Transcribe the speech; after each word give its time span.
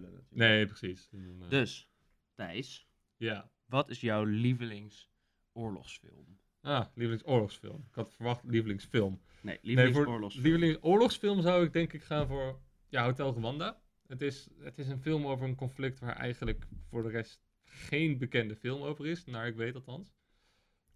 lullen 0.00 0.12
natuurlijk. 0.12 0.36
Nee, 0.50 0.66
precies. 0.66 1.08
Eh, 1.12 1.48
Dus, 1.48 1.88
Thijs, 2.34 2.88
Ja. 3.16 3.50
wat 3.66 3.90
is 3.90 4.00
jouw 4.00 4.24
lievelingsoorlogsfilm? 4.24 6.38
Ah, 6.60 6.86
lievelingsoorlogsfilm. 6.94 7.84
Ik 7.88 7.94
had 7.94 8.12
verwacht 8.14 8.44
lievelingsfilm. 8.44 9.20
Nee, 9.42 9.58
lievelingsoorlogsfilm. 9.62 10.44
lievelingsoorlogsfilm 10.46 11.40
zou 11.40 11.64
ik 11.64 11.72
denk 11.72 11.92
ik 11.92 12.02
gaan 12.02 12.26
voor 12.26 12.60
ja, 12.88 13.04
Hotel 13.04 13.32
Rwanda. 13.34 13.82
Het 14.06 14.22
is, 14.22 14.48
het 14.58 14.78
is 14.78 14.88
een 14.88 15.00
film 15.00 15.26
over 15.26 15.46
een 15.48 15.54
conflict 15.54 15.98
waar 16.00 16.16
eigenlijk 16.16 16.66
voor 16.88 17.02
de 17.02 17.08
rest 17.08 17.40
geen 17.64 18.18
bekende 18.18 18.56
film 18.56 18.82
over 18.82 19.06
is, 19.06 19.24
naar 19.24 19.46
ik 19.46 19.56
weet 19.56 19.74
althans. 19.74 20.14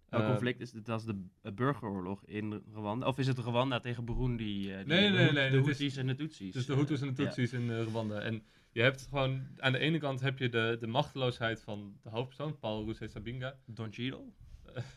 Welk 0.09 0.23
Eh, 0.23 0.29
conflict 0.29 0.59
is? 0.59 0.71
Dat 0.71 0.99
is 0.99 1.05
de 1.05 1.25
eh, 1.41 1.51
burgeroorlog 1.51 2.25
in 2.25 2.63
Rwanda? 2.73 3.07
Of 3.07 3.17
is 3.17 3.27
het 3.27 3.37
Rwanda 3.37 3.79
tegen 3.79 4.05
Burundi? 4.05 4.71
eh, 4.71 4.77
die- 4.77 4.85
Nee, 4.87 5.11
de 5.11 5.17
nee, 5.17 5.31
nee, 5.31 5.33
De 5.33 5.39
het 5.41 5.53
is- 5.53 5.59
Houthis 5.65 5.97
en 5.97 6.07
de 6.07 6.15
Tutsis. 6.15 6.53
Dus 6.53 6.65
de 6.65 6.73
eh, 6.73 6.79
Hutus 6.79 7.01
en 7.01 7.13
de 7.13 7.21
ja. 7.21 7.27
Tutsis 7.29 7.53
in 7.59 7.69
eh, 7.71 7.81
Rwanda. 7.81 8.19
En 8.21 8.43
je 8.71 8.81
hebt 8.81 9.07
gewoon, 9.09 9.47
aan 9.57 9.71
de 9.71 9.77
ene 9.79 9.97
kant 9.97 10.19
heb 10.21 10.37
je 10.37 10.49
de, 10.49 10.77
de 10.79 10.87
machteloosheid 10.87 11.61
van 11.61 11.97
de 12.03 12.09
hoofdpersoon, 12.09 12.59
Paul 12.59 12.85
Rusesabinga. 12.85 13.55
Don 13.65 13.93
Cheadle? 13.93 14.23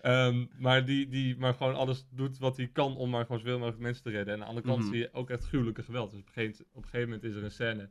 Ehm, 0.00 0.46
maar 0.58 0.84
die, 0.84 1.08
die 1.08 1.36
maar 1.36 1.54
gewoon 1.54 1.74
alles 1.74 2.06
doet 2.10 2.38
wat 2.38 2.56
hij 2.56 2.68
kan 2.68 2.96
om 2.96 3.10
maar 3.10 3.24
gewoon 3.24 3.38
zoveel 3.40 3.58
mogelijk 3.58 3.82
mensen 3.82 4.02
te 4.02 4.10
redden. 4.10 4.34
En 4.34 4.40
aan 4.40 4.40
de 4.40 4.46
andere 4.46 4.66
kant 4.66 4.80
Mhm. 4.80 4.88
zie 4.90 4.98
je 4.98 5.12
ook 5.12 5.30
echt 5.30 5.46
gruwelijke 5.46 5.82
geweld. 5.82 6.10
Dus 6.10 6.20
op 6.20 6.26
een, 6.26 6.32
gegeven, 6.32 6.64
op 6.72 6.82
een 6.82 6.88
gegeven 6.88 7.08
moment 7.08 7.24
is 7.24 7.34
er 7.34 7.44
een 7.44 7.50
scène 7.50 7.90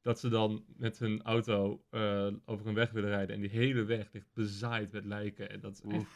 dat 0.00 0.20
ze 0.20 0.28
dan 0.28 0.64
met 0.76 0.98
hun 0.98 1.22
auto 1.22 1.84
eh, 1.90 2.26
over 2.44 2.66
een 2.66 2.74
weg 2.74 2.90
willen 2.90 3.10
rijden. 3.10 3.34
En 3.34 3.40
die 3.40 3.50
hele 3.50 3.84
weg 3.84 4.12
ligt 4.12 4.32
bezaaid 4.34 4.92
met 4.92 5.04
lijken. 5.04 5.50
En 5.50 5.60
dat 5.60 5.72
is 5.72 5.92
echt 5.92 6.06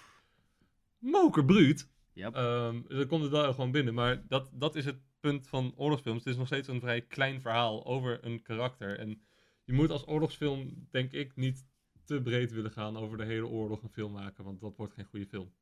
mokerbruut. 0.99 1.91
Yep. 2.13 2.35
Ehm 2.35 2.83
dus 2.89 2.97
dan 2.99 3.07
komt 3.07 3.23
het 3.23 3.31
wel 3.31 3.53
gewoon 3.55 3.71
binnen. 3.71 3.95
Maar 3.95 4.27
dat, 4.29 4.51
dat 4.53 4.75
is 4.75 4.85
het 4.85 4.99
punt 5.31 5.49
van 5.49 5.73
oorlogsfilms. 5.77 6.19
Het 6.19 6.33
is 6.33 6.37
nog 6.37 6.47
steeds 6.47 6.69
een 6.69 6.81
vrij 6.81 7.01
klein 7.01 7.41
verhaal 7.41 7.87
over 7.87 8.25
een 8.25 8.43
karakter. 8.43 8.99
En 8.99 9.23
je 9.65 9.73
moet 9.73 9.91
als 9.91 10.07
oorlogsfilm, 10.07 10.87
denk 10.91 11.13
ik, 11.13 11.37
niet 11.37 11.67
te 12.05 12.23
breed 12.23 12.53
willen 12.53 12.71
gaan 12.71 12.97
over 12.97 13.17
de 13.19 13.25
hele 13.25 13.47
oorlog 13.47 13.83
een 13.83 13.89
film 13.89 14.13
maken. 14.13 14.45
Want 14.45 14.61
dat 14.61 14.77
wordt 14.77 14.95
geen 14.95 15.05
goede 15.05 15.27
film. 15.27 15.53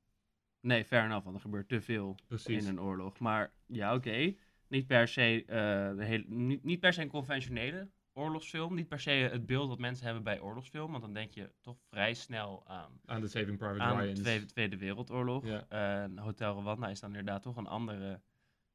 Nee, 0.61 0.85
fair 0.85 1.05
enough, 1.05 1.25
want 1.25 1.37
er 1.37 1.43
gebeurt 1.43 1.69
te 1.69 1.81
veel 1.81 2.17
Precies. 2.27 2.65
in 2.65 2.69
een 2.69 2.81
oorlog. 2.81 3.19
Maar 3.19 3.53
ja, 3.67 3.95
oké. 3.95 4.35
Niet 4.69 4.87
per 4.87 5.09
se 5.09 5.45
eh, 5.47 5.97
de 5.97 6.05
hele, 6.05 6.25
niet, 6.27 6.65
niet 6.65 6.81
per 6.81 6.93
se 6.93 7.03
een 7.03 7.09
conventionele 7.09 7.91
oorlogsfilm. 8.13 8.75
Niet 8.75 8.89
per 8.89 9.01
se 9.01 9.11
het 9.11 9.47
beeld 9.47 9.69
dat 9.69 9.79
mensen 9.79 10.05
hebben 10.05 10.23
bij 10.23 10.41
oorlogsfilm. 10.41 10.91
Want 10.91 11.03
dan 11.03 11.13
denk 11.13 11.31
je 11.31 11.53
toch 11.61 11.77
vrij 11.89 12.15
snel 12.15 12.63
aan, 12.67 13.01
Aan 13.05 13.21
de 13.21 13.29
Saving 13.29 13.59
Private 13.59 13.81
aan 13.81 13.97
de 13.97 14.03
Ryan. 14.03 14.15
Tweede, 14.15 14.47
Tweede 14.47 14.77
Wereldoorlog. 14.77 15.47
Ja. 15.47 15.67
Eh, 15.69 16.23
Hotel 16.23 16.61
Rwanda 16.61 16.89
is 16.89 17.01
dan 17.01 17.11
inderdaad 17.11 17.43
toch 17.43 17.57
een 17.57 17.67
andere, 17.67 18.21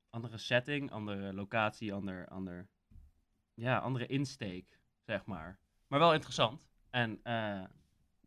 andere 0.09 0.37
setting, 0.37 0.91
andere 0.91 1.33
locatie, 1.33 1.93
ander, 1.93 2.27
ander, 2.27 2.67
ja, 3.53 3.77
andere 3.77 4.05
insteek, 4.05 4.79
zeg 5.05 5.25
maar. 5.25 5.59
Maar 5.87 5.99
wel 5.99 6.13
interessant. 6.13 6.69
En 6.89 7.19
eh 7.23 7.63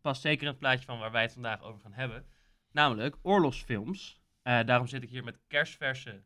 past 0.01 0.23
zeker 0.23 0.43
in 0.43 0.49
het 0.49 0.59
plaatje 0.59 0.85
van 0.85 0.99
waar 0.99 1.13
wij 1.13 1.23
het 1.23 1.33
vandaag 1.33 1.63
over 1.63 1.81
gaan 1.81 1.93
hebben. 1.93 2.27
Namelijk 2.71 3.17
oorlogsfilms. 3.23 4.21
Eh, 4.43 4.65
daarom 4.65 4.87
zit 4.87 5.03
ik 5.03 5.09
hier 5.11 5.25
met 5.25 5.39
kerstverse 5.47 6.25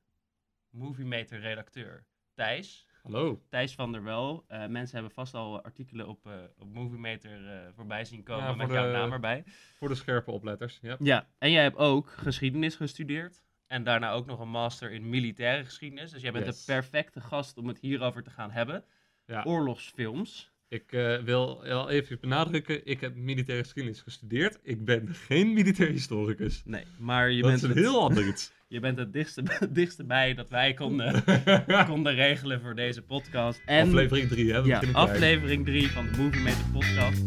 Moviemeter 0.71 1.41
redacteur 1.41 2.07
Thijs. 2.35 2.87
Hallo. 3.03 3.43
Thijs 3.49 3.75
van 3.75 3.93
der 3.93 4.03
Wel. 4.03 4.45
Eh, 4.49 4.67
mensen 4.67 4.95
hebben 4.97 5.15
vast 5.15 5.35
al 5.35 5.63
artikelen 5.63 6.09
op, 6.09 6.27
eh 6.27 6.33
op 6.59 6.73
Moviemeter 6.73 7.73
voorbij 7.75 8.05
zien 8.05 8.23
komen 8.23 8.45
Ja, 8.45 8.55
met 8.55 8.71
jouw 8.71 8.87
de- 8.87 8.93
naam 8.93 9.13
erbij. 9.13 9.43
Voor 9.79 9.89
de 9.89 9.95
scherpe 9.95 10.31
opletters. 10.31 10.79
Ja. 10.83 10.97
Ja, 10.99 11.29
en 11.39 11.51
jij 11.51 11.63
hebt 11.63 11.77
ook 11.77 12.09
geschiedenis 12.11 12.75
gestudeerd. 12.77 13.45
En 13.67 13.85
daarna 13.85 14.13
ook 14.13 14.27
nog 14.27 14.41
een 14.41 14.49
master 14.49 14.93
in 14.93 15.09
militaire 15.09 15.65
geschiedenis. 15.65 16.11
Dus 16.11 16.23
jij 16.23 16.33
bent 16.33 16.47
Yes. 16.47 16.65
de 16.65 16.73
perfecte 16.73 17.21
gast 17.21 17.57
om 17.59 17.69
het 17.69 17.79
hierover 17.81 18.23
te 18.23 18.31
gaan 18.31 18.51
hebben. 18.51 18.85
Ja. 19.27 19.43
Oorlogsfilms. 19.45 20.55
Ik 20.69 20.93
eh, 20.93 21.17
wil 21.19 21.63
even 21.89 22.19
benadrukken. 22.21 22.87
Ik 22.87 23.01
heb 23.01 23.15
militaire 23.15 23.65
geschiedenis 23.65 24.01
gestudeerd. 24.01 24.59
Ik 24.63 24.85
ben 24.85 25.09
geen 25.15 25.53
militair 25.53 25.91
historicus. 25.91 26.63
Nee, 26.65 26.85
maar 26.99 27.31
je 27.31 27.43
dat 27.43 27.51
bent, 27.51 27.63
is 27.63 27.69
een 27.69 27.75
het, 27.77 27.79
heel 27.79 28.01
ander 28.03 28.27
iets. 28.27 28.53
je 28.69 28.81
bent 28.81 28.99
het 28.99 29.13
dichtste, 29.13 29.43
dichtste 29.71 30.05
bij 30.05 30.35
dat 30.35 30.49
wij 30.49 30.75
konden, 30.75 31.25
konden 31.89 32.15
regelen 32.15 32.61
voor 32.61 32.75
deze 32.75 33.03
podcast. 33.03 33.63
En 33.67 33.87
Aflevering 33.87 34.29
3, 34.29 34.53
hè? 34.53 34.63
We 34.63 34.69
ja, 34.69 34.83
aflevering 34.93 35.65
3 35.65 35.91
van 35.91 36.07
de 36.13 36.19
Movie 36.19 36.43
Meter 36.43 36.65
podcast. 36.73 37.23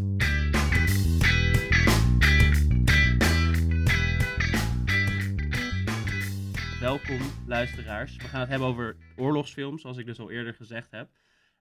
Welkom 6.90 7.20
luisteraars. 7.48 8.16
We 8.16 8.28
gaan 8.28 8.40
het 8.40 8.50
hebben 8.50 8.68
over 8.68 8.98
oorlogsfilms, 9.16 9.82
zoals 9.82 9.98
ik 9.98 10.06
dus 10.06 10.20
al 10.20 10.32
eerder 10.32 10.54
gezegd 10.54 10.92
heb. 10.92 11.10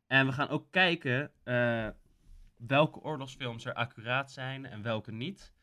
En 0.07 0.27
we 0.27 0.33
gaan 0.33 0.49
ook 0.49 0.71
kijken 0.71 1.33
eh, 1.43 1.89
welke 2.57 3.01
oorlogsfilms 3.01 3.65
er 3.65 3.75
accuraat 3.75 4.33
zijn 4.33 4.67
en 4.67 4.83
welke 4.83 5.13
niet. 5.13 5.55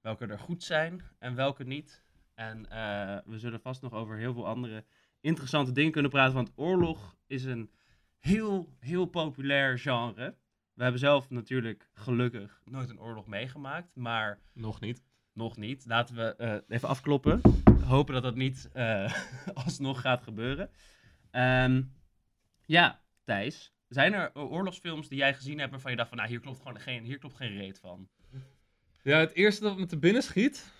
Welke 0.00 0.26
er 0.26 0.38
goed 0.38 0.62
zijn 0.62 1.02
en 1.18 1.34
welke 1.34 1.64
niet. 1.64 2.04
En 2.34 2.70
eh, 2.70 3.18
we 3.24 3.38
zullen 3.38 3.60
vast 3.60 3.82
nog 3.82 3.92
over 3.92 4.16
heel 4.16 4.34
veel 4.34 4.46
andere 4.46 4.84
interessante 5.20 5.72
dingen 5.72 5.92
kunnen 5.92 6.10
praten. 6.10 6.34
Want 6.34 6.52
oorlog 6.54 7.16
is 7.26 7.44
een 7.44 7.70
heel, 8.18 8.76
heel 8.78 9.06
populair 9.06 9.78
genre. 9.78 10.36
We 10.74 10.82
hebben 10.82 11.00
zelf 11.00 11.30
natuurlijk 11.30 11.90
gelukkig 11.94 12.62
nooit 12.64 12.88
een 12.88 13.00
oorlog 13.00 13.26
meegemaakt, 13.26 13.94
maar 13.94 14.38
Nog 14.52 14.80
niet. 14.80 15.11
Nog 15.32 15.56
niet. 15.56 15.84
Laten 15.86 16.14
we 16.14 16.36
eh, 16.36 16.54
even 16.68 16.88
afkloppen. 16.88 17.40
Hopen 17.84 18.14
dat 18.14 18.22
dat 18.22 18.34
niet 18.34 18.68
eh, 18.72 19.14
alsnog 19.64 20.00
gaat 20.00 20.22
gebeuren. 20.22 20.70
Ehm, 21.30 21.82
ja, 22.64 23.00
Thijs. 23.24 23.72
Zijn 23.88 24.12
er 24.12 24.34
oorlogsfilms 24.34 25.08
die 25.08 25.18
jij 25.18 25.34
gezien 25.34 25.58
hebt 25.58 25.70
waarvan 25.70 25.90
je 25.90 25.96
dacht 25.96 26.08
van, 26.08 26.18
nou, 26.18 26.30
hier 26.30 26.40
klopt 26.40 26.58
gewoon 26.58 26.80
geen, 26.80 27.04
hier 27.04 27.18
klopt 27.18 27.36
geen 27.36 27.56
reet 27.56 27.78
van? 27.78 28.08
Ja, 29.02 29.18
het 29.18 29.32
eerste 29.32 29.62
dat 29.62 29.78
me 29.78 29.86
te 29.86 29.98
binnen 29.98 30.22
schiet 30.22 30.72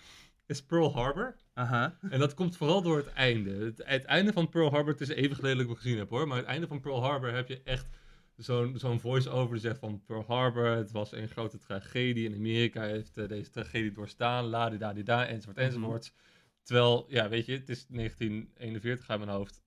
is 0.45 0.63
Pearl 0.63 0.93
Harbor. 0.93 1.35
Aha. 1.53 1.97
En 2.09 2.19
dat 2.19 2.33
komt 2.33 2.57
vooral 2.57 2.81
door 2.81 2.97
het 2.97 3.13
einde. 3.13 3.51
Het, 3.51 3.81
het 3.85 4.05
einde 4.05 4.33
van 4.33 4.49
Pearl 4.49 4.69
Harbor, 4.69 4.91
het 4.91 5.01
is 5.01 5.09
even 5.09 5.35
geleden 5.35 5.57
dat 5.57 5.65
ik 5.65 5.71
het 5.71 5.81
gezien 5.81 5.97
heb 5.97 6.09
hoor. 6.09 6.27
Maar 6.27 6.37
het 6.37 6.45
einde 6.45 6.67
van 6.67 6.79
Pearl 6.79 7.03
Harbor 7.03 7.33
heb 7.33 7.47
je 7.47 7.61
echt 7.63 7.87
zo'n 8.35 8.77
zo'n 8.79 8.99
voice-over 8.99 9.51
die 9.53 9.61
zegt 9.61 9.79
van 9.79 10.03
Pearl 10.05 10.23
Harbor, 10.27 10.65
het 10.65 10.91
was 10.91 11.11
een 11.11 11.27
grote 11.27 11.57
tragedie. 11.57 12.27
En 12.27 12.35
Amerika 12.35 12.81
heeft 12.81 13.17
eh, 13.17 13.27
deze 13.27 13.49
tragedie 13.49 13.91
doorstaan, 13.91 14.45
la 14.45 14.69
di 14.69 14.77
da 14.77 14.93
di 14.93 15.03
da, 15.03 15.25
enzovoort 15.25 15.57
Mhm. 15.57 15.65
enzovoort. 15.65 16.13
Terwijl, 16.63 17.05
ja 17.09 17.29
weet 17.29 17.45
je, 17.45 17.51
het 17.53 17.69
is 17.69 17.85
1941 17.87 19.09
uit 19.09 19.19
mijn 19.19 19.31
hoofd. 19.31 19.61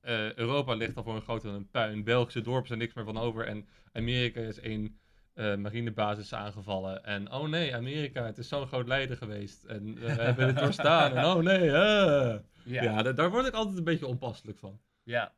Eh, 0.00 0.34
Europa 0.34 0.74
ligt 0.74 0.96
al 0.96 1.02
voor 1.02 1.14
een 1.14 1.22
groot 1.22 1.70
puin. 1.70 2.04
Belgische 2.04 2.40
dorpen 2.40 2.66
zijn 2.66 2.78
niks 2.78 2.94
meer 2.94 3.04
van 3.04 3.16
over. 3.18 3.46
En 3.46 3.68
Amerika 3.92 4.40
is 4.40 4.58
één 4.60 4.98
eh, 5.32 5.56
marinebasis 5.56 6.34
aangevallen. 6.34 7.04
En 7.04 7.32
oh 7.32 7.48
nee, 7.48 7.74
Amerika, 7.76 8.24
het 8.26 8.38
is 8.38 8.48
zo'n 8.48 8.66
groot 8.66 8.86
lijden 8.86 9.16
geweest. 9.16 9.64
En 9.64 9.94
we 9.94 10.06
hebben 10.10 10.46
het 10.46 10.58
doorstaan. 10.58 11.16
En 11.16 11.24
oh 11.24 11.36
nee. 11.42 11.64
Ja. 11.64 12.42
Ja, 12.82 13.02
da- 13.02 13.12
daar 13.12 13.30
word 13.30 13.46
ik 13.46 13.52
altijd 13.54 13.76
een 13.78 13.84
beetje 13.84 14.06
onpasselijk 14.06 14.58
van. 14.58 14.80
Ja, 15.02 15.32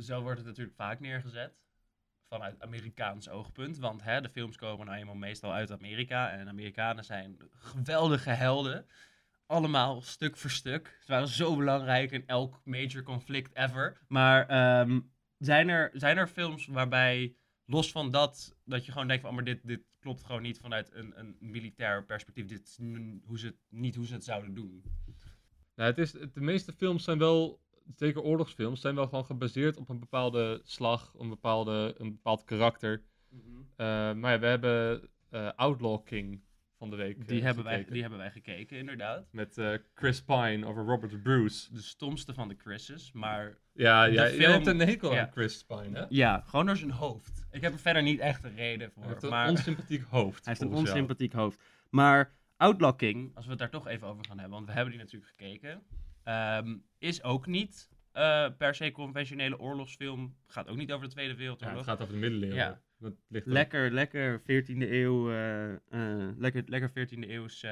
zo 0.00 0.22
wordt 0.22 0.38
het 0.38 0.46
natuurlijk 0.46 0.76
vaak 0.76 1.00
neergezet. 1.00 1.52
Vanuit 2.28 2.60
Amerikaans 2.60 3.28
oogpunt. 3.28 3.78
Want 3.78 4.02
hè, 4.02 4.20
de 4.20 4.28
films 4.28 4.56
komen 4.56 4.86
nou 4.86 4.98
eenmaal 4.98 5.14
meestal 5.14 5.52
uit 5.52 5.70
Amerika. 5.70 6.30
En 6.30 6.48
Amerikanen 6.48 7.04
zijn 7.04 7.36
geweldige 7.54 8.30
helden. 8.30 8.86
Allemaal 9.46 10.02
stuk 10.02 10.36
voor 10.36 10.50
stuk. 10.50 10.98
Ze 11.00 11.12
waren 11.12 11.28
zo 11.28 11.56
belangrijk 11.56 12.10
in 12.10 12.26
elk 12.26 12.60
major 12.64 13.02
conflict 13.02 13.56
ever. 13.56 14.00
Maar 14.08 14.48
ehm, 14.48 15.00
zijn, 15.38 15.68
er, 15.68 15.90
zijn 15.92 16.16
er 16.16 16.28
films 16.28 16.66
waarbij, 16.66 17.36
los 17.64 17.92
van 17.92 18.10
dat, 18.10 18.56
dat 18.64 18.86
je 18.86 18.92
gewoon 18.92 19.08
denkt 19.08 19.22
van... 19.22 19.30
Oh, 19.30 19.36
maar 19.36 19.46
dit, 19.46 19.66
dit 19.66 19.82
klopt 20.00 20.24
gewoon 20.24 20.42
niet 20.42 20.58
vanuit 20.58 20.92
een, 20.92 21.18
een 21.18 21.36
militair 21.40 22.04
perspectief. 22.04 22.46
Dit 22.46 22.60
is 22.60 22.78
hoe 23.24 23.38
ze 23.38 23.46
het, 23.46 23.56
niet 23.68 23.94
hoe 23.94 24.06
ze 24.06 24.14
het 24.14 24.24
zouden 24.24 24.54
doen. 24.54 24.82
Nou, 25.74 25.90
het 25.90 25.98
is, 25.98 26.10
de 26.10 26.40
meeste 26.40 26.72
films 26.72 27.04
zijn 27.04 27.18
wel, 27.18 27.60
zeker 27.96 28.22
oorlogsfilms, 28.22 28.80
zijn 28.80 28.94
wel 28.94 29.04
gewoon 29.08 29.24
gebaseerd 29.24 29.76
op 29.76 29.88
een 29.88 29.98
bepaalde 30.00 30.60
slag, 30.64 31.14
een, 31.18 31.28
bepaalde, 31.28 31.94
een 31.98 32.08
bepaald 32.12 32.44
karakter. 32.44 33.02
Eh, 33.76 33.86
maar 34.12 34.32
ja, 34.32 34.38
we 34.38 34.46
hebben 34.46 35.08
eh, 35.30 35.50
Outlaw 35.56 36.04
King 36.04 36.40
van 36.78 36.90
de 36.90 36.96
week 36.96 37.28
Die, 37.28 37.38
eh, 37.38 37.44
hebben 37.44 37.64
wij, 37.64 37.84
die 37.90 38.00
hebben 38.00 38.18
wij 38.18 38.30
gekeken, 38.30 38.76
inderdaad. 38.78 39.26
Met 39.32 39.60
Chris 39.94 40.22
Pine 40.22 40.66
over 40.66 40.84
Robert 40.84 41.22
Bruce. 41.22 41.72
de 41.74 41.82
stomste 41.82 42.34
van 42.34 42.48
de 42.48 42.54
Chris's, 42.58 43.12
maar 43.12 43.58
Ja, 43.72 44.04
ja 44.04 44.12
jij 44.12 44.30
film- 44.30 44.52
hebt 44.52 44.66
een 44.66 44.78
hekel 44.78 45.12
ja. 45.12 45.20
aan 45.20 45.30
Chris 45.32 45.64
Pine, 45.64 45.98
hè? 45.98 46.04
ja, 46.08 46.42
gewoon 46.46 46.66
door 46.66 46.76
zijn 46.76 46.90
hoofd. 46.90 47.46
Ik 47.50 47.60
heb 47.62 47.72
er 47.72 47.78
verder 47.78 48.02
niet 48.02 48.20
echt 48.20 48.44
een 48.44 48.54
reden 48.54 48.90
voor, 48.92 49.02
Hij 49.02 49.12
heeft 49.12 49.22
een 49.22 49.48
onsympathiek 49.48 50.02
hoofd. 50.02 50.44
hij 50.44 50.54
heeft 50.54 50.60
een 50.60 50.68
jou. 50.76 50.80
onsympathiek 50.80 51.32
hoofd. 51.32 51.60
Maar 51.90 52.36
Outlaw 52.56 52.96
King, 52.96 53.30
als 53.36 53.44
we 53.44 53.50
het 53.50 53.60
daar 53.60 53.70
toch 53.70 53.86
even 53.88 54.06
over 54.08 54.24
gaan 54.24 54.38
hebben, 54.38 54.54
want 54.56 54.66
we 54.66 54.72
hebben 54.72 54.92
die 54.92 55.02
natuurlijk 55.02 55.32
gekeken, 55.36 55.82
ehm, 56.28 56.76
is 56.98 57.22
ook 57.22 57.46
niet 57.46 57.90
eh, 58.12 58.48
per 58.58 58.74
se 58.74 58.90
conventionele 58.92 59.58
oorlogsfilm. 59.58 60.36
Gaat 60.46 60.68
ook 60.68 60.76
niet 60.76 60.92
over 60.92 61.06
de 61.06 61.12
Tweede 61.12 61.32
Ja, 61.32 61.38
Wereldoorlog. 61.38 61.76
het 61.78 61.86
gaat 61.88 62.00
over 62.00 62.14
de 62.14 62.20
middeleeuwen. 62.20 62.56
Ja. 62.56 62.80
Dat 62.98 63.12
ligt 63.28 63.46
Lekker, 63.46 63.90
lekker 63.92 64.40
14e 64.40 64.90
eeuw, 64.90 65.30
eh, 65.30 65.72
eh, 65.74 66.28
lekker, 66.38 66.62
lekker 66.66 66.90
14e 66.90 67.28
eeuws 67.30 67.66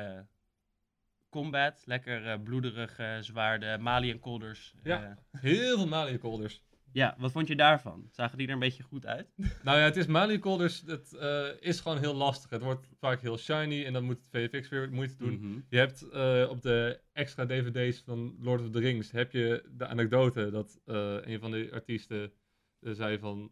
combat. 1.28 1.82
Lekker 1.86 2.40
bloederige 2.40 3.18
zwaarden, 3.20 3.82
Mali 3.82 4.10
en 4.10 4.20
Kolders. 4.20 4.74
Ja. 4.82 5.18
Heel 5.30 5.76
veel 5.76 5.86
Maliënkolders. 5.88 6.62
Ja, 6.96 7.14
wat 7.18 7.32
vond 7.32 7.48
je 7.48 7.56
daarvan? 7.56 8.08
Zagen 8.10 8.38
die 8.38 8.46
er 8.46 8.52
een 8.52 8.58
beetje 8.58 8.82
goed 8.82 9.06
uit? 9.06 9.28
Nou 9.62 9.78
ja, 9.78 9.84
het 9.84 9.96
is 9.96 10.06
Malicolders, 10.06 10.80
dus 10.80 10.96
het 10.96 11.12
eh, 11.14 11.46
is 11.60 11.80
gewoon 11.80 11.98
heel 11.98 12.14
lastig. 12.14 12.50
Het 12.50 12.62
wordt 12.62 12.86
vaak 12.98 13.20
heel 13.20 13.38
shiny 13.38 13.84
en 13.84 13.92
dan 13.92 14.04
moet 14.04 14.16
het 14.16 14.28
VFX 14.30 14.68
weer 14.68 14.90
moeite 14.92 15.16
doen. 15.16 15.38
Mhm. 15.38 15.60
Je 15.68 15.78
hebt 15.78 16.08
eh, 16.08 16.46
op 16.50 16.62
de 16.62 17.00
extra 17.12 17.46
dvd's 17.46 18.02
van 18.04 18.36
Lord 18.40 18.60
of 18.60 18.70
the 18.70 18.78
Rings, 18.78 19.10
heb 19.10 19.32
je 19.32 19.64
de 19.70 19.86
anekdote 19.86 20.50
dat 20.50 20.80
eh, 20.84 21.16
een 21.20 21.40
van 21.40 21.50
de 21.50 21.68
artiesten 21.72 22.32
zei 22.80 23.18
van, 23.18 23.50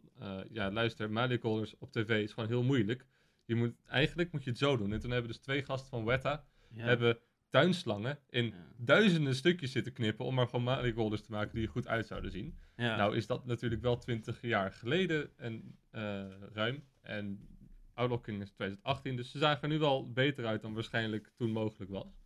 ja 0.49 0.71
luister, 0.71 1.11
Malicolders 1.11 1.77
op 1.77 1.91
tv 1.91 2.23
is 2.23 2.33
gewoon 2.33 2.49
heel 2.49 2.63
moeilijk. 2.63 3.05
Je 3.45 3.55
moet, 3.55 3.73
eigenlijk 3.85 4.31
moet 4.31 4.43
je 4.43 4.49
het 4.49 4.59
zo 4.59 4.77
doen. 4.77 4.93
En 4.93 4.99
toen 4.99 5.11
hebben 5.11 5.31
dus 5.31 5.39
twee 5.41 5.63
gasten 5.63 5.89
van 5.89 6.05
Weta, 6.05 6.45
Ja. 6.69 6.83
hebben 6.83 7.19
tuinslangen 7.61 8.19
in 8.29 8.45
Ja. 8.45 8.53
duizenden 8.77 9.35
stukjes 9.35 9.71
zitten 9.71 9.93
knippen 9.93 10.25
om 10.25 10.35
maar 10.35 10.45
gewoon 10.47 10.63
Malicolders 10.65 11.21
te 11.21 11.31
maken 11.31 11.53
die 11.55 11.63
er 11.65 11.71
goed 11.71 11.87
uit 11.87 12.07
zouden 12.07 12.31
zien. 12.31 12.57
Ja. 12.75 12.95
Nou 12.95 13.15
is 13.15 13.27
dat 13.27 13.45
natuurlijk 13.45 13.81
wel 13.81 13.97
20 13.97 14.41
jaar 14.41 14.71
geleden 14.71 15.37
en 15.37 15.77
eh, 15.91 16.23
ruim. 16.53 16.83
En 17.01 17.47
Outlaw 17.93 18.21
King 18.21 18.41
is 18.41 18.51
2018, 18.51 19.15
dus 19.15 19.31
ze 19.31 19.37
zagen 19.37 19.61
er 19.61 19.69
nu 19.69 19.79
wel 19.79 20.11
beter 20.11 20.45
uit 20.45 20.61
dan 20.61 20.73
waarschijnlijk 20.73 21.31
toen 21.35 21.51
mogelijk 21.51 21.91
was. 21.91 22.17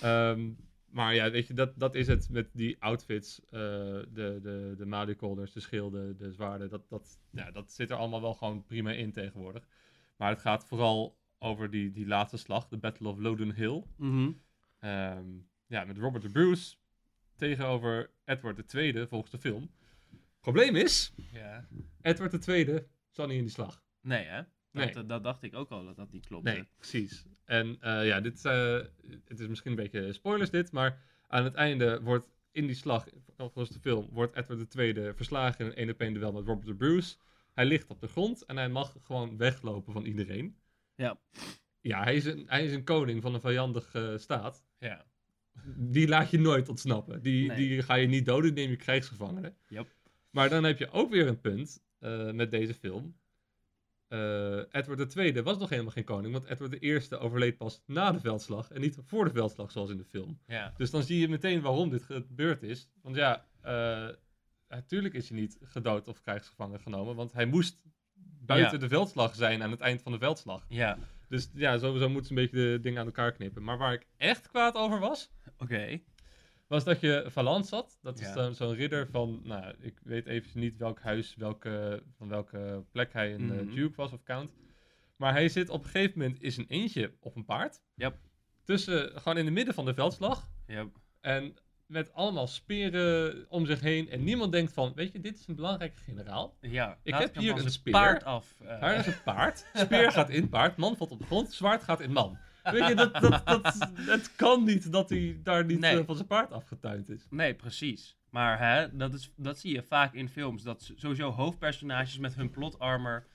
Ehm, 0.00 0.50
maar 0.90 1.14
ja, 1.14 1.30
weet 1.30 1.46
je, 1.46 1.54
dat, 1.54 1.72
dat 1.78 1.94
is 1.94 2.06
het 2.06 2.28
met 2.30 2.48
die 2.52 2.76
outfits, 2.82 3.40
eh, 3.44 3.50
de, 3.50 4.38
de, 4.42 4.74
de 4.76 4.86
Malicolders, 4.86 5.52
de 5.52 5.60
schilden, 5.60 6.16
de 6.16 6.32
zwaarden. 6.32 6.68
Dat, 6.68 6.88
dat, 6.88 7.18
ja, 7.30 7.50
dat 7.50 7.72
zit 7.72 7.90
er 7.90 7.96
allemaal 7.96 8.20
wel 8.20 8.34
gewoon 8.34 8.64
prima 8.64 8.90
in 8.90 9.12
tegenwoordig. 9.12 9.68
Maar 10.16 10.30
het 10.30 10.40
gaat 10.40 10.64
vooral 10.64 11.18
over 11.38 11.70
die, 11.70 11.90
die 11.90 12.06
laatste 12.06 12.36
slag, 12.36 12.68
de 12.68 12.76
Battle 12.76 13.08
of 13.08 13.18
Loden 13.18 13.54
Hill. 13.54 13.84
Mhm. 13.96 14.30
Ehm, 14.80 15.28
ja, 15.66 15.84
met 15.84 15.98
Robert 15.98 16.22
de 16.22 16.30
Bruce 16.30 16.76
tegenover 17.36 18.10
Edward 18.24 18.74
II 18.74 19.06
volgens 19.06 19.30
de 19.30 19.38
film. 19.38 19.70
Probleem 20.40 20.76
is, 20.76 21.12
ja. 21.32 21.68
Edward 22.00 22.48
II 22.48 22.86
zat 23.10 23.28
niet 23.28 23.36
in 23.36 23.42
die 23.42 23.52
slag. 23.52 23.82
Nee, 24.00 24.24
hè? 24.24 24.42
Nee. 24.72 24.92
Dat, 24.92 25.08
dat 25.08 25.24
dacht 25.24 25.42
ik 25.42 25.54
ook 25.54 25.70
al, 25.70 25.84
dat 25.84 25.96
dat 25.96 26.12
niet 26.12 26.26
klopt. 26.26 26.44
Nee, 26.44 26.68
precies. 26.76 27.24
En 27.44 27.76
eh, 27.80 28.06
ja, 28.06 28.20
dit, 28.20 28.44
eh, 28.44 28.78
het 29.24 29.40
is 29.40 29.46
misschien 29.46 29.70
een 29.70 29.76
beetje 29.76 30.12
spoilers 30.12 30.50
dit, 30.50 30.72
maar 30.72 31.02
aan 31.26 31.44
het 31.44 31.54
einde 31.54 32.00
wordt 32.02 32.26
in 32.52 32.66
die 32.66 32.74
slag, 32.74 33.06
volgens 33.36 33.70
de 33.70 33.80
film, 33.80 34.08
wordt 34.10 34.36
Edward 34.36 34.74
II 34.74 35.14
verslagen 35.14 35.64
in 35.64 35.70
een 35.70 35.76
één 35.76 35.90
op 35.90 36.00
één 36.00 36.14
duel 36.14 36.32
met 36.32 36.46
Robert 36.46 36.66
de 36.66 36.74
Bruce. 36.74 37.16
Hij 37.54 37.64
ligt 37.64 37.90
op 37.90 38.00
de 38.00 38.08
grond 38.08 38.44
en 38.44 38.56
hij 38.56 38.68
mag 38.68 38.96
gewoon 39.02 39.36
weglopen 39.36 39.92
van 39.92 40.04
iedereen. 40.04 40.56
Ja. 40.94 41.20
Ja, 41.80 42.02
hij 42.02 42.14
is 42.16 42.24
een, 42.24 42.44
hij 42.46 42.64
is 42.64 42.72
een 42.72 42.84
koning 42.84 43.22
van 43.22 43.34
een 43.34 43.40
vijandige 43.40 44.16
staat. 44.18 44.64
Ja. 44.78 45.04
Die 45.76 46.08
laat 46.08 46.30
je 46.30 46.38
nooit 46.38 46.68
ontsnappen. 46.68 47.22
Die, 47.22 47.46
Nee. 47.48 47.56
die 47.56 47.82
ga 47.82 47.94
je 47.94 48.06
niet 48.06 48.26
doden, 48.26 48.54
neem 48.54 48.70
je 48.70 48.76
krijgsgevangenen. 48.76 49.56
Yep. 49.68 49.94
Maar 50.30 50.48
dan 50.48 50.64
heb 50.64 50.78
je 50.78 50.90
ook 50.90 51.10
weer 51.10 51.26
een 51.26 51.40
punt 51.40 51.82
eh, 51.98 52.30
met 52.30 52.50
deze 52.50 52.74
film. 52.74 53.16
Eh, 54.08 54.56
Edward 54.70 55.16
II 55.16 55.42
was 55.42 55.58
nog 55.58 55.68
helemaal 55.68 55.92
geen 55.92 56.04
koning, 56.04 56.32
want 56.32 56.44
Edward 56.44 56.82
I 56.84 57.14
overleed 57.14 57.56
pas 57.56 57.82
na 57.86 58.12
de 58.12 58.20
veldslag 58.20 58.70
en 58.70 58.80
niet 58.80 58.98
voor 59.06 59.24
de 59.24 59.30
veldslag 59.30 59.70
zoals 59.70 59.90
in 59.90 59.96
de 59.96 60.04
film. 60.04 60.40
Ja. 60.46 60.74
Dus 60.76 60.90
dan 60.90 61.02
zie 61.02 61.18
je 61.20 61.28
meteen 61.28 61.60
waarom 61.60 61.90
dit 61.90 62.02
gebeurd 62.02 62.62
is. 62.62 62.88
Want 63.02 63.16
ja, 63.16 63.46
eh, 63.60 64.08
natuurlijk 64.68 65.14
is 65.14 65.28
hij 65.28 65.38
niet 65.38 65.58
gedood 65.62 66.08
of 66.08 66.20
krijgsgevangen 66.20 66.80
genomen, 66.80 67.14
want 67.14 67.32
hij 67.32 67.46
moest 67.46 67.82
buiten 68.44 68.72
Ja. 68.72 68.78
de 68.78 68.88
veldslag 68.88 69.34
zijn 69.34 69.62
aan 69.62 69.70
het 69.70 69.80
eind 69.80 70.02
van 70.02 70.12
de 70.12 70.18
veldslag. 70.18 70.64
Ja. 70.68 70.98
Dus 71.30 71.50
ja, 71.54 71.78
sowieso 71.78 72.08
moeten 72.08 72.26
ze 72.34 72.40
een 72.40 72.42
beetje 72.48 72.56
de 72.72 72.78
dingen 72.82 73.00
aan 73.00 73.06
elkaar 73.06 73.32
knippen. 73.32 73.62
Maar 73.62 73.78
waar 73.78 73.92
ik 73.92 74.06
echt 74.16 74.48
kwaad 74.48 74.74
over 74.74 74.98
was, 74.98 75.30
Oké. 75.58 76.00
was 76.66 76.84
dat 76.84 77.00
je 77.00 77.24
Valance 77.28 77.74
had. 77.74 77.98
Dat 78.02 78.20
is 78.20 78.32
dan 78.32 78.54
zo'n 78.54 78.74
ridder 78.74 79.06
van, 79.10 79.40
nou, 79.44 79.74
ik 79.80 80.00
weet 80.02 80.26
even 80.26 80.60
niet 80.60 80.76
welk 80.76 81.00
huis, 81.00 81.34
welke, 81.36 82.02
van 82.16 82.28
welke 82.28 82.84
plek 82.92 83.12
hij 83.12 83.34
een 83.34 83.52
eh, 83.52 83.60
Mhm. 83.60 83.74
duke 83.74 83.96
was 83.96 84.12
of 84.12 84.22
count. 84.22 84.52
Maar 85.16 85.32
hij 85.32 85.48
zit 85.48 85.68
op 85.68 85.84
een 85.84 85.90
gegeven 85.90 86.18
moment, 86.18 86.42
is 86.42 86.56
een 86.56 86.68
eentje 86.68 87.12
op 87.20 87.36
een 87.36 87.44
paard. 87.44 87.82
Yep. 87.94 88.18
Tussen, 88.64 89.20
gewoon 89.20 89.38
in 89.38 89.44
het 89.44 89.54
midden 89.54 89.74
van 89.74 89.84
de 89.84 89.94
veldslag. 89.94 90.48
Ja. 90.66 90.88
En 91.20 91.56
met 91.90 92.12
allemaal 92.12 92.46
speren 92.46 93.44
om 93.48 93.66
zich 93.66 93.80
heen. 93.80 94.08
En 94.10 94.24
niemand 94.24 94.52
denkt 94.52 94.72
van, 94.72 94.92
weet 94.94 95.12
je, 95.12 95.20
dit 95.20 95.38
is 95.38 95.46
een 95.46 95.54
belangrijke 95.54 96.00
generaal. 96.02 96.56
ja. 96.60 96.98
Ik 97.02 97.14
heb 97.14 97.36
hier 97.36 97.56
een 97.64 97.70
speer. 97.70 97.92
paard 97.92 98.24
af. 98.24 98.54
eh. 98.60 98.80
Daar 98.80 98.94
is 98.98 99.06
een 99.06 99.22
paard. 99.24 99.66
Speer 99.74 100.12
gaat 100.12 100.30
in 100.30 100.48
paard. 100.48 100.76
Man 100.76 100.96
valt 100.96 101.10
op 101.10 101.18
de 101.18 101.24
grond. 101.24 101.52
Zwaard 101.52 101.82
gaat 101.82 102.00
in 102.00 102.12
man. 102.12 102.38
Weet 102.62 102.88
je, 102.88 102.94
dat, 102.94 103.14
dat, 103.14 103.46
dat, 103.46 103.88
het 103.94 104.36
kan 104.36 104.64
niet 104.64 104.92
dat 104.92 105.08
hij 105.10 105.40
daar 105.42 105.64
niet 105.64 105.80
Nee. 105.80 105.98
eh, 105.98 106.04
van 106.06 106.14
zijn 106.14 106.26
paard 106.26 106.52
afgetuind 106.52 107.08
is. 107.08 107.26
Nee, 107.30 107.54
precies. 107.54 108.16
Maar 108.30 108.58
hè, 108.58 108.96
dat, 108.96 109.14
is, 109.14 109.32
dat 109.36 109.58
zie 109.58 109.74
je 109.74 109.82
vaak 109.82 110.14
in 110.14 110.28
films. 110.28 110.62
Dat 110.62 110.90
sowieso 110.96 111.30
hoofdpersonages 111.30 112.18
met 112.18 112.34
hun 112.34 112.50
plot 112.50 112.78
armor 112.78 113.26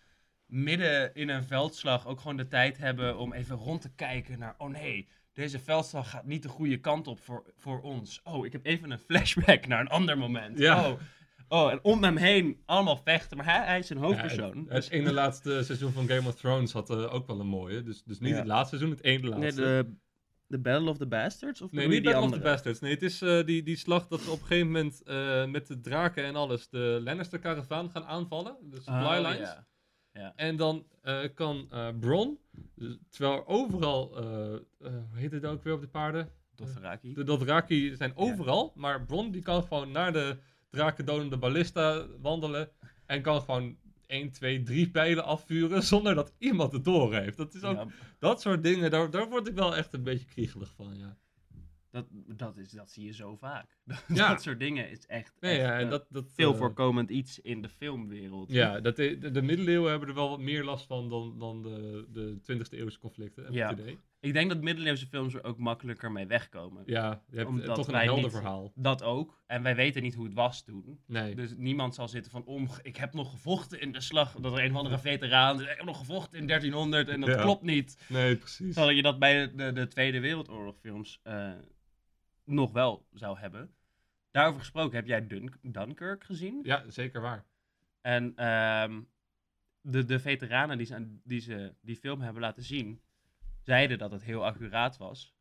midden 0.45 1.15
in 1.15 1.29
een 1.29 1.43
veldslag 1.43 2.07
ook 2.07 2.19
gewoon 2.19 2.37
de 2.37 2.47
tijd 2.47 2.77
hebben 2.77 3.17
om 3.17 3.33
even 3.33 3.55
rond 3.55 3.81
te 3.81 3.89
kijken 3.95 4.39
naar... 4.39 4.55
Oh 4.57 4.69
nee, 4.69 5.07
deze 5.35 5.59
veldslag 5.59 6.09
gaat 6.09 6.25
niet 6.25 6.43
de 6.43 6.49
goede 6.49 6.77
kant 6.79 7.07
op 7.07 7.19
voor, 7.19 7.43
voor 7.57 7.81
ons. 7.81 8.19
Oh, 8.23 8.45
ik 8.45 8.51
heb 8.51 8.65
even 8.65 8.91
een 8.91 8.99
flashback 8.99 9.67
naar 9.67 9.79
een 9.79 9.87
ander 9.87 10.17
moment. 10.17 10.57
Ja. 10.59 10.89
Oh, 10.89 10.99
oh, 11.47 11.71
en 11.71 11.79
om 11.83 12.03
hem 12.03 12.17
heen 12.17 12.61
allemaal 12.65 12.97
vechten. 12.97 13.37
Maar 13.37 13.45
hij, 13.45 13.65
hij 13.65 13.79
is 13.79 13.89
een 13.89 13.97
Ja, 13.97 14.03
hoofdpersoon. 14.03 14.57
het, 14.57 14.69
Dus- 14.69 14.83
het 14.85 14.93
ene 14.93 15.13
laatste 15.13 15.63
seizoen 15.63 15.91
van 15.91 16.07
Game 16.07 16.27
of 16.27 16.35
Thrones 16.35 16.71
had 16.71 16.89
eh, 16.89 17.13
ook 17.13 17.27
wel 17.27 17.39
een 17.39 17.47
mooie. 17.47 17.83
Dus, 17.83 18.03
dus 18.03 18.19
niet 18.19 18.29
Ja. 18.31 18.35
het 18.37 18.47
laatste 18.47 18.77
seizoen, 18.77 18.95
het 18.97 19.05
ene 19.05 19.29
nee, 19.29 19.39
laatste. 19.39 19.61
de, 19.61 19.93
de 20.47 20.59
Battle 20.59 20.89
of 20.89 20.97
the 20.97 21.07
Bastards? 21.07 21.61
Of 21.61 21.71
Nee, 21.71 21.87
niet 21.87 22.03
Battle 22.03 22.21
of 22.21 22.27
the 22.29 22.33
andere? 22.33 22.51
Bastards. 22.51 22.79
Nee, 22.79 22.91
het 22.93 23.01
is 23.01 23.21
eh, 23.21 23.45
die, 23.45 23.63
die 23.63 23.77
slag 23.77 24.07
dat 24.07 24.21
ze 24.21 24.31
op 24.31 24.39
een 24.41 24.45
gegeven 24.47 24.67
moment 24.71 25.03
eh, 25.03 25.45
met 25.45 25.67
de 25.67 25.79
draken 25.79 26.23
en 26.23 26.35
alles 26.35 26.69
de 26.69 26.99
Lannister-karavaan 27.03 27.89
gaan 27.89 28.05
aanvallen. 28.05 28.57
De 28.61 28.75
supply 28.81 29.17
Oh, 29.17 29.29
lines. 29.31 29.55
ja. 30.11 30.33
En 30.35 30.55
dan 30.55 30.85
eh, 31.01 31.19
kan 31.33 31.67
eh 31.71 31.87
Bron, 31.99 32.39
dus- 32.75 32.97
terwijl 33.09 33.37
er 33.37 33.45
overal, 33.45 34.17
eh, 34.17 34.53
eh, 34.53 34.59
hoe 34.79 35.19
heet 35.19 35.31
het 35.31 35.45
ook 35.45 35.63
weer 35.63 35.73
op 35.73 35.81
de 35.81 35.87
paarden? 35.87 36.29
Dothraki. 36.55 37.13
De 37.13 37.23
Dothraki 37.23 37.95
zijn 37.95 38.15
overal, 38.15 38.73
maar 38.75 39.05
Bron 39.05 39.31
die 39.31 39.41
kan 39.41 39.63
gewoon 39.63 39.91
naar 39.91 40.13
de 40.13 40.37
drakendodende 40.69 41.37
ballista 41.37 42.07
wandelen 42.21 42.69
en 43.05 43.21
kan 43.21 43.41
gewoon 43.41 43.77
1, 44.07 44.31
2, 44.31 44.63
3 44.63 44.89
pijlen 44.89 45.23
afvuren 45.23 45.83
zonder 45.83 46.15
dat 46.15 46.33
iemand 46.37 46.71
het 46.71 46.83
door 46.83 47.13
heeft. 47.13 47.37
Dat 47.37 47.53
is 47.53 47.63
ook, 47.63 47.75
Ja, 47.75 47.87
dat 48.19 48.41
soort 48.41 48.63
dingen, 48.63 48.91
daar, 48.91 49.09
daar 49.09 49.29
word 49.29 49.47
ik 49.47 49.55
wel 49.55 49.75
echt 49.75 49.93
een 49.93 50.03
beetje 50.03 50.25
kriegelig 50.25 50.73
van, 50.75 50.97
ja. 50.97 51.17
Dat, 51.91 52.05
dat, 52.11 52.57
is, 52.57 52.71
dat 52.71 52.91
zie 52.91 53.05
je 53.05 53.13
zo 53.13 53.35
vaak. 53.35 53.74
Ja. 54.07 54.29
dat 54.29 54.41
soort 54.41 54.59
dingen 54.59 54.89
is 54.89 55.05
echt, 55.05 55.33
Nee, 55.39 55.51
echt, 55.57 55.61
ja, 55.67 55.77
en 55.79 55.83
eh, 55.85 55.89
dat, 55.89 56.05
dat, 56.09 56.31
veel 56.33 56.51
eh, 56.51 56.57
voorkomend 56.57 57.09
iets 57.09 57.39
in 57.39 57.61
de 57.61 57.69
filmwereld. 57.69 58.51
Ja, 58.51 58.79
dat 58.79 58.95
de, 58.95 59.17
de, 59.17 59.31
de 59.31 59.41
middeleeuwen 59.41 59.89
hebben 59.89 60.09
er 60.09 60.15
wel 60.15 60.29
wat 60.29 60.39
meer 60.39 60.63
last 60.63 60.85
van 60.85 61.09
dan, 61.09 61.35
dan 61.39 61.61
de, 61.61 62.05
de 62.11 62.37
20e 62.53 62.69
eeuwse 62.69 62.99
conflicten. 62.99 63.53
Ja. 63.53 63.75
Ik 64.19 64.33
denk 64.33 64.49
dat 64.49 64.61
middeleeuwse 64.61 65.07
films 65.07 65.33
er 65.33 65.43
ook 65.43 65.57
makkelijker 65.57 66.11
mee 66.11 66.27
wegkomen. 66.27 66.83
Ja, 66.85 67.21
je 67.29 67.37
hebt 67.37 67.47
eh, 67.49 67.55
Omdat 67.55 67.75
toch 67.75 67.87
een 67.87 67.95
helder 67.95 68.23
niet- 68.23 68.31
verhaal. 68.33 68.71
Dat 68.75 69.03
ook. 69.03 69.41
En 69.47 69.63
wij 69.63 69.75
weten 69.75 70.01
niet 70.01 70.15
hoe 70.15 70.25
het 70.25 70.33
was 70.33 70.63
toen. 70.63 70.99
Nee. 71.07 71.35
Dus 71.35 71.53
niemand 71.57 71.95
zal 71.95 72.07
zitten 72.07 72.31
van, 72.31 72.45
om, 72.45 72.67
ik 72.81 72.95
heb 72.95 73.13
nog 73.13 73.29
gevochten 73.31 73.81
in 73.81 73.91
de 73.91 74.01
slag. 74.01 74.31
Dat 74.35 74.53
er 74.57 74.63
een 74.63 74.71
of 74.71 74.77
andere 74.77 74.99
veteraan 74.99 75.61
ik 75.61 75.67
heb 75.67 75.83
nog 75.85 75.97
gevochten 75.97 76.39
in 76.39 76.47
1300 76.47 77.07
en 77.07 77.19
dat 77.19 77.29
Ja. 77.29 77.41
klopt 77.41 77.63
niet. 77.63 77.97
Nee, 78.07 78.35
precies. 78.35 78.73
Terwijl 78.73 78.95
je 78.95 79.01
dat 79.01 79.19
bij 79.19 79.47
de, 79.47 79.55
de, 79.55 79.71
de 79.71 79.87
Tweede 79.87 80.19
Wereldoorlog 80.19 80.75
films 80.81 81.19
nog 82.45 82.71
wel 82.71 83.07
zou 83.13 83.37
hebben. 83.39 83.73
Daarover 84.31 84.59
gesproken, 84.59 84.95
heb 84.95 85.07
jij 85.07 85.27
Dun 85.27 85.53
Dunkirk 85.61 86.23
gezien? 86.23 86.59
Ja, 86.63 86.83
zeker 86.87 87.21
waar. 87.21 87.45
En 88.01 88.35
ehm, 88.35 89.01
de, 89.81 90.05
de 90.05 90.19
veteranen 90.19 90.77
die 90.77 90.85
ze, 90.87 91.17
die 91.23 91.39
ze 91.39 91.73
die 91.81 91.95
film 91.95 92.21
hebben 92.21 92.41
laten 92.41 92.63
zien, 92.63 93.01
zeiden 93.61 93.97
dat 93.97 94.11
het 94.11 94.23
heel 94.23 94.45
accuraat 94.45 94.97
was. 94.97 95.33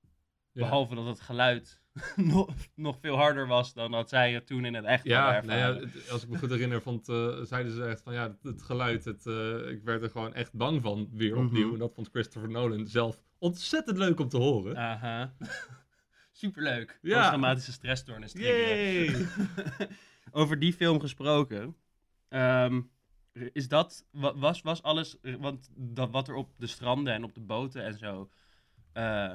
Ja. 0.53 0.61
Behalve 0.63 0.95
dat 0.95 1.07
het 1.07 1.21
geluid 1.21 1.83
nog, 2.17 2.55
nog 2.75 2.99
veel 3.01 3.17
harder 3.17 3.47
was 3.47 3.73
dan 3.75 3.91
dat 3.91 4.09
zij 4.09 4.33
het 4.33 4.47
toen 4.47 4.65
in 4.65 4.75
het 4.75 4.85
echt 4.85 5.05
Ja, 5.05 5.41
nou 5.45 5.59
ja, 5.59 5.75
het- 5.81 6.11
als 6.11 6.23
ik 6.23 6.29
me 6.29 6.39
goed 6.39 6.51
herinner, 6.51 6.83
vond, 6.83 7.09
eh, 7.09 7.41
zeiden 7.43 7.73
ze 7.73 7.85
echt 7.85 8.03
van 8.03 8.13
ja, 8.15 8.23
het, 8.29 8.43
het 8.43 8.63
geluid, 8.63 9.05
het, 9.05 9.27
eh, 9.27 9.69
ik 9.71 9.83
werd 9.83 10.03
er 10.03 10.11
gewoon 10.11 10.35
echt 10.35 10.53
bang 10.53 10.83
van, 10.83 11.09
weer 11.13 11.35
Mhm. 11.37 11.45
opnieuw. 11.47 11.73
En 11.73 11.79
dat 11.79 11.95
vond 11.95 12.09
Christopher 12.09 12.51
Nolan 12.51 12.87
zelf 12.87 13.23
ontzettend 13.39 13.99
leuk 13.99 14.21
om 14.21 14.29
te 14.29 14.37
horen. 14.37 14.77
Aha. 14.77 15.35
Superleuk. 16.37 16.99
Ja. 17.03 17.17
Posttraumatische 17.17 17.73
stressstoornis! 17.73 18.35
Over 20.31 20.59
die 20.59 20.73
film 20.73 21.01
gesproken. 21.01 21.77
ehm, 22.29 22.81
is 23.53 23.69
dat, 23.69 24.07
wa- 24.11 24.37
was, 24.37 24.63
was 24.63 24.83
alles, 24.83 25.17
want 25.23 25.71
dat, 25.75 26.11
wat 26.11 26.29
er 26.29 26.35
op 26.35 26.51
de 26.59 26.67
stranden 26.67 27.13
en 27.15 27.25
op 27.25 27.35
de 27.35 27.41
boten 27.41 27.85
en 27.85 27.99
zo 27.99 28.31
eh, 28.93 29.33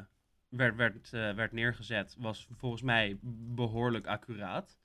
werd, 0.50 0.76
werd, 0.76 1.14
eh, 1.14 1.34
werd 1.34 1.52
neergezet, 1.52 2.16
was 2.18 2.48
volgens 2.52 2.82
mij 2.82 3.18
behoorlijk 3.56 4.08
accuraat. 4.08 4.78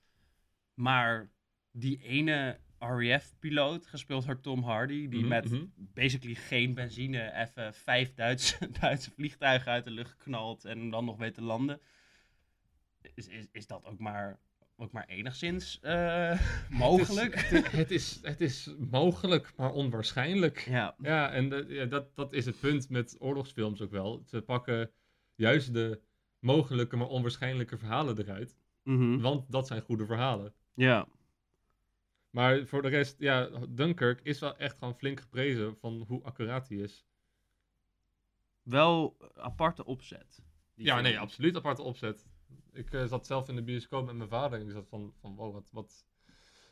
Maar 0.75 1.30
die 1.73 2.02
ene 2.02 2.61
RAF-piloot, 2.78 3.87
gespeeld 3.87 4.26
door 4.26 4.40
Tom 4.40 4.62
Hardy, 4.62 5.09
die 5.09 5.18
Mhm, 5.21 5.28
met 5.28 5.50
mhm. 5.50 5.64
basically 5.76 6.35
geen 6.35 6.75
benzine 6.75 7.33
even 7.35 7.75
vijf 7.75 8.14
Duitse, 8.14 8.71
Duitse 8.80 9.11
vliegtuigen 9.11 9.73
uit 9.73 9.85
de 9.85 9.90
lucht 9.90 10.16
knalt 10.16 10.64
en 10.64 10.90
dan 10.90 11.04
nog 11.04 11.16
weet 11.16 11.35
te 11.35 11.42
landen. 11.42 11.80
Is, 13.14 13.26
is, 13.28 13.46
is 13.52 13.66
dat 13.66 13.84
ook 13.84 13.99
maar 13.99 14.38
ook 14.76 14.92
maar 14.92 15.06
enigszins 15.06 15.80
eh, 15.80 16.40
mogelijk. 16.70 17.34
Het 17.34 17.50
is, 17.52 17.70
het, 17.73 17.90
is, 17.90 18.18
het 18.23 18.40
is 18.40 18.75
mogelijk, 18.78 19.52
maar 19.56 19.73
onwaarschijnlijk. 19.73 20.58
ja. 20.58 20.94
Ja, 20.99 21.30
en 21.30 21.49
dat- 21.49 21.68
ja, 21.68 21.84
dat, 21.84 22.16
dat 22.16 22.32
is 22.32 22.46
het 22.46 22.61
punt 22.61 22.88
met 22.88 23.16
oorlogsfilms 23.18 23.80
ook 23.82 23.90
wel. 23.90 24.23
Ze 24.26 24.42
pakken 24.42 24.90
juist 25.34 25.73
de 25.75 26.00
mogelijke, 26.38 26.96
maar 26.96 27.06
onwaarschijnlijke 27.08 27.78
verhalen 27.78 28.18
eruit. 28.18 28.56
Mhm. 28.82 29.20
Want 29.20 29.50
dat 29.52 29.66
zijn 29.66 29.82
goede 29.82 30.06
verhalen. 30.06 30.52
ja. 30.75 31.06
Maar 32.30 32.66
voor 32.66 32.82
de 32.82 32.88
rest, 32.88 33.18
ja, 33.18 33.49
Dunkirk 33.68 34.20
is 34.23 34.38
wel 34.38 34.56
echt 34.56 34.78
gewoon 34.78 34.94
flink 34.96 35.20
geprezen 35.20 35.76
van 35.76 36.04
hoe 36.08 36.23
accuraat 36.23 36.68
hij 36.68 36.78
is. 36.78 37.04
Wel 38.62 39.16
aparte 39.37 39.84
opzet. 39.84 40.42
ja, 40.75 40.92
film. 40.92 41.02
nee, 41.06 41.18
absoluut 41.18 41.56
aparte 41.56 41.82
opzet. 41.82 42.26
Ik 42.73 42.92
eh, 42.92 43.04
zat 43.04 43.26
zelf 43.26 43.49
in 43.49 43.54
de 43.54 43.62
bioscoop 43.62 44.06
met 44.06 44.14
mijn 44.14 44.28
vader 44.28 44.61
en 44.61 44.66
ik 44.66 44.73
zat 44.73 44.88
van, 44.88 45.12
van 45.20 45.34
wow, 45.34 45.52
wat, 45.52 45.68
wat, 45.73 46.06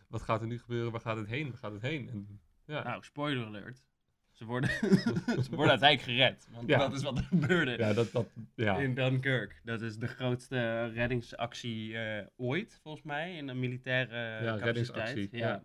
wat 0.08 0.22
gaat 0.22 0.40
er 0.40 0.46
nu 0.46 0.58
gebeuren? 0.58 0.92
Waar 0.92 1.00
gaat 1.00 1.16
het 1.16 1.26
heen? 1.26 1.48
Waar 1.48 1.58
gaat 1.58 1.72
het 1.72 1.82
heen? 1.82 2.08
En, 2.08 2.40
ja. 2.66 2.82
Nou, 2.82 3.02
spoiler 3.04 3.46
alert. 3.46 3.84
Ze 4.30 4.44
worden, 4.44 4.70
ze 5.44 5.48
worden 5.50 5.70
uiteindelijk 5.80 6.02
gered. 6.02 6.48
Want 6.52 6.68
Ja. 6.68 6.78
dat 6.78 6.92
is 6.94 7.02
wat 7.02 7.18
er 7.18 7.24
gebeurde 7.24 7.76
ja, 7.78 7.92
dat, 7.92 8.12
dat, 8.12 8.28
ja. 8.54 8.76
in 8.78 8.94
Dunkirk. 8.94 9.60
Dat 9.64 9.80
is 9.82 9.96
de 9.96 10.06
grootste 10.06 10.86
reddingsactie 10.86 11.98
eh, 11.98 12.26
ooit, 12.36 12.78
volgens 12.82 13.04
mij, 13.04 13.36
in 13.36 13.48
een 13.48 13.58
militaire 13.60 14.16
Ja, 14.16 14.38
capaciteit. 14.40 14.64
reddingsactie, 14.64 15.28
ja. 15.36 15.64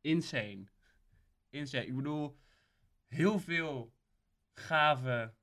Insane. 0.00 0.64
Insane. 1.50 1.86
Ik 1.86 1.96
bedoel, 1.96 2.36
heel 3.06 3.38
veel 3.40 3.92
gave, 4.52 5.34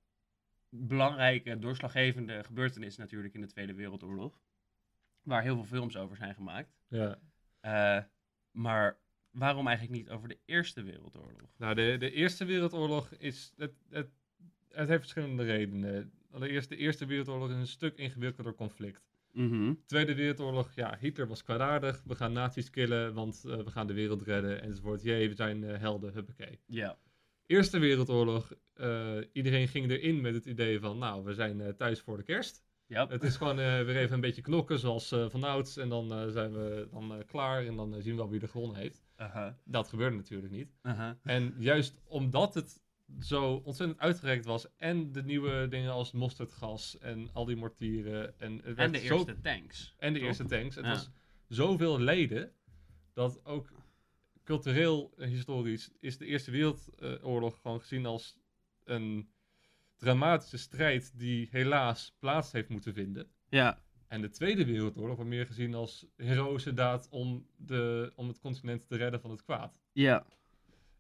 belangrijke, 0.72 1.60
doorslaggevende 1.60 2.44
gebeurtenissen 2.44 3.01
natuurlijk 3.01 3.34
in 3.34 3.42
de 3.42 3.48
Tweede 3.48 3.74
Wereldoorlog. 3.74 4.42
Waar 5.22 5.42
heel 5.42 5.56
veel 5.56 5.78
films 5.78 5.98
over 5.98 6.18
zijn 6.18 6.36
gemaakt. 6.36 6.78
ja. 6.88 7.20
Eh, 7.60 8.04
maar 8.51 9.00
waarom 9.32 9.68
eigenlijk 9.68 9.98
niet 9.98 10.10
over 10.10 10.28
de 10.28 10.40
Eerste 10.46 10.84
Wereldoorlog? 10.84 11.50
Nou, 11.58 11.75
de, 11.75 11.96
de 12.00 12.12
Eerste 12.12 12.46
Wereldoorlog 12.46 13.12
is. 13.12 13.54
Het, 13.58 13.74
het, 13.90 14.10
het 14.70 14.88
heeft 14.88 15.01
verschillende 15.01 15.44
redenen. 15.44 16.12
Allereerst, 16.32 16.70
de 16.70 16.75
Eerste 16.75 17.06
Wereldoorlog 17.06 17.50
is 17.50 17.56
een 17.56 17.68
stuk 17.68 17.98
ingewikkelder 17.98 18.54
conflict. 18.54 19.04
Mhm. 19.32 19.74
Tweede 19.86 20.16
Wereldoorlog, 20.16 20.74
ja, 20.75 20.98
Hitler 21.00 21.28
was 21.28 21.44
kwaadaardig. 21.44 22.04
We 22.06 22.16
gaan 22.16 22.34
nazi's 22.34 22.70
killen, 22.70 23.13
want 23.13 23.44
eh, 23.46 23.58
we 23.58 23.72
gaan 23.72 23.88
de 23.88 23.94
wereld 23.94 24.22
redden. 24.22 24.62
Enzovoort. 24.62 25.01
Jee, 25.01 25.30
we 25.30 25.36
zijn 25.36 25.63
eh, 25.63 25.80
helden, 25.80 26.13
huppakee. 26.13 26.60
Ja. 26.66 26.98
Eerste 27.51 27.79
Wereldoorlog, 27.79 28.51
eh, 28.74 29.17
iedereen 29.34 29.67
ging 29.67 29.89
erin 29.91 30.22
met 30.22 30.34
het 30.34 30.46
idee 30.46 30.79
van, 30.79 30.98
nou, 30.98 31.24
we 31.24 31.34
zijn 31.34 31.62
eh, 31.62 31.74
thuis 31.74 32.00
voor 32.01 32.17
de 32.17 32.24
kerst. 32.24 32.63
Ja. 32.88 33.08
Het 33.08 33.24
is 33.24 33.36
gewoon 33.36 33.60
eh, 33.60 33.65
weer 33.84 33.98
even 33.98 34.13
een 34.13 34.22
beetje 34.22 34.41
knokken, 34.41 34.79
zoals 34.79 35.08
vanouds. 35.27 35.77
En 35.77 35.89
dan 35.89 36.31
zijn 36.31 36.51
we 36.53 36.88
dan 36.91 37.24
klaar 37.25 37.65
en 37.65 37.75
dan 37.75 37.93
zien 38.01 38.12
we 38.12 38.17
wel 38.22 38.29
wie 38.29 38.41
er 38.41 38.50
gewonnen 38.50 38.77
heeft. 38.77 39.03
Aha. 39.15 39.58
Dat 39.65 39.88
gebeurde 39.88 40.15
natuurlijk 40.15 40.51
niet. 40.51 40.75
Aha. 40.81 41.17
En 41.24 41.55
juist 41.58 42.01
omdat 42.03 42.53
het 42.53 42.81
zo 43.20 43.62
ontzettend 43.63 44.00
uitgereikt 44.00 44.46
was. 44.46 44.75
En 44.77 45.12
de 45.12 45.24
nieuwe 45.24 45.67
dingen 45.70 45.91
als 45.91 46.12
mosterdgas 46.12 46.98
en 46.98 47.29
al 47.34 47.46
die 47.46 47.55
mortieren. 47.55 48.39
En, 48.39 48.62
het 48.63 48.77
En 48.77 48.91
de 48.91 49.00
zo- 49.00 49.13
eerste 49.15 49.39
tanks. 49.41 49.96
en 49.98 50.13
de 50.13 50.20
eerste 50.20 50.46
tanks. 50.46 50.75
Het 50.75 50.86
Ja. 50.86 50.91
was 50.91 51.10
zoveel 51.48 52.00
leden. 52.00 52.51
Dat 53.13 53.46
ook 53.46 53.72
cultureel 54.44 55.14
en 55.18 55.30
historisch 55.30 55.92
is 56.00 56.18
de 56.18 56.26
Eerste 56.26 56.52
Wereldoorlog 56.52 57.60
gewoon 57.62 57.80
gezien 57.80 58.06
als 58.06 58.38
een 58.84 59.30
dramatische 59.98 60.58
strijd 60.58 61.20
die 61.20 61.48
helaas 61.52 62.16
plaats 62.20 62.52
heeft 62.52 62.70
moeten 62.70 62.94
vinden. 62.94 63.28
Ja. 63.50 63.82
En 64.08 64.22
de 64.22 64.30
Tweede 64.30 64.66
Wereldoorlog 64.66 65.16
wordt 65.16 65.32
meer 65.32 65.46
gezien 65.46 65.74
als 65.74 66.06
heroïsche 66.16 66.74
daad 66.74 67.08
om, 67.10 67.48
de, 67.58 68.12
om 68.16 68.28
het 68.28 68.40
continent 68.40 68.88
te 68.88 68.96
redden 68.96 69.22
van 69.22 69.32
het 69.32 69.44
kwaad. 69.44 69.80
Ja. 69.92 70.26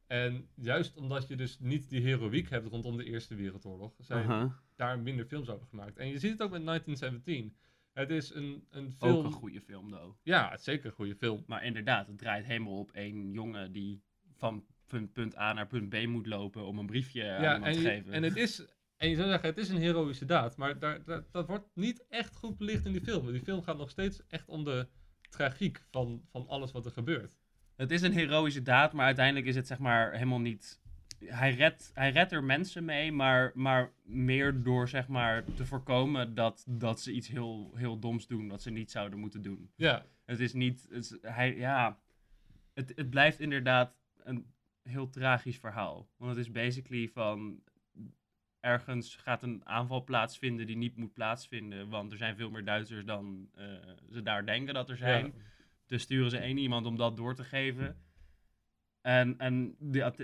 En 0.07 0.47
juist 0.55 0.97
omdat 0.97 1.27
je 1.27 1.35
dus 1.35 1.59
niet 1.59 1.89
die 1.89 2.01
heroïek 2.01 2.49
hebt 2.49 2.67
rondom 2.67 2.97
de 2.97 3.03
Eerste 3.03 3.35
Wereldoorlog, 3.35 3.93
zijn 3.97 4.53
daar 4.75 4.99
minder 4.99 5.25
films 5.25 5.49
over 5.49 5.67
gemaakt. 5.67 5.97
En 5.97 6.07
je 6.07 6.19
ziet 6.19 6.31
het 6.31 6.41
ook 6.41 6.51
met 6.51 6.65
1917. 6.65 7.55
Het 7.93 8.09
is 8.09 8.33
een, 8.33 8.65
een 8.69 8.85
Ook 8.85 9.09
film... 9.11 9.25
een 9.25 9.31
goede 9.31 9.61
film, 9.61 9.89
though. 9.91 10.15
Ja, 10.23 10.49
het 10.49 10.59
is 10.59 10.65
zeker 10.65 10.85
een 10.85 10.91
goede 10.91 11.15
film. 11.15 11.43
Maar 11.47 11.63
inderdaad, 11.65 12.07
het 12.07 12.17
draait 12.17 12.45
helemaal 12.45 12.79
op 12.79 12.91
één 12.91 13.31
jongen 13.31 13.71
die 13.71 14.03
van 14.35 14.65
punt, 15.13 15.37
A 15.37 15.53
naar 15.53 15.67
punt 15.67 15.89
B 15.89 16.05
moet 16.07 16.27
lopen 16.27 16.65
om 16.65 16.77
een 16.79 16.85
briefje 16.85 17.31
aan 17.31 17.41
ja, 17.41 17.53
iemand 17.53 17.65
en, 17.75 17.81
te 17.81 17.81
je- 17.81 17.87
geven. 17.95 18.13
en 18.13 18.23
het 18.23 18.35
is... 18.35 18.65
En 18.97 19.09
je 19.09 19.15
zou 19.15 19.27
zeggen, 19.29 19.49
het 19.49 19.57
is 19.57 19.69
een 19.69 19.77
heroïsche 19.77 20.25
daad, 20.25 20.57
maar 20.57 20.79
daar, 20.79 21.03
daar- 21.03 21.23
dat 21.31 21.47
wordt 21.47 21.67
niet 21.73 22.05
echt 22.09 22.35
goed 22.35 22.57
belicht 22.57 22.85
in 22.85 22.91
die 22.91 23.01
film. 23.01 23.31
Die 23.31 23.41
film 23.41 23.61
gaat 23.61 23.77
nog 23.77 23.89
steeds 23.89 24.27
echt 24.27 24.47
om 24.47 24.63
de 24.63 24.87
tragiek 25.29 25.83
van, 25.91 26.21
van 26.29 26.47
alles 26.47 26.71
wat 26.71 26.85
er 26.85 26.91
gebeurt. 26.91 27.35
Het 27.75 27.91
is 27.91 28.01
een 28.01 28.13
heroïsche 28.13 28.61
daad, 28.61 28.93
maar 28.93 29.05
uiteindelijk 29.05 29.45
is 29.45 29.55
het 29.55 29.67
zeg 29.67 29.79
maar 29.79 30.11
helemaal 30.13 30.39
niet... 30.39 30.81
Hij 31.25 31.53
redt, 31.53 31.91
hij 31.93 32.11
redt 32.11 32.31
er 32.31 32.43
mensen 32.43 32.85
mee, 32.85 33.11
maar, 33.11 33.51
maar 33.53 33.91
meer 34.03 34.63
door 34.63 34.87
zeg 34.87 35.07
maar 35.07 35.43
te 35.43 35.65
voorkomen 35.65 36.35
dat, 36.35 36.65
dat 36.67 37.01
ze 37.01 37.11
iets 37.11 37.27
heel, 37.27 37.71
heel 37.75 37.99
doms 37.99 38.27
doen, 38.27 38.47
wat 38.47 38.61
ze 38.61 38.69
niet 38.71 38.91
zouden 38.91 39.19
moeten 39.19 39.41
doen. 39.41 39.71
Ja, 39.75 40.05
Het 40.25 40.39
is 40.39 40.53
niet... 40.53 40.87
Het, 40.89 41.03
is- 41.03 41.17
hij, 41.21 41.55
ja, 41.55 41.99
het, 42.73 42.91
het 42.95 43.09
blijft 43.09 43.39
inderdaad 43.39 43.95
een 44.23 44.53
heel 44.83 45.09
tragisch 45.09 45.57
verhaal. 45.57 46.09
Want 46.17 46.35
het 46.35 46.45
is 46.45 46.51
basically 46.51 47.07
van... 47.09 47.61
Ergens 48.59 49.15
gaat 49.15 49.43
een 49.43 49.61
aanval 49.65 50.03
plaatsvinden 50.03 50.65
die 50.65 50.77
niet 50.77 50.95
moet 50.97 51.13
plaatsvinden. 51.13 51.89
Want 51.89 52.11
er 52.11 52.17
zijn 52.17 52.35
veel 52.35 52.49
meer 52.49 52.65
Duitsers 52.65 53.05
dan 53.05 53.49
eh, 53.55 53.65
ze 54.11 54.21
daar 54.21 54.45
denken 54.45 54.73
dat 54.73 54.89
er 54.89 54.97
zijn. 54.97 55.25
ja. 55.25 55.31
Dus 55.85 56.01
sturen 56.01 56.29
ze 56.29 56.37
één 56.37 56.57
iemand 56.57 56.85
om 56.85 56.95
dat 56.97 57.17
door 57.17 57.35
te 57.35 57.43
geven. 57.43 57.97
En, 59.01 59.37
en 59.37 59.75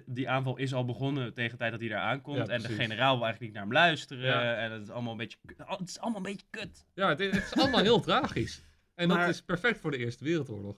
die, 0.06 0.30
aanval 0.30 0.58
is 0.58 0.74
al 0.74 0.86
begonnen 0.86 1.34
tegen 1.34 1.52
de 1.52 1.58
tijd 1.58 1.72
dat 1.72 1.80
hij 1.80 1.90
daar 1.90 2.02
aankomt. 2.02 2.38
Ja, 2.38 2.54
en 2.54 2.62
de 2.62 2.68
generaal 2.68 3.16
wil 3.16 3.24
eigenlijk 3.26 3.40
niet 3.40 3.54
naar 3.54 3.64
hem 3.64 3.72
luisteren. 3.72 4.26
Ja. 4.26 4.56
En 4.56 4.72
het 4.72 4.82
is 4.82 4.90
allemaal 4.90 5.12
een 5.12 5.18
beetje, 5.18 5.38
kut- 5.46 5.58
het 5.68 5.90
is 5.90 6.00
allemaal 6.00 6.18
een 6.26 6.32
beetje 6.32 6.48
kut. 6.50 6.86
Ja, 6.94 7.10
het, 7.10 7.20
het 7.20 7.36
is 7.36 7.54
allemaal 7.56 7.82
heel 7.82 8.00
tragisch. 8.02 8.64
En 8.96 9.08
Maar- 9.08 9.20
dat 9.20 9.30
is 9.30 9.42
perfect 9.44 9.80
voor 9.80 9.92
de 9.92 9.98
Eerste 9.98 10.24
Wereldoorlog. 10.24 10.78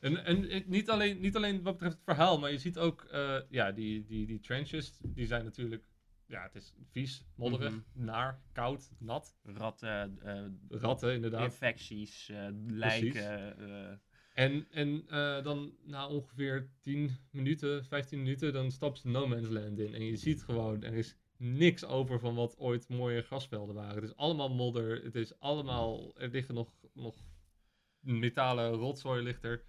En, 0.00 0.24
en 0.24 0.62
niet, 0.66 0.90
alleen, 0.90 1.20
niet 1.20 1.36
alleen 1.36 1.62
wat 1.62 1.72
betreft 1.72 1.94
het 1.94 2.04
verhaal, 2.04 2.38
maar 2.38 2.50
je 2.50 2.58
ziet 2.58 2.78
ook, 2.78 3.04
eh, 3.04 3.36
ja, 3.48 3.72
die, 3.72 4.04
die, 4.04 4.26
die 4.26 4.40
trenches, 4.40 4.98
die 5.02 5.26
zijn 5.26 5.44
natuurlijk, 5.44 5.84
ja, 6.26 6.42
het 6.42 6.54
is 6.54 6.74
vies, 6.90 7.24
modderig, 7.34 7.70
Mhm. 7.70 7.80
naar, 8.04 8.40
koud, 8.52 8.90
nat. 8.98 9.36
Ratten, 9.42 10.18
eh, 10.22 10.42
Ratten, 10.80 11.14
inderdaad. 11.14 11.44
infecties, 11.44 12.28
eh, 12.28 12.46
lijken. 12.66 13.58
eh, 13.58 13.96
En, 14.34 14.66
en 14.70 15.04
eh, 15.08 15.42
dan 15.42 15.74
na 15.82 16.08
ongeveer 16.08 16.70
10 16.80 17.16
minuten, 17.30 17.84
15 17.84 18.18
minuten, 18.18 18.52
dan 18.52 18.70
stapt 18.70 18.98
ze 18.98 19.08
No 19.08 19.26
Man's 19.26 19.48
Land 19.48 19.78
in. 19.78 19.94
En 19.94 20.04
je 20.04 20.16
ziet 20.16 20.42
gewoon, 20.42 20.82
er 20.82 20.94
is 20.94 21.16
niks 21.36 21.84
over 21.84 22.18
van 22.18 22.34
wat 22.34 22.58
ooit 22.58 22.88
mooie 22.88 23.22
grasvelden 23.22 23.74
waren. 23.74 23.94
Het 23.94 24.04
is 24.04 24.16
allemaal 24.16 24.54
modder, 24.54 25.04
het 25.04 25.14
is 25.14 25.38
allemaal, 25.38 26.18
er 26.18 26.28
liggen 26.28 26.54
nog, 26.54 26.72
nog 26.92 27.16
metalen 28.00 28.72
rotzooi 28.72 29.22
ligt 29.22 29.44
er. 29.44 29.64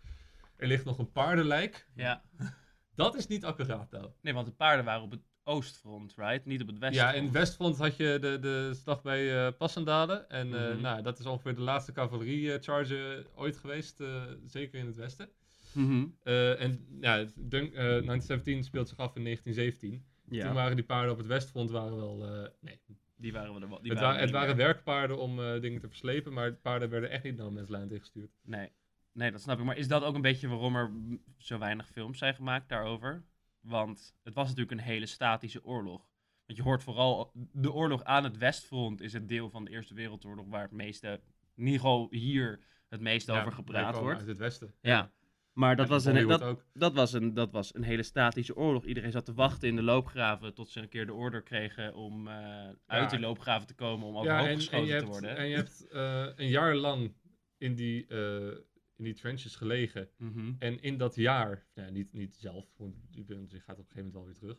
Er 0.56 0.68
ligt 0.68 0.86
nog 0.86 0.98
een 0.98 1.12
paardenlijk. 1.12 1.88
ja. 1.96 2.24
Dat 2.96 3.16
is 3.16 3.28
niet 3.28 3.46
accuraat 3.46 3.92
nou. 3.92 4.12
Nee, 4.22 4.34
want 4.34 4.46
de 4.46 4.54
paarden 4.54 4.86
waren 4.86 5.04
op 5.04 5.12
het 5.12 5.31
oostfront, 5.52 6.14
right? 6.18 6.46
Niet 6.46 6.62
op 6.62 6.68
het 6.68 6.76
Ja, 6.76 6.82
westfront. 6.90 7.16
in 7.16 7.24
het 7.24 7.32
Westfront 7.34 7.78
had 7.78 7.98
je 7.98 8.18
de, 8.22 8.40
de 8.40 8.72
slag 8.74 9.02
bij 9.02 9.46
eh 9.46 9.52
Passendale. 9.58 10.14
En 10.14 10.54
eh, 10.54 10.70
Mhm. 10.72 10.82
nou, 10.82 11.02
dat 11.02 11.20
is 11.20 11.26
ongeveer 11.26 11.56
de 11.56 11.62
laatste 11.62 11.92
cavalerie-charge 11.92 13.26
ooit 13.36 13.58
geweest, 13.58 14.00
eh, 14.00 14.24
zeker 14.46 14.80
in 14.80 14.86
het 14.86 14.96
Westen. 14.96 15.30
Mhm. 15.74 16.06
Eh, 16.24 16.62
en 16.62 16.86
ja, 17.02 17.26
Dunk, 17.36 17.74
eh 17.74 17.80
1917 17.80 18.64
speelt 18.64 18.90
zich 18.90 18.98
af 18.98 19.16
in 19.16 19.24
1917. 19.24 20.06
Toen 20.30 20.38
Ja, 20.40 20.54
waren 20.54 20.76
die 20.76 20.86
paarden 20.86 21.12
op 21.12 21.18
het 21.18 21.28
westfront 21.28 21.72
waren 21.72 21.96
wel... 21.98 22.26
eh, 22.26 22.50
nee, 22.60 22.80
die 23.16 23.32
waren 23.34 23.54
wel 23.54 23.62
er 23.62 23.70
wel. 23.70 23.82
Die 23.82 23.92
het, 23.92 24.00
waren 24.00 24.16
wa- 24.16 24.22
het 24.22 24.32
waren 24.32 24.56
werkpaarden 24.56 25.18
om 25.18 25.40
eh, 25.40 25.62
dingen 25.62 25.82
te 25.82 25.88
verslepen, 25.88 26.34
maar 26.34 26.54
paarden 26.54 26.90
werden 26.90 27.10
echt 27.10 27.24
niet 27.24 27.38
No 27.38 27.52
Man's 27.52 27.70
ingestuurd. 27.92 28.32
Nee. 28.44 28.70
nee, 29.14 29.32
dat 29.32 29.42
snap 29.42 29.60
ik. 29.60 29.66
Maar 29.66 29.78
is 29.78 29.88
dat 29.88 30.04
ook 30.04 30.16
een 30.16 30.22
beetje 30.22 30.48
waarom 30.48 30.76
er 30.76 30.92
zo 31.38 31.58
weinig 31.58 31.90
films 31.90 32.18
zijn 32.18 32.36
gemaakt 32.36 32.70
daarover? 32.70 33.24
Want 33.62 34.16
het 34.24 34.34
was 34.34 34.48
natuurlijk 34.48 34.72
een 34.80 34.88
hele 34.88 35.06
statische 35.06 35.64
oorlog. 35.64 36.10
Want 36.46 36.58
je 36.60 36.64
hoort 36.64 36.84
vooral, 36.84 37.32
de 37.52 37.72
oorlog 37.72 38.04
aan 38.04 38.24
het 38.24 38.38
westfront 38.38 39.02
is 39.02 39.14
het 39.14 39.28
deel 39.28 39.50
van 39.50 39.66
de 39.66 39.72
Eerste 39.72 39.94
Wereldoorlog 39.94 40.46
waar 40.50 40.62
het 40.62 40.72
meeste, 40.72 41.22
in 41.56 41.64
ieder 41.64 41.80
geval 41.80 42.08
hier, 42.10 42.60
het 42.90 43.02
meeste 43.02 43.32
over 43.32 43.52
gepraat 43.52 44.00
wordt. 44.00 44.20
uit 44.20 44.28
het 44.28 44.38
westen. 44.38 44.74
Ja. 44.82 45.12
Maar 45.54 45.76
dat 45.76 45.86
En 45.86 45.92
was, 45.92 46.06
een, 46.06 46.28
dat, 46.74 46.94
was 46.94 47.14
een, 47.14 47.34
dat 47.34 47.52
was 47.52 47.76
een 47.76 47.84
hele 47.84 48.04
statische 48.04 48.56
oorlog. 48.56 48.86
Iedereen 48.86 49.12
zat 49.12 49.26
te 49.26 49.34
wachten 49.34 49.68
in 49.68 49.76
de 49.76 49.82
loopgraven 49.84 50.54
tot 50.54 50.70
ze 50.70 50.80
een 50.80 50.90
keer 50.90 51.06
de 51.06 51.14
order 51.14 51.42
kregen 51.42 51.96
om 51.96 52.28
eh, 52.28 52.70
uit 52.86 53.10
die 53.10 53.20
loopgraven 53.20 53.68
te 53.68 53.74
komen 53.74 54.08
om 54.08 54.18
overhoop 54.18 54.40
Ja, 54.40 54.46
en, 54.46 54.50
en 54.50 54.56
geschoten 54.56 54.88
te 54.88 54.94
hebt, 54.94 55.08
worden. 55.08 55.38
en 55.38 55.48
je 55.48 55.56
hebt 55.62 55.88
eh, 55.88 56.26
een 56.36 56.48
jaar 56.50 56.76
lang 56.76 57.14
in 57.58 57.76
die, 57.76 58.08
eh, 58.08 58.58
in 59.02 59.14
die 59.14 59.22
trenches 59.22 59.56
gelegen. 59.56 60.10
Mhm. 60.18 60.54
En 60.60 60.82
in 60.82 60.98
dat 60.98 61.16
jaar, 61.16 61.66
ja, 61.74 61.90
niet, 61.90 62.14
niet 62.14 62.36
zelf, 62.36 62.66
want 62.78 62.96
je, 63.10 63.24
bent, 63.24 63.52
je 63.52 63.60
gaat 63.60 63.80
op 63.80 63.86
een 63.86 63.92
gegeven 63.92 63.96
moment 63.96 64.14
wel 64.14 64.26
weer 64.26 64.36
terug. 64.36 64.58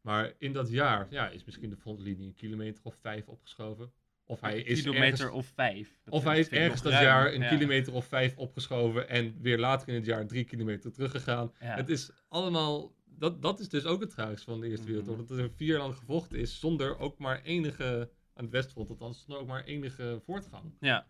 Maar 0.00 0.32
in 0.38 0.52
dat 0.52 0.70
jaar 0.70 1.06
ja, 1.10 1.28
is 1.28 1.44
misschien 1.44 1.70
de 1.70 1.76
frontlinie 1.76 2.26
een 2.26 2.34
kilometer 2.34 2.84
of 2.84 2.94
vijf 3.00 3.28
opgeschoven. 3.28 3.92
Of 4.24 4.40
hij 4.40 4.56
Een 4.58 4.64
is 4.66 4.80
kilometer 4.80 5.06
ergens, 5.24 5.30
of 5.30 5.46
vijf. 5.46 5.98
Dat 6.04 6.14
of 6.14 6.24
hij 6.24 6.38
is 6.38 6.48
ergens 6.48 6.82
dat 6.82 6.92
ruim. 6.92 7.04
jaar 7.04 7.34
een 7.34 7.40
Ja. 7.40 7.48
kilometer 7.48 7.92
of 7.92 8.04
vijf 8.06 8.36
opgeschoven 8.36 9.08
en 9.08 9.40
weer 9.40 9.58
later 9.58 9.88
in 9.88 9.94
het 9.94 10.04
jaar 10.06 10.26
drie 10.26 10.44
kilometer 10.44 10.92
teruggegaan. 10.92 11.52
Ja. 11.60 11.74
Het 11.74 11.88
is 11.88 12.10
allemaal, 12.28 12.94
dat, 13.04 13.42
dat 13.42 13.60
is 13.60 13.68
dus 13.68 13.84
ook 13.84 14.00
het 14.00 14.10
tragisch 14.10 14.42
van 14.42 14.60
de 14.60 14.66
Eerste 14.66 14.82
Mhm. 14.82 14.90
Wereldoorlog. 14.92 15.26
Dat 15.26 15.38
er 15.38 15.50
vier 15.50 15.78
lang 15.78 15.94
gevochten 15.94 16.38
is 16.38 16.60
zonder 16.60 16.98
ook 16.98 17.18
maar 17.18 17.42
enige, 17.42 18.10
aan 18.34 18.44
het 18.44 18.52
Westfront 18.52 18.90
althans, 18.90 19.18
zonder 19.20 19.38
ook 19.42 19.48
maar 19.48 19.64
enige 19.64 20.20
voortgang. 20.24 20.72
Ja, 20.80 21.06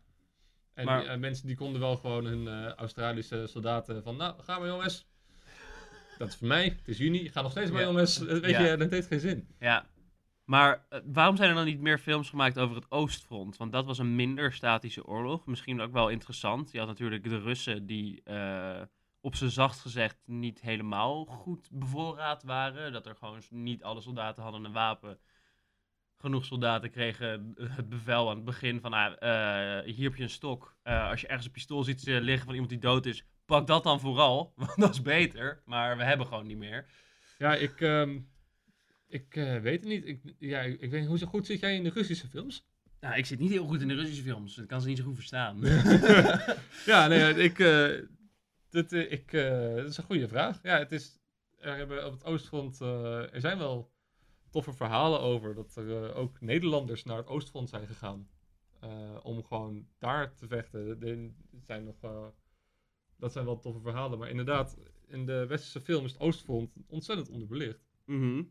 En 0.75 0.85
Maar- 0.85 1.01
die, 1.01 1.09
eh, 1.09 1.19
mensen 1.19 1.47
die 1.47 1.57
konden 1.57 1.81
wel 1.81 1.97
gewoon 1.97 2.25
hun 2.25 2.49
eh, 2.49 2.73
Australische 2.73 3.47
soldaten 3.47 4.03
van, 4.03 4.17
nou, 4.17 4.43
gaan 4.43 4.61
we 4.61 4.67
jongens. 4.69 5.07
Dat 6.19 6.29
is 6.29 6.37
voor 6.37 6.47
mij, 6.49 6.65
het 6.65 6.89
is 6.89 6.99
juni, 6.99 7.29
ga 7.29 7.43
nog 7.43 7.51
steeds 7.51 7.71
maar 7.71 7.81
Ja. 7.81 7.87
jongens. 7.87 8.27
Eh, 8.27 8.39
Weet 8.39 8.51
Ja. 8.51 8.61
je, 8.65 8.77
dat 8.77 8.91
heeft 8.91 9.07
geen 9.07 9.21
zin. 9.21 9.49
ja. 9.59 9.91
Maar 10.45 10.87
waarom 11.05 11.37
zijn 11.37 11.49
er 11.49 11.55
dan 11.55 11.65
niet 11.65 11.81
meer 11.81 11.99
films 11.99 12.29
gemaakt 12.31 12.59
over 12.59 12.77
het 12.77 12.91
Oostfront? 12.91 13.57
Want 13.57 13.73
dat 13.73 13.85
was 13.85 13.99
een 13.99 14.17
minder 14.17 14.53
statische 14.53 15.07
oorlog. 15.07 15.47
Misschien 15.47 15.81
ook 15.81 15.93
wel 15.93 16.09
interessant. 16.09 16.73
Je 16.73 16.79
had 16.79 16.89
natuurlijk 16.89 17.25
de 17.25 17.39
Russen 17.41 17.87
die 17.87 18.23
op 19.21 19.35
zijn 19.35 19.51
zacht 19.51 19.81
gezegd 19.81 20.17
niet 20.27 20.61
helemaal 20.61 21.25
goed 21.25 21.69
bevoorraad 21.73 22.43
waren. 22.43 22.93
Dat 22.93 23.07
er 23.07 23.17
gewoon 23.17 23.41
niet 23.51 23.83
alle 23.83 24.01
soldaten 24.01 24.43
hadden 24.43 24.65
een 24.65 24.73
wapen. 24.73 25.19
Genoeg 26.23 26.45
soldaten 26.45 26.91
kregen 26.91 27.55
het 27.59 27.89
bevel 27.89 28.31
aan 28.31 28.37
het 28.37 28.45
begin 28.45 28.81
van 28.81 28.93
ah, 28.93 29.13
eh, 29.19 29.95
hier 29.95 30.05
heb 30.05 30.15
je 30.15 30.23
een 30.23 30.31
stok. 30.31 30.77
Eh, 30.83 31.11
als 31.11 31.21
je 31.21 31.27
ergens 31.27 31.47
een 31.47 31.53
pistool 31.53 31.85
ziet 31.85 32.07
eh, 32.07 32.21
liggen 32.21 32.45
van 32.45 32.53
iemand 32.53 32.71
die 32.71 32.81
dood 32.81 33.07
is, 33.07 33.25
pak 33.47 33.67
dat 33.67 33.83
dan 33.83 34.01
vooral. 34.01 34.53
Want 34.57 34.81
dat 34.81 34.91
is 34.91 35.03
beter. 35.03 35.63
Maar 35.65 35.97
we 35.97 36.05
hebben 36.05 36.27
gewoon 36.27 36.47
niet 36.47 36.59
meer. 36.59 36.87
Ja, 37.39 37.55
ik, 37.55 37.81
ehm, 37.81 38.19
ik 39.09 39.37
eh, 39.37 39.59
weet 39.59 39.81
het 39.81 39.89
niet. 39.89 40.07
Ik, 40.07 40.21
ja, 40.39 40.61
ik, 40.61 40.91
weet 40.91 41.07
hoe 41.07 41.19
zo 41.19 41.27
goed 41.27 41.47
zit 41.47 41.61
jij 41.61 41.75
in 41.75 41.83
de 41.83 41.91
Russische 41.91 42.29
films? 42.29 42.67
Nou, 43.01 43.17
ik 43.17 43.27
zit 43.27 43.39
niet 43.39 43.51
heel 43.51 43.67
goed 43.67 43.81
in 43.81 43.89
de 43.89 43.95
Russische 43.95 44.23
films. 44.23 44.59
Ik 44.59 44.69
kan 44.69 44.81
ze 44.81 44.89
niet 44.89 44.99
zo 44.99 45.05
goed 45.05 45.15
verstaan. 45.15 45.59
ja, 46.87 47.07
nee, 47.09 47.35
ik, 47.35 47.59
eh, 47.59 47.89
dit, 48.71 48.93
ik, 48.93 49.33
eh, 49.33 49.75
dat 49.75 49.89
is 49.89 49.97
een 49.97 50.05
goede 50.05 50.29
vraag. 50.29 50.61
Ja, 50.63 50.79
het 50.79 50.93
is, 50.93 51.21
er 51.59 51.77
hebben 51.77 52.07
op 52.07 52.13
het 52.13 52.25
Oostfront, 52.25 52.81
eh, 52.81 53.35
er 53.35 53.41
zijn 53.41 53.59
wel 53.59 53.92
toffe 54.53 54.73
verhalen 54.73 55.21
over 55.21 55.55
dat 55.55 55.77
er 55.77 56.11
eh, 56.11 56.17
ook 56.17 56.41
Nederlanders 56.41 57.05
naar 57.05 57.17
het 57.17 57.27
Oostfront 57.27 57.69
zijn 57.69 57.87
gegaan. 57.87 58.29
eh, 58.81 59.17
om 59.23 59.45
gewoon 59.45 59.87
daar 59.99 60.35
te 60.35 60.47
vechten. 60.47 61.03
Er 61.03 61.31
zijn 61.67 61.85
nog, 61.85 62.03
eh, 62.03 62.27
dat 63.17 63.33
zijn 63.33 63.45
wel 63.45 63.59
toffe 63.59 63.81
verhalen. 63.81 64.19
Maar 64.19 64.29
inderdaad, 64.29 64.77
in 65.07 65.27
de 65.27 65.47
westerse 65.47 65.81
film 65.81 66.05
is 66.05 66.13
het 66.13 66.21
Oostfront 66.21 66.71
ontzettend 66.87 67.29
onderbelicht. 67.29 67.89
Mhm. 68.05 68.39
Ik 68.39 68.49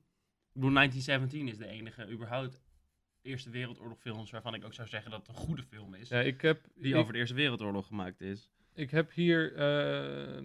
bedoel, 0.54 0.72
1917 0.72 1.48
is 1.48 1.58
de 1.58 1.68
enige 1.68 2.10
überhaupt 2.12 2.62
Eerste 3.22 3.50
Wereldoorlog 3.50 4.00
films 4.00 4.32
waarvan 4.32 4.54
ik 4.54 4.66
ook 4.66 4.74
zou 4.74 4.88
zeggen 4.88 5.12
dat 5.12 5.20
het 5.20 5.30
een 5.30 5.42
goede 5.44 5.64
film 5.64 5.94
is. 5.94 6.10
Ja, 6.10 6.20
ik 6.20 6.42
heb, 6.42 6.68
die 6.76 6.94
ik, 6.94 7.00
over 7.00 7.14
de 7.14 7.20
Eerste 7.20 7.36
Wereldoorlog 7.36 7.88
gemaakt 7.88 8.22
is. 8.22 8.50
ik 8.74 8.92
heb 8.92 9.12
hier, 9.14 9.56
eh, 9.56 10.44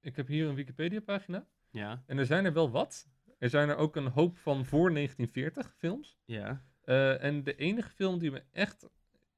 ik 0.00 0.16
heb 0.16 0.26
hier 0.26 0.48
een 0.48 0.54
Wikipedia 0.54 1.00
pagina. 1.00 1.46
Ja, 1.70 2.02
En 2.06 2.18
er 2.18 2.26
zijn 2.26 2.44
er 2.44 2.52
wel 2.52 2.70
wat. 2.70 3.08
Er 3.38 3.50
zijn 3.50 3.68
er 3.68 3.76
ook 3.76 3.96
een 3.96 4.06
hoop 4.06 4.36
van 4.38 4.64
voor 4.64 4.92
1940 4.92 5.74
films. 5.78 6.18
ja. 6.24 6.66
Eh, 6.82 7.22
en 7.24 7.44
de 7.44 7.56
enige 7.56 7.90
film 7.90 8.18
die 8.18 8.30
me 8.30 8.42
echt 8.52 8.88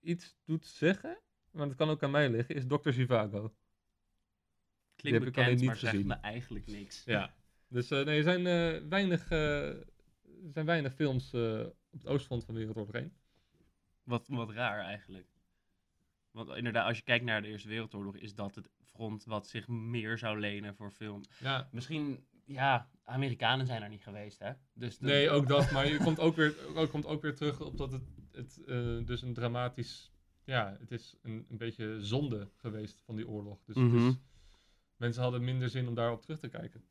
iets 0.01 0.37
doet 0.45 0.67
zeggen, 0.67 1.19
maar 1.51 1.67
dat 1.67 1.77
kan 1.77 1.89
ook 1.89 2.03
aan 2.03 2.11
mij 2.11 2.31
liggen, 2.31 2.55
is 2.55 2.67
Dr. 2.67 2.91
Zivago. 2.91 3.55
Klinkt 4.97 5.19
heb 5.19 5.29
ik 5.29 5.37
alleen 5.37 5.49
bekend, 5.49 5.59
niet 5.61 5.67
maar 5.69 5.77
zegt 5.77 5.93
gezien. 5.93 6.07
me 6.07 6.15
eigenlijk 6.15 6.67
niks. 6.67 7.05
Ja. 7.05 7.35
Dus 7.69 7.91
eh, 7.91 8.05
nee, 8.05 8.17
er 8.17 8.23
zijn, 8.23 8.47
eh, 8.47 8.89
weinig, 8.89 9.31
er 9.31 9.87
zijn 10.51 10.67
weinig 10.67 10.95
films 10.95 11.35
op 11.35 12.01
het 12.01 12.07
oostfront 12.07 12.45
van 12.45 12.55
Wereldoorlog 12.55 12.95
1. 12.95 13.13
Wat, 14.03 14.27
wat 14.29 14.51
raar 14.51 14.81
eigenlijk. 14.81 15.27
Want 16.31 16.49
inderdaad, 16.57 16.87
als 16.87 16.97
je 16.97 17.03
kijkt 17.03 17.25
naar 17.25 17.43
de 17.43 17.49
Eerste 17.49 17.69
Wereldoorlog, 17.69 18.17
is 18.17 18.35
dat 18.35 18.55
het 18.55 18.71
front 18.83 19.25
wat 19.25 19.49
zich 19.49 19.69
meer 19.69 20.19
zou 20.19 20.39
lenen 20.41 20.75
voor 20.75 20.91
film. 20.91 21.23
Ja. 21.39 21.69
Misschien, 21.73 22.27
ja, 22.53 22.89
Amerikanen 23.05 23.67
zijn 23.67 23.83
er 23.83 23.89
niet 23.89 24.03
geweest, 24.03 24.39
hè? 24.39 24.53
Dus 24.73 24.99
de- 24.99 25.07
Nee, 25.07 25.31
ook 25.31 25.49
dat. 25.49 25.71
Maar 25.71 25.87
je 25.89 25.97
komt 25.97 26.21
ook 26.21 26.37
weer, 26.37 26.55
ook, 26.75 26.91
komt 26.91 27.07
ook 27.07 27.23
weer 27.23 27.35
terug 27.35 27.61
op 27.61 27.77
dat 27.77 27.93
het, 27.93 28.03
het 28.33 28.61
eh, 28.67 29.07
dus 29.07 29.23
een 29.23 29.35
dramatisch... 29.35 30.13
Ja, 30.45 30.77
het 30.81 30.91
is 30.91 31.17
een, 31.23 31.47
een 31.51 31.57
beetje 31.57 31.97
zonde 32.01 32.49
geweest 32.57 33.03
van 33.05 33.17
die 33.17 33.29
oorlog. 33.29 33.65
Dus 33.65 33.77
het 33.77 33.85
Mhm. 33.85 34.07
is, 34.09 34.15
mensen 34.97 35.23
hadden 35.23 35.45
minder 35.45 35.69
zin 35.69 35.89
om 35.89 35.95
daarop 35.95 36.23
terug 36.23 36.39
te 36.39 36.49
kijken. 36.49 36.83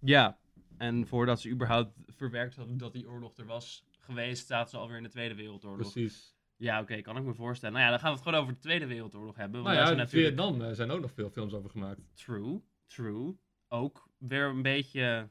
Ja, 0.00 0.38
en 0.76 1.06
voordat 1.06 1.40
ze 1.40 1.50
überhaupt 1.50 1.92
verwerkt 2.06 2.56
hadden 2.56 2.76
dat 2.78 2.92
die 2.92 3.08
oorlog 3.08 3.36
er 3.36 3.46
was 3.46 3.86
geweest, 3.98 4.46
zaten 4.46 4.70
ze 4.70 4.76
alweer 4.76 4.96
in 4.96 5.02
de 5.02 5.08
Tweede 5.08 5.34
Wereldoorlog. 5.34 5.92
Precies. 5.92 6.36
Ja, 6.56 6.80
oké, 6.80 7.00
kan 7.00 7.16
ik 7.16 7.22
me 7.22 7.34
voorstellen. 7.34 7.74
Nou 7.74 7.84
ja, 7.86 7.90
dan 7.90 8.00
gaan 8.00 8.10
we 8.10 8.14
het 8.16 8.24
gewoon 8.26 8.40
over 8.42 8.54
de 8.54 8.60
Tweede 8.60 8.86
Wereldoorlog 8.86 9.36
hebben. 9.36 9.62
Nou 9.62 9.64
want 9.64 9.76
ja, 9.76 9.82
daar 9.82 9.92
in 9.92 9.98
natuurlijk... 9.98 10.34
Vietnam 10.40 10.62
eh, 10.68 10.74
zijn 10.74 10.90
ook 10.90 11.00
nog 11.00 11.12
veel 11.12 11.30
films 11.30 11.52
over 11.52 11.70
gemaakt. 11.70 12.00
True, 12.14 12.60
true. 12.86 13.36
Ook 13.68 14.08
weer 14.18 14.46
een 14.48 14.62
beetje... 14.62 15.28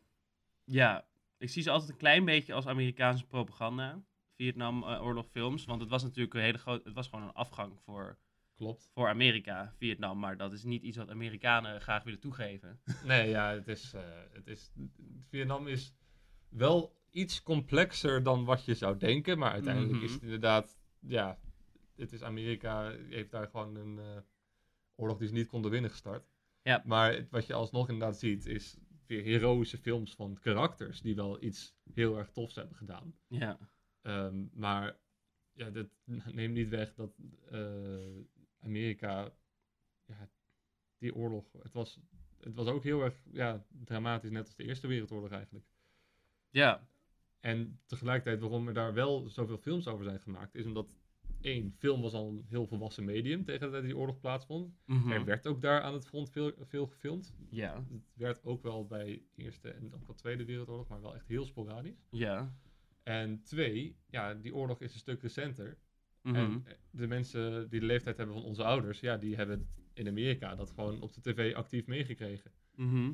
Ja, 0.64 1.08
ik 1.38 1.50
zie 1.50 1.62
ze 1.64 1.70
altijd 1.72 1.90
een 1.92 1.98
klein 1.98 2.26
beetje 2.26 2.54
als 2.54 2.68
Amerikaanse 2.68 3.26
propaganda. 3.26 4.02
Vietnam-oorlogfilms. 4.36 5.66
want 5.66 5.82
het 5.82 5.90
was 5.90 6.04
natuurlijk 6.04 6.34
een 6.34 6.42
hele 6.42 6.58
grote... 6.58 6.84
Het 6.84 6.94
was 6.94 7.08
gewoon 7.08 7.26
een 7.26 7.34
afgang 7.34 7.80
voor, 7.84 8.18
Klopt. 8.56 8.90
voor 8.94 9.08
Amerika, 9.08 9.74
Vietnam. 9.78 10.20
Maar 10.20 10.38
dat 10.38 10.54
is 10.54 10.64
niet 10.64 10.84
iets 10.84 10.98
wat 10.98 11.10
Amerikanen 11.10 11.82
graag 11.82 12.04
willen 12.04 12.20
toegeven. 12.20 12.80
Nee, 13.04 13.30
ja, 13.30 13.52
het 13.54 13.68
is, 13.68 13.94
eh, 13.94 14.02
het 14.32 14.48
is... 14.48 14.72
Vietnam 15.30 15.68
is 15.68 15.94
wel 16.50 16.96
iets 17.10 17.44
complexer 17.44 18.24
dan 18.24 18.46
wat 18.46 18.66
je 18.66 18.74
zou 18.76 18.98
denken. 18.98 19.38
Maar 19.38 19.52
uiteindelijk 19.52 19.94
Mhm. 19.94 20.04
is 20.04 20.14
het 20.14 20.22
inderdaad... 20.22 20.78
Ja, 21.00 21.40
het 21.96 22.12
is 22.14 22.24
Amerika 22.24 22.92
heeft 23.10 23.32
daar 23.32 23.48
gewoon 23.48 23.76
een 23.76 24.00
eh, 24.00 24.22
oorlog 24.96 25.18
die 25.18 25.28
ze 25.28 25.34
niet 25.34 25.48
konden 25.48 25.72
winnen 25.72 25.90
gestart. 25.92 26.30
Ja. 26.68 26.84
Maar 26.86 27.28
wat 27.30 27.46
je 27.46 27.54
alsnog 27.54 27.90
inderdaad 27.90 28.20
ziet 28.20 28.46
is 28.46 28.78
weer 29.06 29.24
heroïsche 29.24 29.78
films 29.78 30.16
van 30.16 30.40
karakters 30.40 31.02
die 31.02 31.16
wel 31.16 31.44
iets 31.44 31.76
heel 31.94 32.18
erg 32.18 32.32
tofs 32.32 32.56
hebben 32.56 32.76
gedaan. 32.76 33.16
Ja, 33.28 33.58
Ehm, 34.02 34.46
maar 34.54 34.98
ja, 35.54 35.70
dat 35.70 35.88
neemt 36.32 36.54
niet 36.54 36.70
weg 36.70 36.94
dat 36.94 37.14
eh, 37.52 38.20
Amerika, 38.60 39.34
ja, 40.06 40.30
die 40.98 41.16
oorlog, 41.16 41.52
het 41.62 41.74
was, 41.74 42.00
het 42.40 42.56
was 42.56 42.68
ook 42.68 42.84
heel 42.84 43.02
erg 43.02 43.16
ja, 43.32 43.66
dramatisch, 43.84 44.30
net 44.30 44.46
als 44.46 44.56
de 44.56 44.64
Eerste 44.64 44.88
Wereldoorlog 44.88 45.32
eigenlijk. 45.32 45.66
ja. 46.50 46.88
En 47.40 47.80
tegelijkertijd 47.86 48.40
waarom 48.40 48.68
er 48.68 48.74
daar 48.74 48.94
wel 48.94 49.30
zoveel 49.30 49.58
films 49.58 49.88
over 49.88 50.04
zijn 50.04 50.20
gemaakt, 50.20 50.56
is 50.56 50.66
omdat 50.66 50.96
één, 51.48 51.74
film 51.78 52.02
was 52.02 52.14
al 52.14 52.30
een 52.30 52.46
heel 52.50 52.66
volwassen 52.68 53.04
medium 53.06 53.44
tegen 53.44 53.66
de 53.66 53.72
tijd 53.72 53.84
die 53.84 53.98
oorlog 53.98 54.20
plaatsvond. 54.20 54.74
Mhm. 54.86 55.12
Er 55.12 55.26
werd 55.26 55.48
ook 55.48 55.62
daar 55.62 55.82
aan 55.82 55.94
het 55.94 56.08
front 56.08 56.30
veel, 56.30 56.52
veel 56.62 56.86
gefilmd. 56.88 57.36
Ja, 57.50 57.84
Het 57.92 58.02
werd 58.14 58.44
ook 58.44 58.64
wel 58.64 58.86
bij 58.86 59.24
Eerste 59.36 59.70
en 59.70 59.94
ook 59.94 60.06
wel 60.06 60.16
Tweede 60.16 60.46
Wereldoorlog, 60.46 60.88
maar 60.88 61.02
wel 61.02 61.16
echt 61.16 61.28
heel 61.28 61.46
sporadisch. 61.46 62.08
ja. 62.10 62.56
En 63.04 63.42
twee, 63.44 63.96
ja, 64.10 64.34
die 64.34 64.56
oorlog 64.56 64.82
is 64.82 64.94
een 64.94 65.00
stuk 65.00 65.22
recenter. 65.22 65.78
Mhm. 66.22 66.36
En 66.36 66.62
eh, 66.66 66.74
de 66.92 67.08
mensen 67.08 67.70
die 67.70 67.80
de 67.80 67.86
leeftijd 67.86 68.18
hebben 68.18 68.36
van 68.36 68.46
onze 68.46 68.64
ouders, 68.64 69.00
ja, 69.00 69.18
die 69.18 69.36
hebben 69.36 69.70
in 69.94 70.08
Amerika 70.08 70.56
dat 70.56 70.72
gewoon 70.72 71.02
op 71.02 71.14
de 71.14 71.22
tv 71.22 71.54
actief 71.56 71.86
meegekregen. 71.86 72.52
Mhm. 72.76 73.12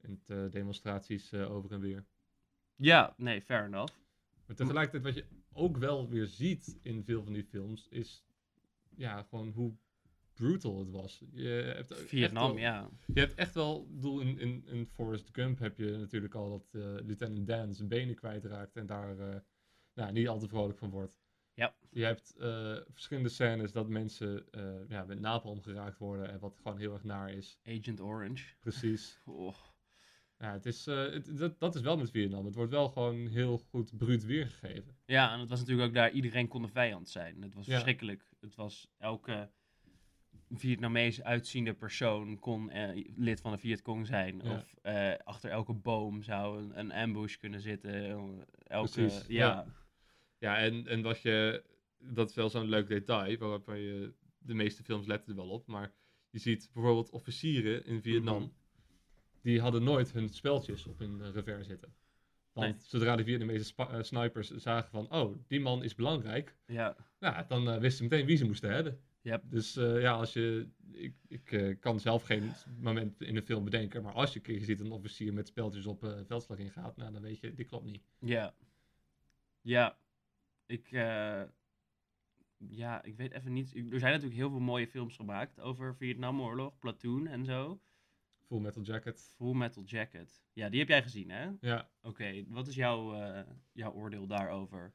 En 0.00 0.20
de 0.24 0.48
demonstraties 0.50 1.32
eh, 1.32 1.50
over 1.50 1.72
en 1.72 1.80
weer. 1.80 2.04
Ja, 2.76 3.14
nee, 3.16 3.42
fair 3.42 3.64
enough. 3.64 3.94
Maar 4.46 4.56
tegelijkertijd, 4.56 5.02
wat 5.02 5.14
je 5.14 5.24
ook 5.52 5.76
wel 5.76 6.08
weer 6.08 6.26
ziet 6.26 6.78
in 6.82 7.04
veel 7.04 7.22
van 7.22 7.32
die 7.32 7.44
films, 7.44 7.88
is 7.88 8.24
ja, 8.96 9.22
gewoon 9.22 9.48
hoe 9.48 9.74
brutal 10.34 10.78
het 10.78 10.90
was. 10.90 11.22
Je 11.30 11.48
hebt 11.48 11.94
Vietnam, 11.94 12.48
wel- 12.54 12.58
ja. 12.58 12.90
Je 13.06 13.20
hebt 13.20 13.34
echt 13.34 13.54
wel, 13.54 13.82
ik 13.88 13.94
bedoel, 13.94 14.20
in, 14.20 14.38
in, 14.38 14.66
in 14.66 14.86
Forrest 14.86 15.28
Gump 15.32 15.58
heb 15.58 15.78
je 15.78 15.96
natuurlijk 15.96 16.34
al 16.34 16.50
dat 16.50 16.82
eh, 16.82 17.04
Lieutenant 17.06 17.46
Dan 17.46 17.74
zijn 17.74 17.88
benen 17.88 18.14
kwijtraakt 18.14 18.76
en 18.76 18.86
daar 18.86 19.18
eh, 19.18 19.40
nou, 19.94 20.12
niet 20.12 20.28
al 20.28 20.38
te 20.38 20.48
vrolijk 20.48 20.78
van 20.78 20.90
wordt. 20.90 21.18
Ja. 21.54 21.76
Je 21.90 22.04
hebt 22.04 22.36
eh, 22.36 22.76
verschillende 22.90 23.28
scènes 23.28 23.72
dat 23.72 23.88
mensen 23.88 24.46
ja, 24.88 25.04
met 25.04 25.20
napalm 25.20 25.62
geraakt 25.62 25.98
worden 25.98 26.30
en 26.30 26.38
wat 26.38 26.58
gewoon 26.62 26.78
heel 26.78 26.92
erg 26.92 27.04
naar 27.04 27.32
is. 27.32 27.58
Agent 27.64 28.00
Orange. 28.00 28.54
Precies. 28.60 29.20
Oh. 29.26 29.54
Ja, 30.38 30.52
het 30.52 30.66
is, 30.66 30.86
eh, 30.86 30.96
het, 30.96 31.38
dat, 31.38 31.58
dat 31.60 31.74
is 31.74 31.80
wel 31.80 31.96
met 31.96 32.10
Vietnam. 32.10 32.44
Het 32.44 32.54
wordt 32.54 32.70
wel 32.70 32.88
gewoon 32.88 33.26
heel 33.26 33.58
goed 33.58 33.96
bruut 33.96 34.24
weergegeven. 34.24 34.96
Ja, 35.04 35.32
en 35.32 35.40
het 35.40 35.48
was 35.48 35.58
natuurlijk 35.60 35.88
ook 35.88 35.94
daar, 35.94 36.10
iedereen 36.10 36.48
kon 36.48 36.62
de 36.62 36.68
vijand 36.68 37.08
zijn. 37.08 37.42
Het 37.42 37.54
was 37.54 37.66
Ja. 37.66 37.72
verschrikkelijk. 37.72 38.28
Het 38.40 38.54
was 38.54 38.88
elke 38.98 39.50
Vietnamees 40.50 41.22
uitziende 41.22 41.74
persoon 41.74 42.38
kon 42.38 42.70
eh, 42.70 43.04
lid 43.16 43.40
van 43.40 43.52
de 43.52 43.58
Vietcong 43.58 44.06
zijn. 44.06 44.40
Ja. 44.44 44.54
Of 44.56 44.74
eh, 44.82 45.12
achter 45.24 45.50
elke 45.50 45.72
boom 45.72 46.22
zou 46.22 46.62
een, 46.62 46.78
een 46.78 46.92
ambush 46.92 47.36
kunnen 47.36 47.60
zitten. 47.60 48.04
Elke, 48.66 48.90
Precies, 48.92 49.26
ja. 49.26 49.46
ja. 49.46 49.66
Ja, 50.38 50.58
en, 50.58 50.86
en 50.86 51.02
wat 51.02 51.20
je, 51.22 51.64
dat 51.98 52.28
is 52.28 52.34
wel 52.34 52.50
zo'n 52.50 52.68
leuk 52.68 52.88
detail, 52.88 53.36
waarop 53.38 53.66
je, 53.66 54.12
de 54.38 54.54
meeste 54.54 54.82
films 54.82 55.06
letten 55.06 55.30
er 55.30 55.36
wel 55.36 55.48
op, 55.50 55.66
maar 55.66 55.92
je 56.30 56.38
ziet 56.38 56.70
bijvoorbeeld 56.72 57.10
officieren 57.10 57.84
in 57.84 58.02
Vietnam, 58.02 58.42
Mhm. 58.42 58.50
Die 59.42 59.60
hadden 59.60 59.82
nooit 59.82 60.12
hun 60.12 60.28
speldjes 60.28 60.86
op 60.86 60.98
hun 60.98 61.22
eh, 61.22 61.30
revers 61.32 61.66
zitten. 61.66 61.94
Want 62.52 62.70
Nee. 62.70 62.76
zodra 62.86 63.16
de 63.16 63.24
Vietnamese 63.24 63.72
eh, 63.76 64.02
snipers 64.02 64.50
zagen 64.56 64.90
van, 64.90 65.10
oh, 65.12 65.36
die 65.46 65.60
man 65.60 65.82
is 65.82 65.94
belangrijk, 65.94 66.56
Ja. 66.66 66.96
nou, 67.20 67.44
dan 67.48 67.68
eh, 67.68 67.78
wisten 67.78 67.96
ze 67.96 68.02
meteen 68.02 68.26
wie 68.26 68.36
ze 68.36 68.44
moesten 68.44 68.70
hebben. 68.72 69.00
Yep. 69.20 69.42
Dus 69.44 69.74
ja, 69.74 70.12
als 70.12 70.32
je, 70.32 70.68
ik, 70.92 71.14
ik 71.28 71.76
kan 71.80 72.00
zelf 72.00 72.22
geen 72.22 72.52
moment 72.80 73.20
in 73.22 73.36
een 73.36 73.42
film 73.42 73.64
bedenken, 73.64 74.02
maar 74.02 74.12
als 74.12 74.32
je 74.32 74.36
een 74.38 74.44
keer 74.44 74.60
ziet 74.60 74.80
een 74.80 74.90
officier 74.92 75.32
met 75.32 75.46
speltjes 75.46 75.86
op 75.86 76.22
veldslag 76.26 76.58
ingaat, 76.58 76.96
nou, 76.96 77.12
dan 77.12 77.22
weet 77.22 77.40
je, 77.40 77.54
dit 77.54 77.66
klopt 77.66 77.84
niet. 77.84 78.02
Ja. 78.18 78.54
Ja. 79.60 79.98
Ik, 80.66 80.88
ja, 82.68 83.02
ik 83.04 83.16
weet 83.16 83.32
even 83.32 83.52
niet. 83.52 83.74
Er 83.74 83.98
zijn 83.98 84.12
natuurlijk 84.12 84.34
heel 84.40 84.50
veel 84.50 84.60
mooie 84.60 84.86
films 84.88 85.16
gemaakt 85.16 85.60
over 85.60 85.96
Vietnamoorlog, 85.96 86.78
Platoon 86.78 87.26
en 87.26 87.44
zo. 87.44 87.80
Full 88.48 88.60
Metal 88.60 88.82
Jacket. 88.82 89.32
Full 89.36 89.54
Metal 89.54 89.82
Jacket. 89.84 90.42
Ja, 90.52 90.68
die 90.68 90.78
heb 90.78 90.88
jij 90.88 91.02
gezien, 91.02 91.30
hè? 91.30 91.50
Ja, 91.60 91.90
Oké, 92.02 92.44
wat 92.48 92.66
is 92.66 92.74
jouw, 92.74 93.14
eh, 93.14 93.40
jouw 93.72 93.92
oordeel 93.92 94.26
daarover? 94.26 94.94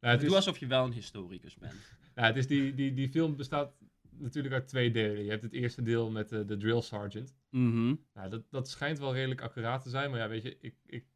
nou, 0.00 0.12
het, 0.12 0.20
Doe 0.20 0.30
is, 0.30 0.36
alsof 0.36 0.58
je 0.58 0.66
wel 0.66 0.84
een 0.84 0.92
historicus 0.92 1.56
bent. 1.56 1.74
nou, 2.14 2.26
het 2.26 2.36
is 2.36 2.46
die, 2.46 2.74
die, 2.74 2.94
die 2.94 3.08
film 3.08 3.36
bestaat 3.36 3.74
natuurlijk 4.10 4.54
uit 4.54 4.68
twee 4.68 4.90
delen. 4.90 5.24
Je 5.24 5.30
hebt 5.30 5.42
het 5.42 5.52
eerste 5.52 5.82
deel 5.82 6.10
met 6.10 6.32
eh, 6.32 6.46
de 6.46 6.56
drill 6.56 6.80
sergeant. 6.80 7.34
Mhm. 7.50 7.94
Nou, 8.14 8.30
dat, 8.30 8.50
dat 8.50 8.68
schijnt 8.68 8.98
wel 8.98 9.14
redelijk 9.14 9.40
accuraat 9.40 9.82
te 9.82 9.90
zijn, 9.90 10.10
maar 10.10 10.18
ja, 10.18 10.28
weet 10.28 10.42
je, 10.42 10.58
ik, 10.60 10.76
ik, 10.86 11.06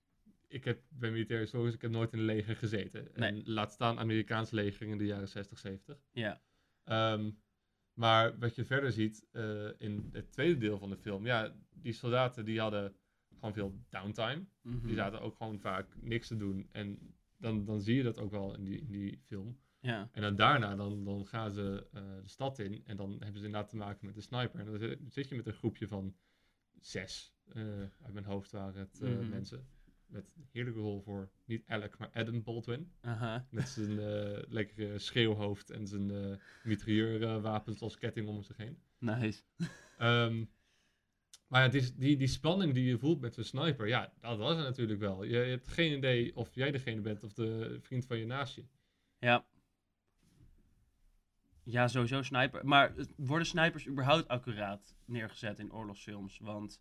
ik 0.46 0.64
heb, 0.64 0.82
ben 0.88 1.12
militair 1.12 1.40
historisch, 1.40 1.74
ik 1.74 1.82
heb 1.82 1.90
nooit 1.90 2.12
in 2.12 2.18
een 2.18 2.24
leger 2.24 2.56
gezeten. 2.56 3.14
En 3.14 3.42
laat 3.44 3.72
staan 3.72 3.98
Amerikaans 3.98 4.50
leger 4.50 4.86
in 4.86 4.98
de 4.98 5.04
jaren 5.04 5.28
60, 5.28 5.58
70. 5.58 5.98
Ja. 6.12 6.40
Ehm, 6.84 7.30
maar 7.98 8.38
wat 8.38 8.54
je 8.54 8.64
verder 8.64 8.92
ziet 8.92 9.26
eh, 9.32 9.68
in 9.78 10.08
het 10.12 10.32
tweede 10.32 10.58
deel 10.58 10.78
van 10.78 10.90
de 10.90 10.96
film, 10.96 11.26
ja, 11.26 11.54
die 11.74 11.92
soldaten 11.92 12.44
die 12.44 12.60
hadden 12.60 12.94
gewoon 13.34 13.54
veel 13.54 13.78
downtime. 13.88 14.44
Mhm. 14.62 14.86
Die 14.86 14.94
zaten 14.94 15.20
ook 15.20 15.36
gewoon 15.36 15.58
vaak 15.60 15.86
niks 16.00 16.26
te 16.28 16.36
doen. 16.36 16.68
En 16.72 17.14
dan, 17.36 17.64
dan 17.64 17.80
zie 17.80 17.96
je 17.96 18.02
dat 18.02 18.18
ook 18.18 18.30
wel 18.30 18.54
in 18.54 18.64
die, 18.64 18.78
in 18.80 18.90
die 18.92 19.22
film. 19.26 19.58
Ja. 19.80 20.08
En 20.12 20.22
dan 20.22 20.36
daarna 20.36 20.76
dan, 20.76 21.04
dan 21.04 21.26
gaan 21.26 21.50
ze 21.50 21.86
eh, 21.92 22.02
de 22.22 22.28
stad 22.28 22.58
in 22.58 22.82
en 22.86 22.96
dan 22.96 23.10
hebben 23.10 23.40
ze 23.40 23.46
inderdaad 23.46 23.68
te 23.70 23.76
maken 23.76 24.06
met 24.06 24.14
de 24.14 24.20
sniper. 24.20 24.60
En 24.60 24.66
dan 24.66 24.78
zit- 24.78 25.00
zit 25.08 25.28
je 25.28 25.34
met 25.36 25.46
een 25.46 25.52
groepje 25.52 25.88
van 25.88 26.16
zes, 26.80 27.34
eh, 27.52 27.62
uit 27.80 28.12
mijn 28.12 28.24
hoofd 28.24 28.50
waren 28.50 28.80
het 28.80 29.00
Mhm. 29.00 29.28
mensen. 29.28 29.68
Met 30.08 30.32
een 30.36 30.48
heerlijke 30.52 30.80
rol 30.80 31.00
voor, 31.00 31.30
niet 31.44 31.62
Alec, 31.66 31.98
maar 31.98 32.10
Adam 32.12 32.42
Baldwin. 32.42 32.92
Aha. 33.00 33.46
Met 33.50 33.68
zijn 33.68 33.98
eh, 33.98 34.42
lekkere 34.48 34.98
schreeuwhoofd 34.98 35.70
en 35.70 35.86
zijn 35.86 36.10
eh 36.10 36.36
mitrailleurwapens 36.64 37.80
als 37.80 37.98
ketting 37.98 38.28
om 38.28 38.42
zich 38.42 38.56
heen. 38.56 38.78
Nice. 38.98 39.42
Ehm, 39.98 40.44
maar 41.48 41.60
ja, 41.60 41.66
het 41.66 41.74
is 41.74 41.94
die, 41.94 42.16
die 42.16 42.26
spanning 42.26 42.74
die 42.74 42.84
je 42.84 42.98
voelt 42.98 43.20
met 43.20 43.34
zo'n 43.34 43.44
sniper, 43.44 43.86
ja, 43.88 44.12
dat 44.20 44.38
was 44.38 44.56
er 44.56 44.62
natuurlijk 44.62 45.00
wel. 45.00 45.22
Je, 45.22 45.30
je 45.30 45.36
hebt 45.50 45.68
geen 45.68 45.96
idee 45.96 46.36
of 46.36 46.54
jij 46.54 46.70
degene 46.70 47.00
bent 47.00 47.24
of 47.24 47.32
de 47.32 47.78
vriend 47.80 48.06
van 48.06 48.18
je 48.18 48.26
naast 48.26 48.54
je. 48.54 48.64
Ja. 49.18 49.46
Ja, 51.62 51.88
sowieso 51.88 52.22
sniper. 52.22 52.66
Maar 52.66 52.94
het- 52.96 53.12
worden 53.16 53.46
snipers 53.46 53.86
überhaupt 53.86 54.28
accuraat 54.28 54.96
neergezet 55.04 55.58
in 55.58 55.72
oorlogsfilms? 55.72 56.38
Want 56.38 56.80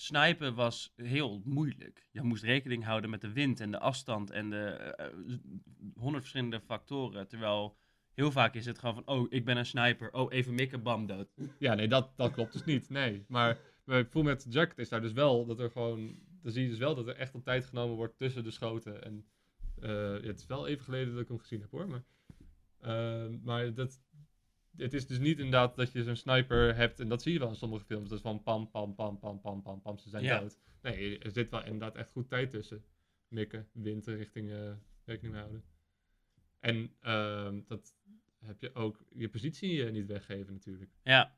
snipen 0.00 0.54
was 0.54 0.92
heel 0.96 1.42
moeilijk. 1.44 2.06
Je 2.10 2.22
moest 2.22 2.42
rekening 2.42 2.84
houden 2.84 3.10
met 3.10 3.20
de 3.20 3.32
wind 3.32 3.60
en 3.60 3.70
de 3.70 3.78
afstand 3.78 4.30
en 4.30 4.50
de 4.50 4.64
eh, 4.64 5.06
eh, 5.06 5.12
honderd 5.94 6.22
verschillende 6.22 6.60
factoren. 6.60 7.28
Terwijl 7.28 7.76
heel 8.14 8.30
vaak 8.30 8.54
is 8.54 8.66
het 8.66 8.78
gewoon 8.78 8.94
van, 8.94 9.06
oh, 9.06 9.26
ik 9.28 9.44
ben 9.44 9.56
een 9.56 9.66
sniper. 9.66 10.12
Oh, 10.12 10.32
even 10.32 10.54
mikken, 10.54 10.82
bam, 10.82 11.06
dood. 11.06 11.28
Ja, 11.58 11.74
nee, 11.74 11.88
dat, 11.88 12.12
dat 12.16 12.32
klopt 12.32 12.52
dus 12.52 12.64
niet. 12.64 12.88
Nee, 12.88 13.24
maar 13.28 13.58
bij 13.84 14.04
Full 14.04 14.22
Metal 14.22 14.52
Jacket 14.52 14.78
is 14.78 14.88
daar 14.88 15.00
dus 15.00 15.12
wel 15.12 15.46
dat 15.46 15.58
er 15.58 15.70
gewoon, 15.70 16.18
dan 16.42 16.52
zie 16.52 16.62
je 16.62 16.68
dus 16.68 16.78
wel 16.78 16.94
dat 16.94 17.06
er 17.06 17.16
echt 17.16 17.34
op 17.34 17.44
tijd 17.44 17.64
genomen 17.64 17.96
wordt 17.96 18.18
tussen 18.18 18.44
de 18.44 18.50
schoten. 18.50 19.04
En 19.04 19.26
eh, 19.80 20.12
het 20.12 20.38
is 20.38 20.46
wel 20.46 20.66
even 20.66 20.84
geleden 20.84 21.12
dat 21.12 21.22
ik 21.22 21.28
hem 21.28 21.38
gezien 21.38 21.60
heb 21.60 21.70
hoor, 21.70 21.88
maar, 21.88 22.04
maar 23.42 23.74
dat, 23.74 24.02
het 24.80 24.92
is 24.92 25.06
dus 25.06 25.18
niet 25.18 25.36
inderdaad 25.38 25.76
dat 25.76 25.92
je 25.92 26.02
zo'n 26.02 26.16
sniper 26.16 26.74
hebt, 26.76 27.00
en 27.00 27.08
dat 27.08 27.22
zie 27.22 27.32
je 27.32 27.38
wel 27.38 27.48
in 27.48 27.54
sommige 27.56 27.84
films, 27.84 28.08
dat 28.08 28.18
is 28.18 28.24
van 28.24 28.42
pam, 28.42 28.70
pam, 28.70 28.94
pam, 28.94 29.18
pam, 29.18 29.40
pam, 29.40 29.62
pam, 29.62 29.80
pam, 29.80 29.98
ze 29.98 30.08
zijn 30.08 30.24
Ja. 30.24 30.38
dood. 30.40 30.58
Nee, 30.82 31.18
er 31.18 31.30
zit 31.30 31.50
wel 31.50 31.64
inderdaad 31.64 31.96
echt 31.96 32.10
goed 32.10 32.28
tijd 32.28 32.50
tussen. 32.50 32.84
Mikken, 33.28 33.68
wind, 33.72 34.06
richting, 34.06 34.50
eh, 34.50 34.72
rekening 35.04 35.34
houden. 35.36 35.64
En 36.60 36.96
ehm, 37.00 37.60
dat 37.66 37.94
heb 38.44 38.60
je 38.60 38.74
ook 38.74 39.04
je 39.16 39.28
positie 39.28 39.84
eh, 39.84 39.92
niet 39.92 40.06
weggeven 40.06 40.52
natuurlijk. 40.52 40.90
Ja. 41.02 41.36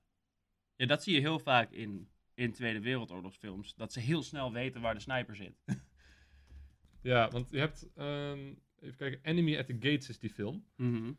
ja, 0.76 0.87
dat 0.87 1.02
zie 1.02 1.14
je 1.14 1.20
heel 1.20 1.38
vaak 1.38 1.70
in, 1.70 2.09
in 2.35 2.52
Tweede 2.52 2.81
Wereldoorlogsfilms. 2.81 3.74
Dat 3.74 3.92
ze 3.92 4.00
heel 4.00 4.22
snel 4.22 4.52
weten 4.52 4.81
waar 4.81 4.94
de 4.94 5.00
sniper 5.00 5.37
zit. 5.37 5.62
Ja, 7.02 7.31
want 7.31 7.50
je 7.50 7.59
hebt, 7.59 7.88
ehm, 7.94 8.55
even 8.81 8.96
kijken, 8.96 9.20
Enemy 9.22 9.59
at 9.59 9.66
the 9.66 9.72
Gates 9.72 10.09
is 10.09 10.18
die 10.18 10.31
film. 10.31 10.64
Mhm. 10.76 11.12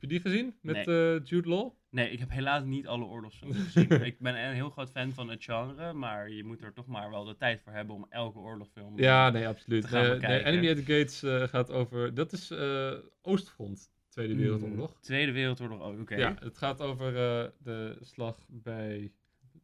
Heb 0.00 0.10
je 0.10 0.18
die 0.20 0.20
gezien? 0.30 0.54
Met 0.62 0.86
Nee. 0.86 1.14
eh, 1.18 1.24
Jude 1.24 1.48
Law? 1.48 1.70
Nee, 1.90 2.10
ik 2.10 2.18
heb 2.18 2.30
helaas 2.30 2.64
niet 2.64 2.86
alle 2.86 3.04
oorlogsfilms 3.04 3.56
gezien. 3.64 4.04
ik 4.04 4.18
ben 4.18 4.44
een 4.44 4.54
heel 4.54 4.70
groot 4.70 4.90
fan 4.90 5.12
van 5.12 5.28
het 5.28 5.44
genre, 5.44 5.92
maar 5.92 6.30
je 6.30 6.44
moet 6.44 6.62
er 6.62 6.72
toch 6.72 6.86
maar 6.86 7.10
wel 7.10 7.24
de 7.24 7.36
tijd 7.36 7.60
voor 7.62 7.72
hebben 7.72 7.94
om 7.94 8.06
elke 8.08 8.38
oorlogsfilm... 8.38 8.98
Ja, 8.98 9.30
nee, 9.30 9.46
absoluut. 9.48 9.82
te 9.82 9.88
gaan 9.88 10.18
Nee. 10.20 10.44
Enemy 10.44 10.70
at 10.70 10.76
the 10.76 10.82
Gates 10.82 11.22
eh, 11.22 11.42
gaat 11.42 11.70
over, 11.70 12.14
dat 12.14 12.32
is 12.32 12.50
eh, 12.50 12.92
Oostfront, 13.22 13.90
Tweede 14.08 14.34
Mm, 14.34 14.40
Wereldoorlog. 14.40 15.00
Tweede 15.00 15.32
Wereldoorlog 15.32 15.80
ook, 15.80 16.00
oké. 16.00 16.16
Ja, 16.16 16.36
het 16.40 16.58
gaat 16.58 16.80
over 16.80 17.06
eh, 17.08 17.48
de 17.58 17.96
slag 18.00 18.46
bij 18.48 19.12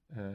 eh 0.07 0.27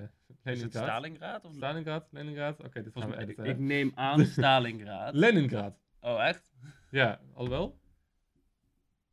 Is 0.44 0.62
het. 0.62 0.72
Stalingrad? 0.74 1.46
Of... 1.46 1.54
Stalingrad? 1.54 2.08
Leningrad? 2.12 2.60
Oké, 2.64 2.84
dit 2.84 2.84
gaan 2.84 2.84
we 2.84 2.92
Volgens 2.92 3.16
mij, 3.16 3.24
editen. 3.24 3.46
ik 3.46 3.56
hè? 3.56 3.62
neem 3.62 3.92
aan 3.96 4.26
Stalingrad. 4.26 5.14
Leningrad. 5.26 5.78
oh, 6.02 6.28
echt? 6.28 6.52
Ja, 6.92 7.22
alhoewel? 7.34 7.80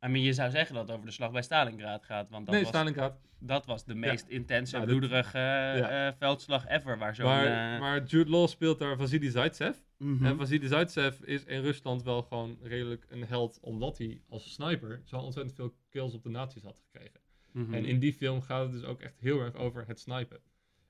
I 0.03 0.07
mean, 0.07 0.23
je 0.23 0.33
zou 0.33 0.49
zeggen 0.49 0.75
dat 0.75 0.87
het 0.87 0.95
over 0.95 1.05
de 1.05 1.11
slag 1.11 1.31
bij 1.31 1.41
Stalingrad 1.41 2.05
gaat, 2.05 2.29
want 2.29 2.45
dat, 2.45 2.53
nee, 2.53 2.63
was, 2.63 2.71
Stalingrad. 2.71 3.19
dat 3.39 3.65
was 3.65 3.85
de 3.85 3.95
meest 3.95 4.27
intense, 4.27 4.75
Nou, 4.75 4.87
bloederige 4.87 5.37
eh, 5.37 6.11
veldslag 6.17 6.67
ever, 6.67 6.97
waar 6.97 7.15
zo'n... 7.15 7.25
Maar, 7.25 7.73
eh, 7.73 7.79
maar 7.79 8.03
Jude 8.03 8.29
Law 8.29 8.47
speelt 8.47 8.79
daar 8.79 8.97
Vasily 8.97 9.29
Zaitsev. 9.29 9.77
mhm. 9.97 10.25
En 10.25 10.37
Vasily 10.37 10.67
Zaitsev 10.67 11.21
is 11.21 11.43
in 11.43 11.61
Rusland 11.61 12.03
wel 12.03 12.21
gewoon 12.21 12.57
redelijk 12.61 13.05
een 13.09 13.25
held, 13.25 13.59
omdat 13.61 13.97
hij 13.97 14.21
als 14.29 14.53
sniper 14.53 15.01
zo 15.05 15.17
ontzettend 15.17 15.55
veel 15.55 15.75
kills 15.89 16.13
op 16.13 16.23
de 16.23 16.29
nazi's 16.29 16.63
had 16.63 16.79
gekregen. 16.79 17.19
Mhm. 17.51 17.73
En 17.73 17.85
in 17.85 17.99
die 17.99 18.13
film 18.13 18.41
gaat 18.41 18.63
het 18.63 18.71
dus 18.71 18.83
ook 18.83 19.01
echt 19.01 19.19
heel 19.19 19.39
erg 19.39 19.55
over 19.55 19.83
het 19.87 19.99
snipen. 19.99 20.39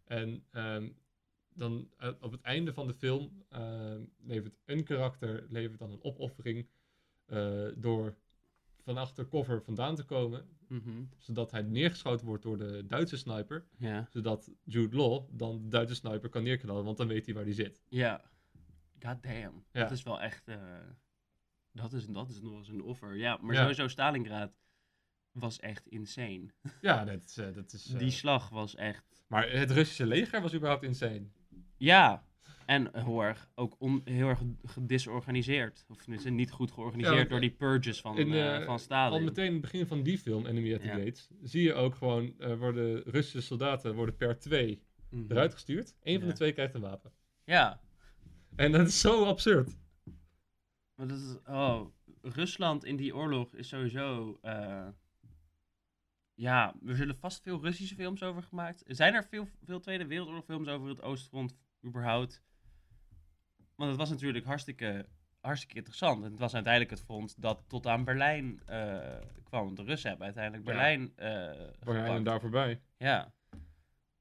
En 0.05 0.43
ehm, 0.51 0.89
dan 1.53 1.89
eh, 1.97 2.09
op 2.19 2.31
het 2.31 2.41
einde 2.41 2.73
van 2.73 2.87
de 2.87 2.93
film 2.93 3.45
ehm, 3.49 4.01
levert 4.23 4.57
een 4.65 4.83
karakter 4.83 5.45
levert 5.49 5.79
dan 5.79 5.91
een 5.91 6.03
opoffering 6.03 6.67
door 7.75 8.17
van 8.93 8.97
achter 8.97 9.27
cover 9.27 9.61
vandaan 9.63 9.95
te 9.95 10.03
komen, 10.03 10.45
Mhm. 10.67 11.03
zodat 11.17 11.51
hij 11.51 11.61
neergeschoten 11.61 12.25
wordt 12.25 12.43
door 12.43 12.57
de 12.57 12.85
Duitse 12.85 13.17
sniper, 13.17 13.65
Ja. 13.77 14.07
zodat 14.09 14.51
Jude 14.63 14.95
Law 14.95 15.27
dan 15.31 15.61
de 15.61 15.67
Duitse 15.67 15.95
sniper 15.95 16.29
kan 16.29 16.43
neerknallen, 16.43 16.83
want 16.83 16.97
dan 16.97 17.07
weet 17.07 17.25
hij 17.25 17.35
waar 17.35 17.43
hij 17.43 17.53
zit. 17.53 17.81
Ja. 17.89 18.21
God 19.05 19.23
damn. 19.23 19.63
Ja. 19.71 19.81
Dat 19.81 19.91
is 19.91 20.03
wel 20.03 20.21
echt... 20.21 20.47
eh, 20.47 20.57
dat, 21.71 21.93
is, 21.93 22.05
dat 22.05 22.29
is 22.29 22.41
nog 22.41 22.57
eens 22.57 22.67
een 22.67 22.81
offer. 22.83 23.15
Ja, 23.15 23.37
maar 23.41 23.53
Ja. 23.53 23.59
sowieso 23.61 23.87
Stalingrad 23.87 24.51
was 25.31 25.59
echt 25.59 25.87
insane. 25.87 26.45
Ja, 26.81 27.05
dat 27.05 27.23
is, 27.23 27.37
eh, 27.37 27.53
dat 27.53 27.73
is 27.73 27.91
eh, 27.93 27.99
Die 27.99 28.11
slag 28.11 28.49
was 28.49 28.75
echt... 28.75 29.23
Maar 29.27 29.49
het 29.51 29.71
Russische 29.71 30.05
leger 30.05 30.41
was 30.41 30.53
überhaupt 30.55 30.83
insane. 30.83 31.27
Ja. 31.77 32.27
En 32.69 32.89
heel 33.03 33.21
erg, 33.23 33.49
ook 33.55 33.75
on- 33.79 34.01
heel 34.05 34.27
erg 34.27 34.41
gedisorganiseerd. 34.65 35.85
Of 35.87 35.97
tenminste 36.01 36.29
niet 36.29 36.51
goed 36.51 36.71
georganiseerd 36.71 37.15
want, 37.17 37.29
door 37.29 37.39
die 37.39 37.51
purges 37.51 38.01
van, 38.01 38.17
in, 38.17 38.33
eh, 38.33 38.55
eh, 38.55 38.59
van 38.63 38.67
Al 38.67 38.79
Stalin. 38.79 39.23
meteen 39.23 39.45
in 39.45 39.51
het 39.51 39.61
begin 39.61 39.87
van 39.87 40.03
die 40.03 40.17
film, 40.17 40.45
Enemy 40.45 40.73
at 40.73 40.81
the 40.81 40.87
Ja. 40.87 40.93
Gates, 40.97 41.29
zie 41.43 41.63
je 41.63 41.73
ook 41.73 41.95
gewoon, 41.95 42.33
eh, 42.39 42.57
worden 42.57 43.03
Russische 43.03 43.41
soldaten 43.41 43.95
worden 43.95 44.15
per 44.15 44.39
twee 44.39 44.81
Mhm. 45.09 45.31
eruit 45.31 45.53
gestuurd. 45.53 45.95
Eén 46.03 46.19
van 46.19 46.27
de 46.29 46.33
twee 46.35 46.51
krijgt 46.53 46.73
een 46.73 46.81
wapen. 46.81 47.11
Ja. 47.43 47.81
En 48.55 48.71
dat 48.71 48.87
is 48.87 48.99
zo 48.99 49.23
absurd. 49.25 49.77
Maar 50.95 51.07
dat 51.07 51.17
is, 51.17 51.35
oh, 51.47 51.85
Rusland 52.21 52.85
in 52.85 52.95
die 52.95 53.15
oorlog 53.15 53.53
is 53.55 53.67
sowieso. 53.67 54.37
eh, 54.41 54.87
ja, 56.33 56.75
er 56.85 56.95
zullen 56.95 57.15
vast 57.17 57.41
veel 57.41 57.61
Russische 57.61 57.95
films 57.95 58.23
over 58.23 58.43
gemaakt. 58.43 58.83
Zijn 58.87 59.13
er 59.13 59.23
veel, 59.23 59.47
veel 59.63 59.79
Tweede 59.79 60.05
Wereldoorlog 60.07 60.45
films 60.45 60.67
over 60.67 60.89
het 60.89 61.01
Oostfront 61.01 61.55
überhaupt? 61.85 62.41
Want 63.79 63.91
het 63.91 63.99
was 63.99 64.09
natuurlijk 64.09 64.45
hartstikke, 64.45 65.05
hartstikke 65.39 65.75
interessant. 65.75 66.23
En 66.23 66.31
het 66.31 66.39
was 66.39 66.53
uiteindelijk 66.53 66.91
het 66.93 67.03
front 67.03 67.41
dat 67.41 67.63
tot 67.67 67.87
aan 67.87 68.03
Berlijn 68.03 68.61
eh, 68.65 68.97
kwam. 69.43 69.75
De 69.75 69.83
Russen 69.83 70.09
hebben 70.09 70.25
uiteindelijk 70.25 70.67
Ja. 70.67 70.71
Berlijn 70.73 71.11
eh 71.15 71.67
Berlijn 71.83 72.15
en 72.15 72.23
daar 72.23 72.39
voorbij. 72.39 72.81
Ja. 72.97 73.33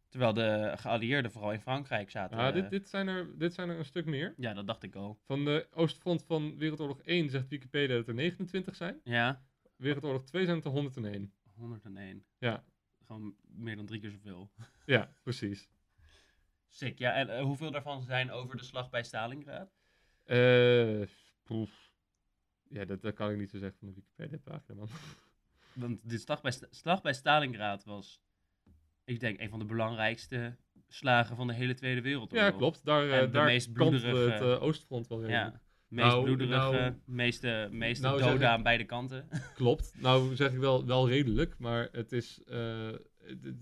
Terwijl 0.08 0.32
de 0.32 0.72
geallieerden 0.76 1.30
vooral 1.30 1.52
in 1.52 1.60
Frankrijk 1.60 2.10
zaten. 2.10 2.38
Ja, 2.38 2.48
eh, 2.48 2.54
dit, 2.54 2.70
dit, 2.70 2.88
zijn 2.88 3.08
er, 3.08 3.38
dit 3.38 3.54
zijn 3.54 3.68
er 3.68 3.78
een 3.78 3.84
stuk 3.84 4.06
meer. 4.06 4.34
ja, 4.36 4.54
dat 4.54 4.66
dacht 4.66 4.82
ik 4.82 4.94
al. 4.94 5.18
Van 5.24 5.44
de 5.44 5.66
Oostfront 5.72 6.24
van 6.24 6.56
Wereldoorlog 6.58 7.00
1 7.02 7.30
zegt 7.30 7.48
Wikipedia 7.48 7.96
dat 7.96 8.08
er 8.08 8.14
29 8.14 8.76
zijn. 8.76 9.00
Ja, 9.04 9.42
Wereldoorlog 9.76 10.24
2 10.24 10.44
zijn 10.44 10.56
het 10.56 10.64
er 10.64 10.70
101. 10.70 11.32
101. 11.54 12.24
Ja, 12.38 12.64
Gewoon 13.06 13.34
meer 13.46 13.76
dan 13.76 13.86
drie 13.86 14.00
keer 14.00 14.10
zoveel. 14.10 14.50
ja 14.86 15.12
precies. 15.22 15.68
Sick, 16.68 16.98
ja. 16.98 17.12
En 17.12 17.28
eh, 17.36 17.42
hoeveel 17.42 17.70
daarvan 17.70 18.02
zijn 18.02 18.30
over 18.30 18.56
de 18.56 18.64
slag 18.64 18.90
bij 18.90 19.02
Stalingrad? 19.02 19.76
Eh, 20.24 21.02
poef. 21.44 21.90
Ja, 22.68 22.84
dat, 22.84 23.02
dat 23.02 23.14
kan 23.14 23.30
ik 23.30 23.38
niet 23.38 23.50
zo 23.50 23.58
zeggen 23.58 23.78
van 23.78 23.88
de 23.88 23.94
Wikipedia-pagina, 23.94 24.74
man. 24.78 24.88
Want 25.72 26.10
de 26.10 26.18
slag 26.18 26.40
bij, 26.40 26.52
slag 26.70 27.02
bij 27.02 27.12
Stalingrad 27.12 27.84
was, 27.84 28.20
ik 29.04 29.20
denk, 29.20 29.40
een 29.40 29.50
van 29.50 29.58
de 29.58 29.64
belangrijkste 29.64 30.56
slagen 30.88 31.36
van 31.36 31.46
de 31.46 31.52
hele 31.54 31.74
Tweede 31.74 32.00
Wereldoorlog. 32.00 32.48
Ja, 32.50 32.56
klopt. 32.56 32.84
Daar, 32.84 33.10
En 33.10 33.24
de 33.26 33.30
daar 33.30 33.44
meest 33.44 33.72
bloederige- 33.72 34.16
het 34.30 34.40
eh, 34.42 34.62
Oostfront 34.62 35.06
wel 35.08 35.20
redelijk. 35.20 35.52
Ja, 35.54 35.60
meest 35.88 36.06
Nou, 36.08 36.24
bloederige, 36.24 36.56
nou- 36.70 36.94
meeste, 37.04 37.68
meeste 37.70 38.02
nou 38.06 38.18
doden 38.18 38.36
ik- 38.40 38.42
aan 38.46 38.62
beide 38.62 38.84
kanten. 38.84 39.28
Klopt. 39.54 39.92
Nou 39.96 40.36
zeg 40.36 40.52
ik 40.52 40.58
wel, 40.58 40.86
wel 40.86 41.08
redelijk, 41.08 41.58
maar 41.58 41.88
het 41.92 42.12
is, 42.12 42.40
het- 42.46 43.02
het- 43.24 43.54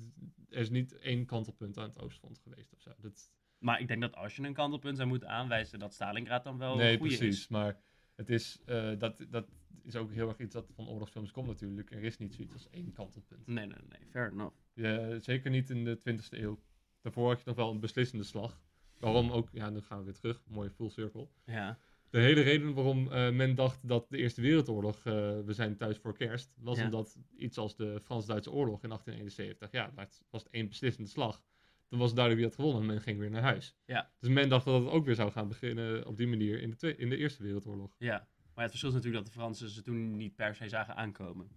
er 0.56 0.62
is 0.62 0.70
niet 0.70 0.98
één 0.98 1.26
kantelpunt 1.26 1.78
aan 1.78 1.88
het 1.88 1.98
Oostfront 1.98 2.38
geweest 2.38 2.72
of 2.72 2.80
zo. 2.80 2.90
Dat, 2.98 3.32
maar 3.58 3.80
ik 3.80 3.88
denk 3.88 4.00
dat 4.00 4.14
als 4.14 4.36
je 4.36 4.42
een 4.42 4.52
kantelpunt 4.52 4.96
zou 4.96 5.08
moeten 5.08 5.28
aanwijzen, 5.28 5.78
dat 5.78 5.94
Stalingrad 5.94 6.44
dan 6.44 6.58
wel 6.58 6.76
nee, 6.76 6.92
een 6.92 6.98
goede 6.98 7.16
precies. 7.16 7.40
is. 7.40 7.48
Maar 7.48 7.80
het 8.14 8.30
is, 8.30 8.62
eh, 8.64 8.98
dat, 8.98 9.26
dat 9.30 9.48
is 9.82 9.96
ook 9.96 10.12
heel 10.12 10.28
erg 10.28 10.38
iets 10.38 10.54
dat 10.54 10.70
van 10.74 10.88
oorlogsfilms 10.88 11.30
komt 11.30 11.46
natuurlijk. 11.46 11.90
Er 11.90 12.02
is 12.02 12.18
niet 12.18 12.34
zoiets 12.34 12.52
als 12.52 12.68
één 12.70 12.92
kantelpunt. 12.92 13.46
Nee, 13.46 13.66
nee, 13.66 13.78
nee, 13.88 14.08
fair 14.10 14.32
enough. 14.32 14.56
Ja, 14.72 15.18
zeker 15.18 15.50
niet 15.50 15.70
in 15.70 15.84
de 15.84 15.98
20e 15.98 16.28
eeuw. 16.30 16.60
Daarvoor 17.00 17.28
had 17.28 17.38
je 17.38 17.44
nog 17.46 17.56
wel 17.56 17.70
een 17.70 17.80
beslissende 17.80 18.24
slag. 18.24 18.60
Waarom 18.98 19.30
ook, 19.30 19.48
ja, 19.52 19.70
nu 19.70 19.80
gaan 19.80 19.98
we 19.98 20.04
weer 20.04 20.14
terug. 20.14 20.42
Mooie 20.46 20.70
full 20.70 20.88
circle. 20.90 21.28
Ja, 21.44 21.78
De 22.10 22.18
hele 22.18 22.40
reden 22.40 22.74
waarom 22.74 23.12
eh, 23.12 23.30
men 23.30 23.54
dacht 23.54 23.88
dat 23.88 24.06
de 24.10 24.16
Eerste 24.18 24.40
Wereldoorlog, 24.40 24.96
eh, 24.96 25.12
we 25.44 25.52
zijn 25.52 25.76
thuis 25.76 25.98
voor 25.98 26.16
kerst, 26.16 26.54
was 26.60 26.78
Ja. 26.78 26.84
omdat 26.84 27.16
iets 27.36 27.58
als 27.58 27.76
de 27.76 28.00
Frans-Duitse 28.04 28.50
oorlog 28.50 28.82
in 28.82 28.88
1871, 28.88 29.70
ja, 29.70 29.90
dat 29.94 30.22
was 30.30 30.42
het 30.42 30.52
één 30.52 30.68
beslissende 30.68 31.10
slag. 31.10 31.42
Dan 31.88 31.98
was 31.98 32.08
het 32.08 32.16
duidelijk 32.16 32.46
wie 32.46 32.54
had 32.56 32.64
gewonnen 32.66 32.88
en 32.88 32.94
men 32.96 33.04
ging 33.04 33.18
weer 33.18 33.30
naar 33.30 33.42
huis. 33.42 33.76
Ja. 33.84 34.10
Dus 34.20 34.30
men 34.30 34.48
dacht 34.48 34.64
dat 34.64 34.82
het 34.82 34.92
ook 34.92 35.04
weer 35.04 35.14
zou 35.14 35.30
gaan 35.30 35.48
beginnen 35.48 36.06
op 36.06 36.16
die 36.16 36.26
manier 36.26 36.60
in 36.60 36.70
de, 36.70 36.76
twe- 36.76 36.96
in 36.96 37.08
de 37.08 37.16
Eerste 37.16 37.42
Wereldoorlog. 37.42 37.94
ja. 37.98 38.28
Maar 38.54 38.64
het 38.64 38.74
verschil 38.74 38.88
is 38.96 38.96
natuurlijk 39.04 39.24
dat 39.24 39.32
de 39.34 39.40
Fransen 39.40 39.68
ze 39.68 39.82
toen 39.82 40.16
niet 40.16 40.34
per 40.34 40.54
se 40.54 40.68
zagen 40.68 40.96
aankomen. 40.96 41.48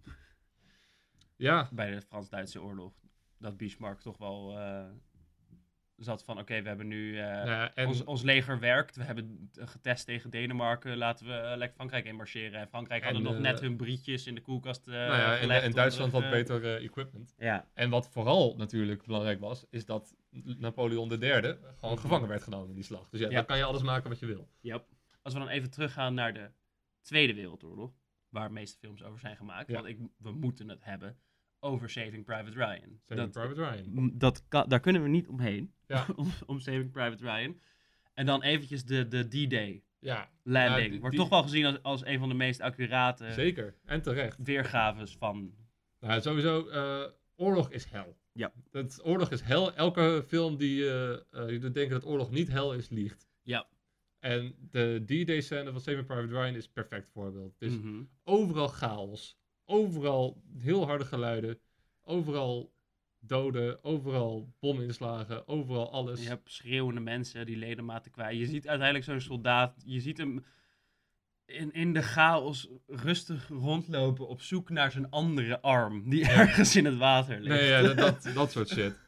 Ja, 1.35 1.69
Bij 1.71 1.91
de 1.91 2.01
Frans-Duitse 2.01 2.61
oorlog. 2.61 2.93
Dat 3.37 3.57
Bismarck 3.57 3.99
toch 3.99 4.17
wel 4.17 4.57
eh, 4.59 4.85
zat 6.03 6.23
van, 6.23 6.39
oké, 6.39 6.61
we 6.61 6.67
hebben 6.67 6.87
nu... 6.87 7.09
eh, 7.17 7.23
ja, 7.23 7.75
en 7.75 7.87
ons, 7.87 8.03
ons 8.03 8.21
leger 8.21 8.59
werkt. 8.59 8.95
We 8.95 9.03
hebben 9.03 9.49
getest 9.53 10.05
tegen 10.05 10.29
Denemarken. 10.29 10.97
Laten 10.97 11.25
we 11.25 11.57
lekker 11.57 11.75
Frankrijk 11.75 12.05
inmarcheren. 12.05 12.59
En 12.59 12.67
Frankrijk 12.67 13.03
hadden 13.03 13.21
En, 13.21 13.27
nog 13.27 13.35
eh, 13.37 13.41
net 13.41 13.59
hun 13.59 13.77
brietjes 13.77 14.27
in 14.27 14.35
de 14.35 14.41
koelkast 14.41 14.87
eh 14.87 14.93
nou 14.93 15.07
ja, 15.07 15.59
en, 15.61 15.71
Duitsland 15.71 16.11
had 16.11 16.29
beter 16.29 16.81
equipment. 16.81 17.33
Ja, 17.37 17.65
En 17.73 17.89
wat 17.89 18.09
vooral 18.09 18.55
natuurlijk 18.57 19.05
belangrijk 19.05 19.39
was, 19.39 19.65
is 19.69 19.85
dat 19.85 20.15
Napoleon 20.57 21.11
III 21.11 21.57
gewoon 21.75 21.99
gevangen 21.99 22.27
werd 22.27 22.43
genomen 22.43 22.69
in 22.69 22.75
die 22.75 22.83
slag. 22.83 23.09
Dus 23.09 23.19
ja, 23.19 23.29
Ja. 23.29 23.35
dan 23.35 23.45
kan 23.45 23.57
je 23.57 23.63
alles 23.63 23.81
maken 23.81 24.09
wat 24.09 24.19
je 24.19 24.25
wil. 24.25 24.49
yep. 24.61 24.85
Als 25.21 25.33
we 25.33 25.39
dan 25.39 25.49
even 25.49 25.69
teruggaan 25.69 26.13
naar 26.13 26.33
de 26.33 26.49
Tweede 27.01 27.33
Wereldoorlog. 27.33 27.91
Waar 28.29 28.47
de 28.47 28.53
meeste 28.53 28.77
films 28.77 29.03
over 29.03 29.19
zijn 29.19 29.35
gemaakt. 29.35 29.67
Ja. 29.69 29.73
Want 29.73 29.87
ik, 29.87 29.97
we 30.17 30.31
moeten 30.31 30.69
het 30.69 30.83
hebben 30.83 31.17
over 31.59 31.89
Saving 31.89 32.25
Private 32.25 32.51
Ryan. 32.57 32.99
Saving 33.07 33.31
dat, 33.31 33.31
Private 33.31 33.61
Ryan. 33.69 34.11
dat 34.17 34.43
kan, 34.47 34.69
daar 34.69 34.79
kunnen 34.79 35.03
we 35.03 35.09
niet 35.09 35.27
omheen. 35.27 35.73
Ja. 35.89 36.05
om, 36.15 36.31
om 36.45 36.59
Saving 36.59 36.91
Private 36.91 37.23
Ryan. 37.23 37.59
En 38.13 38.25
dan 38.25 38.43
eventjes 38.43 38.85
de, 38.85 39.07
de 39.07 39.27
D-Day 39.27 39.83
Ja, 39.99 40.29
landing. 40.43 40.99
Wordt 40.99 41.15
toch 41.15 41.29
wel 41.29 41.41
gezien 41.41 41.65
als, 41.65 41.83
als 41.83 42.05
een 42.05 42.19
van 42.19 42.29
de 42.29 42.35
meest 42.35 42.61
accurate 42.61 43.31
zeker. 43.31 43.75
En 43.85 44.01
terecht. 44.01 44.37
weergaves 44.43 45.15
van... 45.17 45.53
Nou, 45.99 46.21
sowieso, 46.21 46.67
eh, 46.67 47.03
oorlog 47.35 47.69
is 47.69 47.85
hel. 47.85 48.17
Ja. 48.31 48.51
Dat, 48.71 48.99
oorlog 49.03 49.31
is 49.31 49.41
hel. 49.41 49.75
Elke 49.75 50.23
film 50.27 50.57
die 50.57 50.83
die 51.47 51.59
doet 51.59 51.73
denken 51.73 51.89
dat 51.89 52.05
oorlog 52.05 52.31
niet 52.31 52.47
hel 52.47 52.73
is, 52.73 52.89
liegt. 52.89 53.27
Ja. 53.43 53.67
En 54.19 54.55
de 54.71 55.03
D-Day 55.05 55.41
scène 55.41 55.71
van 55.71 55.81
Saving 55.81 56.05
Private 56.05 56.33
Ryan 56.33 56.55
is 56.55 56.65
een 56.65 56.71
perfect 56.73 57.09
voorbeeld. 57.09 57.59
Dus 57.59 57.73
overal 58.23 58.67
chaos. 58.67 59.37
Overal 59.65 60.41
heel 60.57 60.85
harde 60.85 61.05
geluiden. 61.05 61.59
Overal 62.01 62.73
doden. 63.19 63.83
Overal 63.83 64.53
bominslagen. 64.59 65.47
Overal 65.47 65.91
alles. 65.91 66.23
Je 66.23 66.27
hebt 66.27 66.51
schreeuwende 66.51 67.01
mensen 67.01 67.45
die 67.45 67.57
ledematen 67.57 68.11
kwijt. 68.11 68.37
Je 68.37 68.45
ziet 68.45 68.67
uiteindelijk 68.67 69.05
zo'n 69.05 69.21
soldaat, 69.21 69.81
je 69.85 69.99
ziet 69.99 70.17
hem 70.17 70.45
in, 71.49 71.71
in 71.71 71.93
de 71.93 72.01
chaos 72.01 72.69
rustig 72.87 73.47
rondlopen 73.47 74.27
op 74.27 74.41
zoek 74.41 74.69
naar 74.69 74.91
zijn 74.91 75.09
andere 75.09 75.61
arm, 75.61 76.09
die 76.09 76.27
ergens 76.27 76.75
in 76.75 76.85
het 76.85 76.97
water 76.97 77.39
ligt. 77.39 77.59
Nee, 77.59 77.69
ja, 77.69 77.81
dat, 77.81 77.97
dat, 78.23 78.33
dat 78.33 78.51
soort 78.51 78.69
shit. 78.69 78.99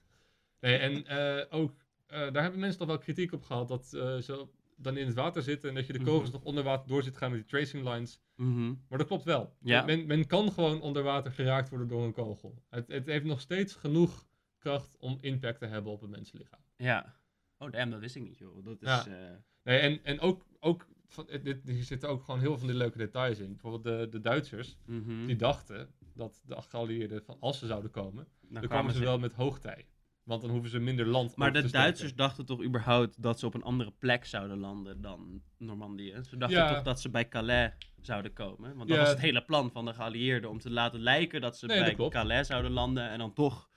Nee, 0.59 0.77
en 0.77 1.05
eh, 1.05 1.59
ook, 1.59 1.75
eh, 2.07 2.31
daar 2.31 2.41
hebben 2.41 2.59
mensen 2.59 2.79
toch 2.79 2.87
wel 2.87 2.97
kritiek 2.97 3.33
op 3.33 3.43
gehad, 3.43 3.67
dat 3.67 3.93
eh, 3.93 4.17
ze 4.17 4.47
dan 4.81 4.97
in 4.97 5.05
het 5.05 5.15
water 5.15 5.41
zitten 5.41 5.69
en 5.69 5.75
dat 5.75 5.87
je 5.87 5.93
de 5.93 5.99
kogels 6.03 6.23
Mhm. 6.23 6.31
nog 6.31 6.43
onder 6.43 6.63
water 6.63 6.87
door 6.87 7.03
zit 7.03 7.17
gaan 7.17 7.31
met 7.31 7.39
die 7.39 7.49
tracing 7.49 7.83
lines. 7.89 8.19
Mhm. 8.35 8.73
Maar 8.89 8.97
dat 8.97 9.07
klopt 9.07 9.23
wel. 9.23 9.55
Ja. 9.59 9.85
Men, 9.85 10.05
men 10.05 10.27
kan 10.27 10.51
gewoon 10.51 10.81
onder 10.81 11.03
water 11.03 11.31
geraakt 11.31 11.69
worden 11.69 11.87
door 11.87 12.03
een 12.03 12.13
kogel. 12.13 12.63
Het, 12.69 12.87
het 12.87 13.05
heeft 13.05 13.25
nog 13.25 13.39
steeds 13.41 13.75
genoeg 13.75 14.25
kracht 14.57 14.97
om 14.99 15.17
impact 15.21 15.59
te 15.59 15.65
hebben 15.65 15.91
op 15.91 16.01
het 16.01 16.09
mensenlichaam. 16.09 16.59
Ja. 16.77 17.15
Oh, 17.57 17.71
damn, 17.71 17.91
dat 17.91 17.99
wist 17.99 18.15
ik 18.15 18.23
niet, 18.23 18.37
joh. 18.37 18.63
Dat 18.65 18.81
is... 18.81 18.87
Ja. 18.87 19.05
eh, 19.07 19.35
Nee, 19.63 19.79
en, 19.79 20.03
en 20.03 20.19
ook, 20.19 20.45
ook 20.59 20.87
van, 21.07 21.27
dit, 21.43 21.57
hier 21.65 21.83
zitten 21.83 22.09
ook 22.09 22.23
gewoon 22.23 22.39
heel 22.39 22.49
veel 22.49 22.57
van 22.57 22.67
die 22.67 22.77
leuke 22.77 22.97
details 22.97 23.39
in. 23.39 23.51
Bijvoorbeeld 23.51 23.83
de, 23.83 24.07
de 24.09 24.21
Duitsers, 24.21 24.77
mhm. 24.85 25.25
die 25.25 25.35
dachten 25.35 25.89
dat 26.13 26.41
de 26.45 26.61
geallieerden, 26.61 27.23
van, 27.23 27.37
als 27.39 27.59
ze 27.59 27.67
zouden 27.67 27.91
komen, 27.91 28.27
Dan 28.41 28.61
dan 28.61 28.69
kwamen 28.69 28.93
ze 28.93 28.99
wel 28.99 29.19
met 29.19 29.33
hoogtij. 29.33 29.85
Want 30.23 30.41
dan 30.41 30.51
hoeven 30.51 30.69
ze 30.69 30.79
minder 30.79 31.05
land 31.07 31.35
Maar 31.35 31.53
de 31.53 31.69
Duitsers 31.69 32.15
dachten 32.15 32.45
toch 32.45 32.63
überhaupt 32.63 33.21
dat 33.21 33.39
ze 33.39 33.45
op 33.45 33.53
een 33.53 33.63
andere 33.63 33.91
plek 33.99 34.25
zouden 34.25 34.57
landen 34.57 35.01
dan 35.01 35.41
Normandië? 35.57 36.15
Ze 36.29 36.37
dachten 36.37 36.59
Ja. 36.59 36.73
toch 36.73 36.83
dat 36.83 37.01
ze 37.01 37.09
bij 37.09 37.27
Calais 37.27 37.71
zouden 38.01 38.33
komen? 38.33 38.75
Want 38.75 38.87
dat 38.89 38.97
Ja. 38.97 39.03
was 39.03 39.09
het 39.11 39.19
hele 39.19 39.43
plan 39.45 39.71
van 39.71 39.85
de 39.85 39.93
geallieerden, 39.93 40.49
om 40.49 40.59
te 40.59 40.69
laten 40.71 40.99
lijken 40.99 41.41
dat 41.41 41.57
ze 41.57 41.65
Nee, 41.65 41.95
bij. 41.95 42.09
Calais 42.09 42.47
zouden 42.47 42.71
landen 42.71 43.09
en 43.09 43.17
dan 43.19 43.33
toch... 43.33 43.69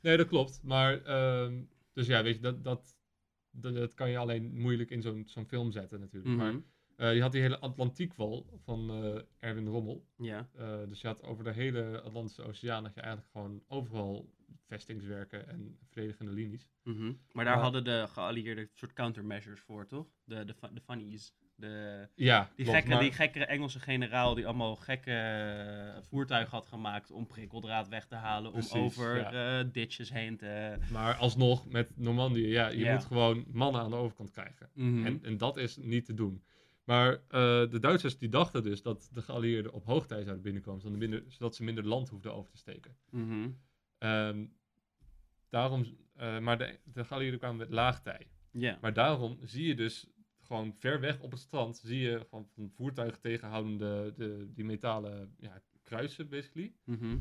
Nee, 0.00 0.16
dat 0.16 0.28
klopt. 0.28 0.60
Maar, 0.62 1.02
ehm, 1.04 1.62
dus 1.92 2.06
ja, 2.06 2.22
weet 2.22 2.34
je, 2.34 2.40
dat, 2.40 2.64
dat, 2.64 2.96
dat, 3.50 3.74
dat 3.74 3.94
kan 3.94 4.10
je 4.10 4.18
alleen 4.18 4.52
moeilijk 4.60 4.90
in 4.90 5.02
zo'n 5.02 5.22
zo'n 5.26 5.46
film 5.46 5.72
zetten 5.72 6.00
natuurlijk. 6.00 6.36
Maar 6.36 6.54
Eh, 7.02 7.14
je 7.14 7.20
had 7.22 7.32
die 7.32 7.40
hele 7.40 7.58
Atlantiekwal 7.58 8.46
van 8.64 8.90
eh, 8.90 9.20
Erwin 9.38 9.66
Rommel. 9.66 10.06
Ja. 10.16 10.48
Eh, 10.56 10.78
dus 10.88 11.00
je 11.00 11.06
had 11.06 11.22
over 11.22 11.44
de 11.44 11.52
hele 11.52 12.00
Atlantische 12.00 12.42
Oceaan 12.42 12.84
had 12.84 12.94
je 12.94 13.00
eigenlijk 13.00 13.30
gewoon 13.32 13.62
overal 13.68 14.30
vestingswerken 14.66 15.48
en 15.48 15.78
verdedigende 15.90 16.32
linies. 16.32 16.68
Mhm. 16.82 17.12
Maar 17.32 17.44
daar 17.44 17.58
hadden 17.58 17.84
de 17.84 18.06
geallieerden 18.08 18.68
soort 18.74 18.92
countermeasures 18.92 19.60
voor, 19.60 19.86
toch? 19.86 20.06
De, 20.24 20.44
de, 20.44 20.54
de 20.72 20.80
funnies. 20.80 21.34
De, 21.54 22.08
Ja, 22.14 22.50
die, 22.56 22.64
klopt, 22.64 22.78
gekke, 22.78 22.88
maar- 22.94 23.00
die 23.02 23.12
gekke 23.12 23.44
Engelse 23.46 23.80
generaal 23.80 24.34
die 24.34 24.46
allemaal 24.46 24.76
gekke 24.76 26.02
voertuigen 26.08 26.50
had 26.56 26.66
gemaakt 26.66 27.10
om 27.10 27.26
prikkeldraad 27.26 27.88
weg 27.88 28.06
te 28.06 28.14
halen. 28.14 28.52
Precies, 28.52 28.72
om 28.72 28.82
over 28.82 29.16
ja. 29.34 29.62
ditches 29.62 30.10
heen 30.12 30.36
te... 30.36 30.76
Maar 30.92 31.14
alsnog, 31.14 31.66
met 31.68 31.96
Normandië, 31.96 32.46
ja, 32.46 32.68
je 32.68 32.78
Ja. 32.78 32.92
moet 32.94 33.04
gewoon 33.04 33.44
mannen 33.52 33.80
aan 33.80 33.90
de 33.90 33.96
overkant 33.96 34.30
krijgen. 34.30 34.70
Mhm. 34.74 35.06
En, 35.06 35.20
en 35.24 35.36
dat 35.36 35.56
is 35.56 35.76
niet 35.76 36.04
te 36.04 36.14
doen. 36.14 36.42
Maar 36.84 37.12
eh, 37.12 37.20
de 37.70 37.78
Duitsers 37.80 38.18
die 38.18 38.28
dachten 38.28 38.62
dus 38.62 38.82
dat 38.82 39.08
de 39.12 39.22
geallieerden 39.22 39.72
op 39.72 39.84
hoogtij 39.84 40.22
zouden 40.22 40.42
binnenkomen, 40.42 40.80
zodat, 40.80 40.98
minder, 40.98 41.24
zodat 41.28 41.54
ze 41.54 41.64
minder 41.64 41.86
land 41.86 42.08
hoefden 42.08 42.34
over 42.34 42.50
te 42.50 42.58
steken. 42.58 42.96
Ehm, 43.98 44.46
daarom, 45.48 45.96
eh, 46.14 46.38
maar 46.38 46.58
de, 46.58 46.78
de 46.84 47.04
geallieerden 47.04 47.38
kwamen 47.38 47.58
met 47.58 47.70
laagtij. 47.70 48.30
Maar 48.80 48.92
daarom 48.92 49.38
zie 49.42 49.66
je 49.66 49.74
dus 49.74 50.06
gewoon 50.40 50.74
ver 50.74 51.00
weg 51.00 51.20
op 51.20 51.30
het 51.30 51.40
strand, 51.40 51.76
zie 51.76 52.00
je 52.00 52.26
gewoon 52.28 52.48
van 52.54 52.70
voertuigen 52.70 53.20
tegenhoudende 53.20 54.12
de, 54.16 54.50
die 54.54 54.64
metalen 54.64 55.34
ja, 55.38 55.62
kruisen, 55.82 56.28
basically. 56.28 56.74
Mhm. 56.84 57.18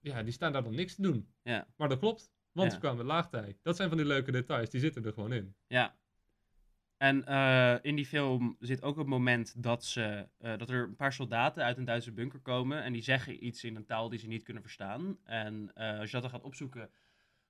Ja, 0.00 0.22
die 0.22 0.32
staan 0.32 0.52
daar 0.52 0.62
dan 0.62 0.74
niks 0.74 0.94
te 0.94 1.02
doen. 1.02 1.28
Maar 1.76 1.88
dat 1.88 1.98
klopt, 1.98 2.32
want 2.52 2.72
ze 2.72 2.78
kwamen 2.78 2.98
met 2.98 3.06
laagtij. 3.06 3.58
Dat 3.62 3.76
zijn 3.76 3.88
van 3.88 3.98
die 3.98 4.06
leuke 4.06 4.32
details, 4.32 4.70
die 4.70 4.80
zitten 4.80 5.04
er 5.04 5.12
gewoon 5.12 5.32
in. 5.32 5.54
Ja. 5.66 5.96
En 7.02 7.24
eh, 7.26 7.74
in 7.82 7.96
die 7.96 8.06
film 8.06 8.56
zit 8.60 8.82
ook 8.82 8.96
het 8.98 9.06
moment 9.06 9.62
dat, 9.62 9.84
ze, 9.84 10.28
eh, 10.38 10.56
dat 10.58 10.70
er 10.70 10.82
een 10.82 10.96
paar 10.96 11.12
soldaten 11.12 11.64
uit 11.64 11.76
een 11.76 11.84
Duitse 11.84 12.12
bunker 12.12 12.38
komen. 12.40 12.82
En 12.82 12.92
die 12.92 13.02
zeggen 13.02 13.46
iets 13.46 13.64
in 13.64 13.76
een 13.76 13.84
taal 13.84 14.08
die 14.08 14.18
ze 14.18 14.26
niet 14.26 14.42
kunnen 14.42 14.62
verstaan. 14.62 15.18
En 15.24 15.70
eh, 15.74 15.98
als 15.98 16.06
je 16.06 16.12
dat 16.12 16.22
dan 16.22 16.30
gaat 16.30 16.42
opzoeken, 16.42 16.90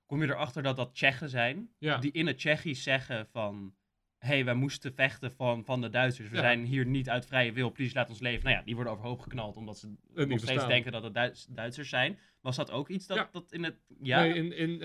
kom 0.06 0.22
je 0.22 0.28
erachter 0.28 0.62
dat 0.62 0.76
dat 0.76 0.94
Tsjechen 0.94 1.28
zijn. 1.28 1.68
Ja, 1.78 1.98
Die 1.98 2.12
in 2.12 2.26
het 2.26 2.38
Tsjechisch 2.38 2.82
zeggen 2.82 3.26
van... 3.26 3.74
Hé, 4.18 4.28
hey, 4.28 4.44
wij 4.44 4.54
moesten 4.54 4.94
vechten 4.94 5.32
van, 5.32 5.64
van 5.64 5.80
de 5.80 5.88
Duitsers. 5.88 6.28
We 6.28 6.34
Ja. 6.36 6.42
zijn 6.42 6.64
hier 6.64 6.86
niet 6.86 7.08
uit 7.08 7.26
vrije 7.26 7.52
wil. 7.52 7.70
Please, 7.72 7.94
laat 7.94 8.08
ons 8.08 8.20
leven. 8.20 8.44
Nou 8.44 8.56
ja, 8.56 8.62
die 8.62 8.74
worden 8.74 8.92
overhoop 8.92 9.20
geknald 9.20 9.56
omdat 9.56 9.78
ze 9.78 9.94
nog 10.14 10.38
steeds 10.40 10.66
denken 10.66 10.92
dat 10.92 11.02
het 11.02 11.14
Duits- 11.14 11.46
Duitsers 11.50 11.88
zijn. 11.88 12.18
Was 12.40 12.56
dat 12.56 12.70
ook 12.70 12.88
iets 12.88 13.06
dat, 13.06 13.16
Ja. 13.16 13.28
dat 13.32 13.52
in 13.52 13.64
het... 13.64 13.76
Ja? 14.00 14.20
Nee, 14.20 14.34
in, 14.34 14.56
in, 14.56 14.80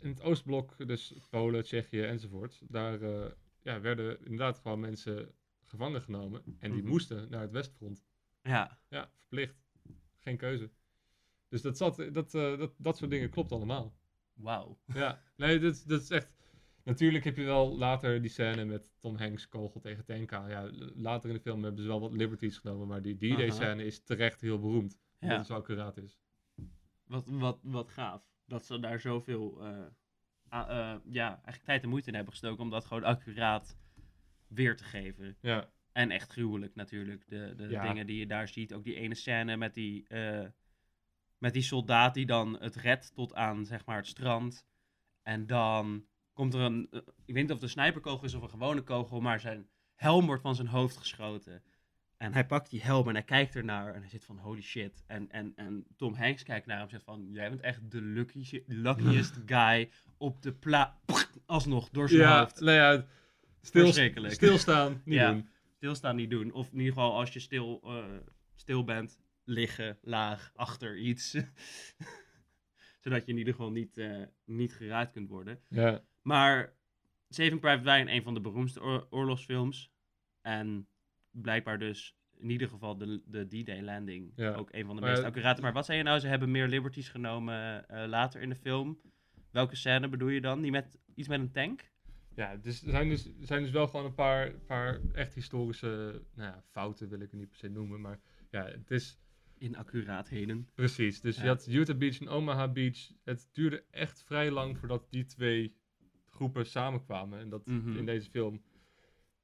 in 0.00 0.08
het 0.08 0.22
Oostblok, 0.22 0.88
dus 0.88 1.14
Polen, 1.30 1.62
Tsjechië 1.62 2.02
enzovoort, 2.02 2.60
daar 2.68 2.98
ja, 3.64 3.80
werden 3.80 4.18
inderdaad 4.24 4.58
gewoon 4.58 4.80
mensen 4.80 5.34
gevangen 5.64 6.02
genomen. 6.02 6.42
En 6.58 6.70
die 6.72 6.80
Mhm. 6.82 6.90
moesten 6.90 7.30
naar 7.30 7.40
het 7.40 7.50
Westfront. 7.52 8.04
ja. 8.42 8.78
Ja, 8.88 9.10
verplicht. 9.16 9.62
Geen 10.18 10.36
keuze. 10.36 10.70
Dus 11.48 11.62
dat, 11.62 11.76
zat, 11.76 11.96
dat, 12.12 12.34
eh, 12.34 12.58
dat, 12.58 12.74
dat 12.78 12.96
soort 12.96 13.10
dingen 13.10 13.30
klopt 13.30 13.52
allemaal. 13.52 13.94
Wauw. 14.34 14.78
Ja, 14.86 15.22
nee, 15.36 15.58
dat, 15.58 15.84
dat 15.86 16.00
is 16.02 16.10
echt. 16.10 16.32
Natuurlijk 16.84 17.24
heb 17.24 17.36
je 17.36 17.44
wel 17.44 17.76
later 17.78 18.20
die 18.20 18.30
scène 18.30 18.64
met 18.64 18.90
Tom 18.98 19.16
Hanks 19.16 19.48
kogel 19.48 19.80
tegen 19.80 20.04
tank 20.04 20.32
aan. 20.32 20.48
Ja, 20.48 20.70
later 20.94 21.28
in 21.30 21.34
de 21.36 21.40
film 21.42 21.62
hebben 21.64 21.82
ze 21.82 21.88
wel 21.88 22.00
wat 22.00 22.12
liberties 22.12 22.58
genomen, 22.58 22.86
maar 22.88 23.02
die 23.02 23.16
D-Day 23.16 23.50
scène 23.50 23.84
is 23.84 24.02
terecht 24.02 24.40
heel 24.40 24.58
beroemd. 24.60 24.98
Omdat 25.20 25.30
Ja. 25.30 25.36
het 25.36 25.46
zo 25.46 25.54
accuraat 25.54 25.96
is. 25.96 26.18
Wat, 27.06 27.28
wat, 27.28 27.58
wat 27.62 27.88
gaaf. 27.88 28.28
Dat 28.46 28.66
ze 28.66 28.78
daar 28.80 29.00
zoveel 29.00 29.62
eh, 29.64 29.84
ja, 31.10 31.28
eigenlijk 31.28 31.64
tijd 31.64 31.82
en 31.82 31.88
moeite 31.88 32.08
in 32.08 32.14
hebben 32.14 32.32
gestoken 32.32 32.64
om 32.64 32.70
dat 32.70 32.84
gewoon 32.84 33.04
accuraat 33.04 33.76
weer 34.48 34.76
te 34.76 34.84
geven. 34.84 35.36
Ja, 35.40 35.70
En 35.92 36.10
echt 36.10 36.30
gruwelijk 36.32 36.74
natuurlijk. 36.74 37.28
De, 37.28 37.54
de 37.56 37.68
Ja. 37.68 37.82
dingen 37.82 38.06
die 38.06 38.18
je 38.18 38.26
daar 38.26 38.48
ziet. 38.48 38.74
Ook 38.74 38.84
die 38.84 38.94
ene 38.94 39.14
scène 39.14 39.56
met 39.56 39.74
die, 39.74 40.08
eh, 40.08 40.46
met 41.38 41.52
die 41.52 41.62
soldaat 41.62 42.14
die 42.14 42.26
dan 42.26 42.58
het 42.60 42.76
redt 42.76 43.14
tot 43.14 43.34
aan 43.34 43.66
zeg 43.66 43.84
maar, 43.86 43.96
het 43.96 44.06
strand. 44.06 44.66
En 45.22 45.46
dan 45.46 46.06
komt 46.32 46.54
er 46.54 46.60
een. 46.60 46.86
eh, 46.90 46.98
ik 47.24 47.34
weet 47.34 47.42
niet 47.42 47.50
of 47.52 47.60
het 47.60 47.62
een 47.62 47.68
sniperkogel 47.82 48.24
is 48.24 48.34
of 48.34 48.42
een 48.42 48.50
gewone 48.50 48.82
kogel. 48.82 49.20
Maar 49.20 49.40
zijn 49.40 49.68
helm 49.94 50.26
wordt 50.26 50.42
van 50.42 50.54
zijn 50.54 50.68
hoofd 50.68 50.96
geschoten. 50.96 51.62
En 52.24 52.32
hij 52.32 52.46
pakt 52.46 52.70
die 52.70 52.82
helm 52.82 53.08
en 53.08 53.14
hij 53.14 53.22
kijkt 53.24 53.56
ernaar. 53.56 53.94
En 53.94 54.00
hij 54.00 54.08
zit 54.10 54.24
van 54.24 54.38
holy 54.38 54.62
shit. 54.62 55.04
En, 55.06 55.30
en, 55.30 55.52
en 55.56 55.86
Tom 55.96 56.14
Hanks 56.14 56.42
kijkt 56.42 56.66
naar 56.66 56.76
hem 56.76 56.84
en 56.84 56.90
zegt 56.90 57.04
van. 57.04 57.28
Jij 57.32 57.48
bent 57.48 57.60
echt 57.60 57.90
de 57.90 58.00
luckiest, 58.00 58.58
luckiest 58.66 59.34
guy 59.46 59.90
op 60.18 60.42
de 60.42 60.52
pla... 60.52 61.00
Alsnog 61.46 61.90
door 61.90 62.08
zijn 62.08 62.20
ja 62.20 62.38
hoofd. 62.38 62.60
nou 62.60 62.76
ja, 62.76 63.06
stil, 63.60 63.84
Verschrikkelijk. 63.84 64.34
stilstaan, 64.34 65.02
niet 65.04 65.14
Ja. 65.18 65.30
doen. 65.32 65.48
stilstaan 65.76 66.16
niet 66.16 66.30
doen. 66.30 66.52
Of 66.52 66.66
in 66.72 66.78
ieder 66.78 66.92
geval 66.92 67.14
als 67.14 67.32
je 67.32 67.40
stil, 67.40 67.80
eh, 67.84 68.04
stil 68.54 68.84
bent, 68.84 69.20
liggen, 69.44 69.98
laag, 70.02 70.50
achter 70.54 70.98
iets. 70.98 71.30
Zodat 73.00 73.26
je 73.26 73.32
in 73.32 73.38
ieder 73.38 73.54
geval 73.54 73.70
niet, 73.70 73.96
eh, 73.98 74.22
niet 74.44 74.74
geraakt 74.74 75.12
kunt 75.12 75.28
worden. 75.28 75.60
Ja, 75.68 76.02
Maar 76.22 76.72
Saving 77.28 77.60
Private 77.60 77.90
Ryan, 77.90 78.08
een 78.08 78.22
van 78.22 78.34
de 78.34 78.40
beroemdste 78.40 78.80
oor- 78.82 79.06
oorlogsfilms. 79.10 79.92
En 80.40 80.88
blijkbaar 81.34 81.78
dus 81.78 82.16
in 82.36 82.50
ieder 82.50 82.68
geval 82.68 82.96
de, 82.96 83.22
de 83.26 83.46
D-Day 83.62 83.82
landing 83.82 84.32
Ja. 84.36 84.54
ook 84.54 84.68
een 84.72 84.86
van 84.86 84.94
de 84.96 85.00
Maar 85.02 85.10
meest 85.10 85.22
accurate. 85.24 85.60
Maar 85.60 85.72
wat 85.72 85.84
zei 85.84 85.98
je 85.98 86.04
nou? 86.04 86.18
Ze 86.20 86.26
hebben 86.28 86.50
meer 86.50 86.68
liberties 86.68 87.08
genomen 87.08 87.88
eh, 87.88 88.08
later 88.08 88.40
in 88.40 88.48
de 88.48 88.54
film. 88.54 89.00
Welke 89.50 89.76
scène 89.76 90.08
bedoel 90.08 90.28
je 90.28 90.40
dan? 90.40 90.60
Die 90.60 90.70
met 90.70 90.98
iets 91.14 91.28
met 91.28 91.40
een 91.40 91.50
tank? 91.52 91.92
ja 92.34 92.56
dus 92.56 92.82
er 92.82 92.90
zijn 92.90 93.08
dus, 93.08 93.26
er 93.26 93.32
zijn 93.46 93.62
dus 93.62 93.70
wel 93.70 93.86
gewoon 93.86 94.04
een 94.06 94.14
paar, 94.14 94.50
paar 94.66 95.00
echt 95.12 95.34
historische 95.34 96.22
nou 96.34 96.50
ja, 96.52 96.62
fouten, 96.70 97.08
wil 97.08 97.20
ik 97.20 97.30
het 97.30 97.40
niet 97.40 97.48
per 97.48 97.58
se 97.58 97.68
noemen. 97.68 98.00
Maar 98.00 98.20
ja, 98.50 98.64
het 98.64 98.90
is 98.90 99.18
Inaccuraatheden. 99.58 100.68
precies. 100.74 101.20
Dus 101.20 101.36
je 101.40 101.46
had 101.46 101.66
Utah 101.66 101.96
Beach 101.98 102.20
en 102.20 102.28
Omaha 102.28 102.68
Beach. 102.68 103.12
Het 103.24 103.48
duurde 103.52 103.84
echt 103.90 104.22
vrij 104.24 104.50
lang 104.50 104.78
voordat 104.78 105.06
die 105.10 105.24
twee 105.24 105.76
groepen 106.30 106.66
samenkwamen. 106.66 107.38
En 107.38 107.48
dat 107.48 107.66
Mhm. 107.66 107.96
in 107.96 108.06
deze 108.06 108.30
film, 108.30 108.62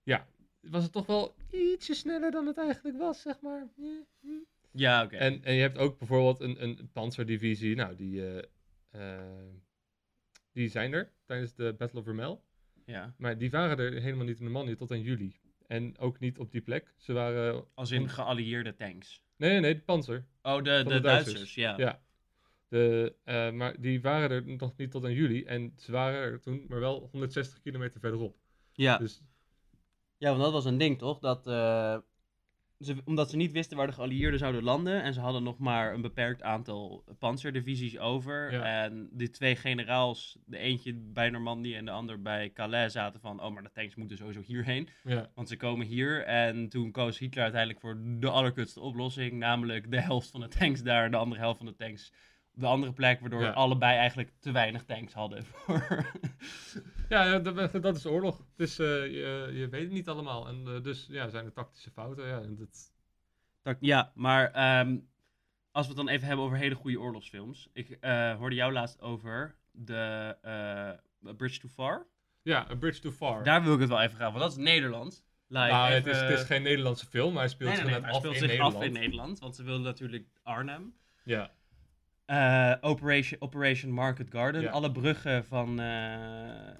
ja, 0.02 0.26
was 0.60 0.82
het 0.82 0.92
toch 0.92 1.06
wel 1.06 1.34
ietsje 1.50 1.94
sneller 1.94 2.30
dan 2.30 2.46
het 2.46 2.58
eigenlijk 2.58 2.98
was, 2.98 3.22
zeg 3.22 3.40
maar. 3.40 3.68
Ja, 4.72 5.04
oké. 5.04 5.16
En, 5.16 5.44
en 5.44 5.54
je 5.54 5.60
hebt 5.60 5.78
ook 5.78 5.98
bijvoorbeeld 5.98 6.40
een, 6.40 6.62
een 6.62 6.90
panzerdivisie. 6.92 7.76
Nou, 7.76 7.96
die, 7.96 8.26
eh, 8.26 8.42
eh, 8.90 9.54
die 10.52 10.68
zijn 10.68 10.92
er 10.92 11.12
tijdens 11.24 11.54
de 11.54 11.74
Battle 11.78 11.98
of 11.98 12.04
Vermel. 12.04 12.44
Ja. 12.84 13.14
Maar 13.18 13.38
die 13.38 13.50
waren 13.50 13.78
er 13.78 14.00
helemaal 14.02 14.26
niet 14.26 14.38
in 14.38 14.44
de 14.44 14.50
man 14.50 14.76
tot 14.76 14.90
aan 14.90 15.02
juli. 15.02 15.36
En 15.66 15.98
ook 15.98 16.18
niet 16.18 16.38
op 16.38 16.50
die 16.50 16.60
plek. 16.60 16.94
Ze 16.96 17.12
waren... 17.12 17.64
Als 17.74 17.90
in 17.90 18.08
geallieerde 18.08 18.74
tanks. 18.74 19.22
Nee, 19.36 19.50
nee, 19.50 19.60
nee, 19.60 19.74
de 19.74 19.80
panzer. 19.80 20.26
Oh, 20.42 20.56
de, 20.56 20.62
de, 20.62 20.84
de 20.84 21.00
Duitsers. 21.00 21.02
Duitsers. 21.02 21.54
ja. 21.54 21.74
Ja. 21.78 22.02
De, 22.68 23.14
eh, 23.24 23.50
maar 23.50 23.80
die 23.80 24.00
waren 24.00 24.30
er 24.30 24.46
nog 24.46 24.76
niet 24.76 24.90
tot 24.90 25.04
aan 25.04 25.12
juli. 25.12 25.44
En 25.44 25.72
ze 25.76 25.92
waren 25.92 26.20
er 26.20 26.40
toen 26.40 26.64
maar 26.68 26.80
wel 26.80 27.08
160 27.10 27.60
kilometer 27.60 28.00
verderop. 28.00 28.36
Ja. 28.72 28.98
Dus 28.98 29.22
ja, 30.20 30.30
want 30.30 30.42
dat 30.42 30.52
was 30.52 30.64
een 30.64 30.78
ding, 30.78 30.98
toch? 30.98 31.18
Dat, 31.18 31.46
eh, 31.46 31.96
ze, 32.78 32.96
omdat 33.04 33.30
ze 33.30 33.36
niet 33.36 33.52
wisten 33.52 33.76
waar 33.76 33.86
de 33.86 33.92
geallieerden 33.92 34.38
zouden 34.38 34.62
landen. 34.62 35.02
En 35.02 35.14
ze 35.14 35.20
hadden 35.20 35.42
nog 35.42 35.58
maar 35.58 35.94
een 35.94 36.00
beperkt 36.00 36.42
aantal 36.42 37.04
panzerdivisies 37.18 37.98
over. 37.98 38.52
Ja. 38.52 38.84
En 38.84 39.08
die 39.12 39.30
twee 39.30 39.56
generaals, 39.56 40.38
de 40.44 40.58
eentje 40.58 40.94
bij 40.94 41.30
Normandië 41.30 41.74
en 41.74 41.84
de 41.84 41.90
ander 41.90 42.22
bij 42.22 42.52
Calais, 42.52 42.92
zaten 42.92 43.20
van... 43.20 43.42
Oh, 43.42 43.52
maar 43.52 43.62
de 43.62 43.70
tanks 43.72 43.94
moeten 43.94 44.16
sowieso 44.16 44.40
hierheen. 44.40 44.88
ja, 45.04 45.30
Want 45.34 45.48
ze 45.48 45.56
komen 45.56 45.86
hier. 45.86 46.24
En 46.24 46.68
toen 46.68 46.90
koos 46.90 47.18
Hitler 47.18 47.42
uiteindelijk 47.42 47.80
voor 47.80 48.00
de 48.04 48.30
allerkutste 48.30 48.80
oplossing. 48.80 49.32
Namelijk 49.32 49.90
de 49.90 50.00
helft 50.00 50.30
van 50.30 50.40
de 50.40 50.48
tanks 50.48 50.82
daar 50.82 51.04
en 51.04 51.10
de 51.10 51.16
andere 51.16 51.40
helft 51.40 51.58
van 51.58 51.66
de 51.66 51.76
tanks 51.76 52.12
de 52.60 52.66
andere 52.66 52.92
plek. 52.92 53.20
Waardoor 53.20 53.40
Ja. 53.42 53.50
allebei 53.50 53.96
eigenlijk 53.96 54.30
te 54.38 54.50
weinig 54.52 54.84
tanks 54.84 55.12
hadden. 55.12 55.44
Voor... 55.44 56.06
ja, 57.08 57.38
dat, 57.38 57.82
dat 57.82 57.96
is 57.96 58.06
oorlog. 58.06 58.44
Dus 58.56 58.78
eh, 58.78 58.86
je, 58.86 59.50
je 59.52 59.68
weet 59.68 59.82
het 59.82 59.90
niet 59.92 60.08
allemaal. 60.08 60.48
En 60.48 60.62
eh, 60.66 60.82
dus 60.82 61.06
ja, 61.10 61.28
zijn 61.28 61.44
er 61.44 61.52
tactische 61.52 61.90
fouten. 61.90 62.26
Ja, 62.26 62.40
en 62.40 62.56
dat, 62.56 62.92
Dat- 63.62 63.76
ja, 63.80 64.12
maar 64.14 64.50
ehm, 64.52 64.98
als 65.70 65.86
we 65.86 65.92
het 65.92 66.04
dan 66.04 66.08
even 66.14 66.26
hebben 66.26 66.44
over 66.44 66.56
hele 66.58 66.74
goede 66.74 67.00
oorlogsfilms. 67.00 67.68
Ik 67.72 67.90
eh, 67.90 68.34
hoorde 68.36 68.54
jou 68.56 68.72
laatst 68.72 69.00
over 69.00 69.54
de 69.72 70.36
Bridge 71.36 71.60
Too 71.60 71.70
Far. 71.70 72.06
ja, 72.42 72.66
A 72.70 72.74
Bridge 72.74 73.00
Too 73.00 73.12
Far. 73.12 73.44
Daar 73.44 73.62
wil 73.62 73.74
ik 73.74 73.80
het 73.80 73.88
wel 73.88 74.00
even 74.00 74.16
gaan, 74.16 74.32
want 74.32 74.42
dat 74.44 74.52
is 74.52 74.58
Nederland. 74.58 75.24
Like, 75.46 75.66
nou, 75.72 75.90
het, 75.92 76.06
is, 76.06 76.20
het 76.20 76.30
is 76.30 76.42
geen 76.42 76.62
Nederlandse 76.62 77.06
film, 77.06 77.32
maar 77.32 77.42
hij 77.42 77.48
speelt 77.50 77.70
Nee, 77.70 77.78
nee, 77.78 77.88
zich 77.92 77.92
nee, 77.92 78.00
net 78.00 78.02
maar 78.02 78.10
af 78.10 78.18
speelt 78.18 78.34
in 78.34 78.40
zich 78.40 78.48
Nederland. 78.48 78.76
af 78.76 78.82
in 78.84 78.92
Nederland, 78.92 79.38
want 79.38 79.56
ze 79.56 79.62
wilden 79.62 79.82
natuurlijk 79.84 80.26
Arnhem. 80.42 80.94
Ja, 81.24 81.50
Eh, 82.30 82.74
Operation, 82.80 83.40
Operation 83.40 83.92
Market 83.92 84.30
Garden. 84.30 84.60
Ja. 84.60 84.70
Alle 84.70 84.92
bruggen 84.92 85.44
van 85.44 85.80
eh, 85.80 86.70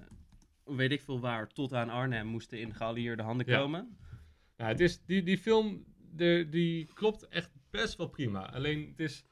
weet 0.63 0.91
ik 0.91 1.01
veel 1.01 1.19
waar 1.19 1.47
tot 1.47 1.73
aan 1.73 1.89
Arnhem 1.89 2.27
moesten 2.27 2.59
in 2.59 2.73
geallieerde 2.73 3.23
handen 3.23 3.49
Ja. 3.49 3.57
komen. 3.59 3.97
ja 4.57 4.67
het 4.67 4.79
is, 4.79 5.05
die, 5.05 5.23
die 5.23 5.37
film 5.37 5.83
de, 6.11 6.47
die 6.49 6.85
klopt 6.93 7.27
echt 7.27 7.51
best 7.69 7.97
wel 7.97 8.07
prima. 8.07 8.51
Alleen 8.53 8.87
het 8.89 8.99
is 8.99 9.25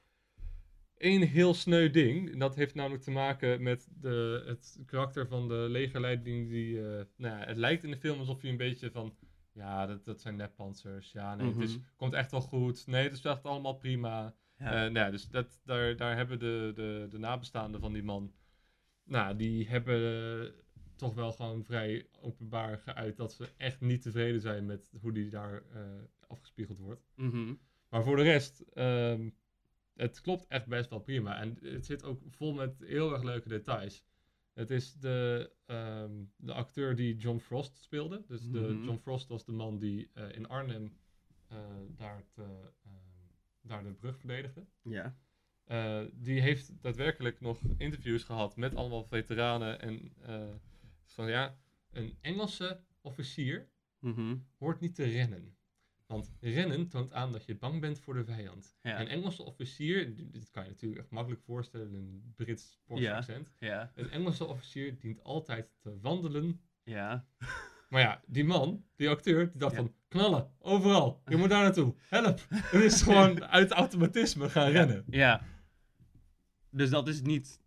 één 0.97 1.21
heel 1.21 1.53
sneu 1.53 1.89
ding. 1.89 2.31
En 2.31 2.39
dat 2.39 2.55
heeft 2.55 2.75
namelijk 2.75 3.03
te 3.03 3.11
maken 3.11 3.63
met 3.63 3.87
de, 4.01 4.43
het 4.45 4.79
karakter 4.85 5.27
van 5.27 5.47
de 5.47 5.65
legerleiding. 5.69 6.49
Die, 6.49 6.77
eh, 6.77 7.05
nou 7.17 7.39
ja, 7.39 7.45
het 7.45 7.57
lijkt 7.57 7.83
in 7.83 7.91
de 7.91 7.97
film 7.97 8.19
alsof 8.19 8.41
je 8.41 8.47
een 8.49 8.57
beetje 8.57 8.91
van... 8.91 9.15
Ja, 9.53 9.85
dat, 9.85 10.05
dat 10.05 10.21
zijn 10.21 10.35
neppanzers. 10.35 11.11
Ja, 11.11 11.35
nee, 11.35 11.47
het 11.47 11.57
is, 11.61 11.75
Mhm. 11.77 11.85
komt 11.95 12.13
echt 12.13 12.31
wel 12.31 12.41
goed. 12.41 12.87
Nee, 12.87 13.03
het 13.03 13.13
is 13.13 13.25
echt 13.25 13.43
allemaal 13.43 13.73
prima. 13.75 14.33
Ja. 14.59 14.65
Eh, 14.65 14.79
nou 14.91 14.93
ja, 14.93 15.09
dus 15.11 15.29
dat, 15.29 15.61
daar, 15.63 15.95
daar 15.95 16.15
hebben 16.15 16.39
de, 16.39 16.71
de, 16.75 17.07
de 17.09 17.17
nabestaanden 17.17 17.79
van 17.81 17.93
die 17.93 18.03
man, 18.03 18.33
nou, 19.03 19.35
die 19.35 19.67
hebben 19.67 20.01
eh, 20.41 20.51
toch 20.95 21.13
wel 21.13 21.31
gewoon 21.31 21.63
vrij 21.63 22.07
openbaar 22.21 22.77
geuit 22.77 23.17
dat 23.17 23.33
ze 23.33 23.49
echt 23.57 23.81
niet 23.81 24.01
tevreden 24.01 24.41
zijn 24.41 24.65
met 24.65 24.91
hoe 25.01 25.11
die 25.11 25.29
daar 25.29 25.63
eh, 25.73 25.81
afgespiegeld 26.27 26.79
wordt. 26.79 27.07
Mhm. 27.15 27.53
Maar 27.89 28.03
voor 28.03 28.15
de 28.15 28.23
rest, 28.23 28.59
ehm, 28.59 29.29
het 29.93 30.21
klopt 30.21 30.47
echt 30.47 30.67
best 30.67 30.89
wel 30.89 30.99
prima. 30.99 31.39
En 31.41 31.57
het 31.61 31.85
zit 31.85 32.03
ook 32.03 32.21
vol 32.29 32.53
met 32.53 32.79
heel 32.79 33.13
erg 33.13 33.23
leuke 33.23 33.49
details. 33.49 34.03
Het 34.53 34.69
is 34.69 34.93
de, 34.93 35.51
ehm, 35.65 36.11
de 36.35 36.53
acteur 36.53 36.95
die 36.95 37.15
John 37.15 37.37
Frost 37.39 37.77
speelde. 37.77 38.23
Dus 38.27 38.41
de, 38.49 38.59
Mhm. 38.59 38.83
John 38.83 38.97
Frost 38.97 39.27
was 39.27 39.45
de 39.45 39.51
man 39.51 39.77
die 39.79 40.11
in 40.31 40.47
Arnhem 40.47 40.97
daar, 41.95 42.17
het, 42.17 42.37
ehm, 42.37 42.98
daar 43.69 43.83
de 43.83 43.93
brug 43.93 44.17
verdedigde. 44.19 44.65
Ja. 44.81 45.17
Eh, 45.63 46.01
die 46.13 46.41
heeft 46.41 46.81
daadwerkelijk 46.81 47.39
nog 47.41 47.59
interviews 47.77 48.23
gehad 48.23 48.55
met 48.55 48.75
allemaal 48.75 49.03
veteranen. 49.03 49.81
En 49.81 50.13
eh, 50.21 50.47
van 51.05 51.29
ja, 51.29 51.57
een 51.91 52.17
Engelse 52.21 52.83
officier 53.01 53.69
Mhm. 53.99 54.35
hoort 54.57 54.79
niet 54.79 54.95
te 54.95 55.03
rennen. 55.03 55.57
Want 56.05 56.33
rennen 56.39 56.87
toont 56.87 57.13
aan 57.13 57.31
dat 57.31 57.45
je 57.45 57.55
bang 57.57 57.81
bent 57.81 57.99
voor 57.99 58.13
de 58.13 58.23
vijand. 58.23 58.77
Ja. 58.81 58.99
Een 58.99 59.07
Engelse 59.07 59.43
officier, 59.43 60.15
dit 60.31 60.49
kan 60.49 60.63
je 60.63 60.69
natuurlijk 60.69 61.01
echt 61.01 61.09
makkelijk 61.11 61.41
voorstellen 61.41 61.87
in 61.93 61.95
een 61.95 62.33
Brits 62.35 62.79
Porsche 62.85 63.07
Ja. 63.07 63.17
accent. 63.17 63.53
Ja. 63.59 63.91
Een 63.95 64.09
Engelse 64.09 64.45
officier 64.45 64.99
dient 64.99 65.23
altijd 65.23 65.73
te 65.79 65.99
wandelen. 65.99 66.61
Ja. 66.83 67.27
Maar 67.89 68.01
ja, 68.01 68.21
die 68.27 68.43
man, 68.43 68.85
die 68.95 69.09
acteur, 69.09 69.49
die 69.51 69.59
dacht 69.59 69.75
van 69.75 69.88
knallen, 70.09 70.51
overal. 70.59 71.21
Je 71.25 71.37
moet 71.37 71.49
daar 71.49 71.63
naartoe. 71.63 71.95
Help. 72.07 72.45
Het 72.71 72.81
is 72.81 73.01
gewoon 73.01 73.45
uit 73.45 73.71
automatisme 73.71 74.49
gaan 74.49 74.69
rennen. 74.69 75.03
Ja. 75.09 75.41
Dus 76.69 76.89
dat 76.89 77.07
is 77.07 77.21
niet, 77.21 77.61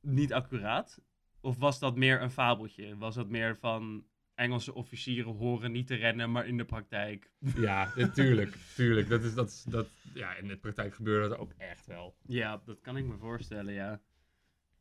niet 0.00 0.32
accuraat? 0.32 1.02
Of 1.40 1.56
was 1.56 1.78
dat 1.78 1.96
meer 1.96 2.22
een 2.22 2.30
fabeltje? 2.30 2.96
Was 2.96 3.14
dat 3.14 3.28
meer 3.28 3.56
van 3.56 4.04
Engelse 4.34 4.74
officieren 4.74 5.36
horen 5.36 5.72
niet 5.72 5.86
te 5.86 5.94
rennen, 5.94 6.32
maar 6.32 6.46
in 6.46 6.56
de 6.56 6.64
praktijk? 6.64 7.30
Ja, 7.56 7.92
natuurlijk. 7.96 8.56
tuurlijk. 8.76 9.08
Dat 9.08 9.22
is, 9.22 9.34
dat 9.34 9.48
is, 9.48 9.62
dat, 9.62 9.88
ja, 10.14 10.34
in 10.34 10.48
de 10.48 10.56
praktijk 10.56 10.94
gebeurde 10.94 11.28
dat 11.28 11.38
ook 11.38 11.52
echt 11.58 11.86
wel. 11.86 12.16
Ja, 12.26 12.62
dat 12.64 12.80
kan 12.80 12.96
ik 12.96 13.04
me 13.04 13.16
voorstellen, 13.16 13.74
ja. 13.74 14.00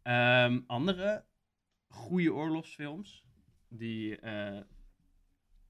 Ehm, 0.02 0.60
andere 0.68 1.26
goede 1.88 2.34
oorlogsfilms, 2.34 3.26
die, 3.70 4.20
eh, 4.20 4.62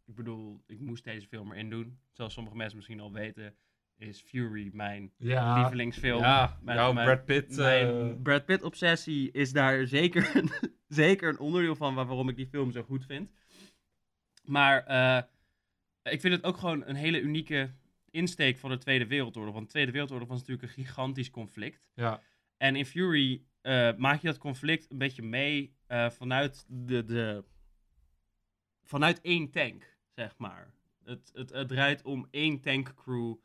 ik 0.06 0.16
bedoel, 0.16 0.64
ik 0.68 0.80
moest 0.80 1.04
deze 1.04 1.28
film 1.28 1.52
erin 1.52 1.70
doen, 1.70 2.00
zoals 2.12 2.34
sommige 2.34 2.56
mensen 2.56 2.76
misschien 2.76 3.00
al 3.00 3.12
weten, 3.12 3.56
is 3.98 4.22
Fury 4.22 4.70
mijn 4.74 5.12
Ja, 5.18 5.60
lievelingsfilm. 5.62 6.22
ja 6.22 6.60
Mijn- 6.62 6.78
jouw 6.78 6.94
mijn- 6.94 7.06
Brad 7.06 7.26
Pitt. 7.26 7.56
Mijn 7.56 7.88
eh, 8.16 8.22
Brad 8.22 8.46
Pitt 8.46 8.64
obsessie 8.64 9.32
is 9.32 9.52
daar 9.52 9.88
zeker, 9.88 10.32
zeker 10.88 11.30
een 11.30 11.40
onderdeel 11.40 11.76
van 11.76 11.96
waar- 11.96 12.06
waarom 12.06 12.30
ik 12.30 12.36
die 12.36 12.48
film 12.48 12.72
zo 12.72 12.84
goed 12.84 13.06
vind. 13.06 13.32
Maar 14.44 14.84
eh, 14.86 15.24
ik 16.14 16.22
vind 16.22 16.34
het 16.34 16.44
ook 16.44 16.58
gewoon 16.58 16.84
een 16.86 16.96
hele 16.96 17.22
unieke 17.22 17.74
insteek 18.10 18.58
van 18.58 18.70
de 18.70 18.78
Tweede 18.78 19.08
Wereldoorlog. 19.08 19.54
Want 19.54 19.66
de 19.66 19.72
Tweede 19.72 19.92
Wereldoorlog 19.92 20.28
was 20.28 20.40
natuurlijk 20.40 20.68
een 20.68 20.84
gigantisch 20.84 21.30
conflict. 21.30 21.90
Ja, 21.96 22.22
En 22.58 22.76
in 22.76 22.86
Fury 22.86 23.44
eh, 23.62 23.96
maak 23.98 24.22
je 24.22 24.28
dat 24.28 24.38
conflict 24.38 24.92
een 24.92 24.98
beetje 24.98 25.22
mee 25.22 25.76
eh, 25.88 26.10
vanuit, 26.10 26.66
de, 26.68 27.06
de, 27.06 27.44
vanuit 28.84 29.22
één 29.22 29.50
tank, 29.52 29.93
zeg 30.16 30.38
maar. 30.38 30.74
Het, 31.04 31.32
het, 31.34 31.50
het 31.50 31.68
draait 31.68 32.04
om 32.04 32.28
één 32.32 32.62
tankcrew 32.62 33.36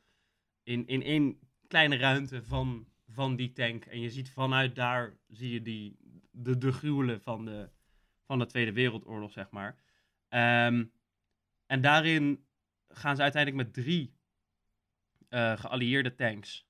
in, 0.62 0.86
in 0.86 1.02
één 1.02 1.38
kleine 1.66 1.96
ruimte 1.96 2.42
van, 2.42 2.88
van 3.08 3.36
die 3.36 3.52
tank. 3.52 3.84
En 3.84 4.00
je 4.00 4.10
ziet 4.10 4.30
vanuit 4.30 4.74
daar 4.74 5.16
zie 5.28 5.52
je 5.52 5.62
die, 5.62 5.96
de, 6.30 6.58
de 6.58 6.72
gruwelen 6.72 7.20
van 7.20 7.44
de, 7.44 7.70
van 8.24 8.38
de 8.38 8.46
Tweede 8.46 8.72
Wereldoorlog, 8.72 9.32
zeg 9.32 9.50
maar. 9.50 9.78
Ehm, 10.28 10.84
en 11.66 11.80
daarin 11.80 12.46
gaan 12.88 13.16
ze 13.16 13.22
uiteindelijk 13.22 13.64
met 13.64 13.84
drie 13.84 14.16
eh, 15.28 15.58
geallieerde 15.58 16.14
tanks. 16.14 16.66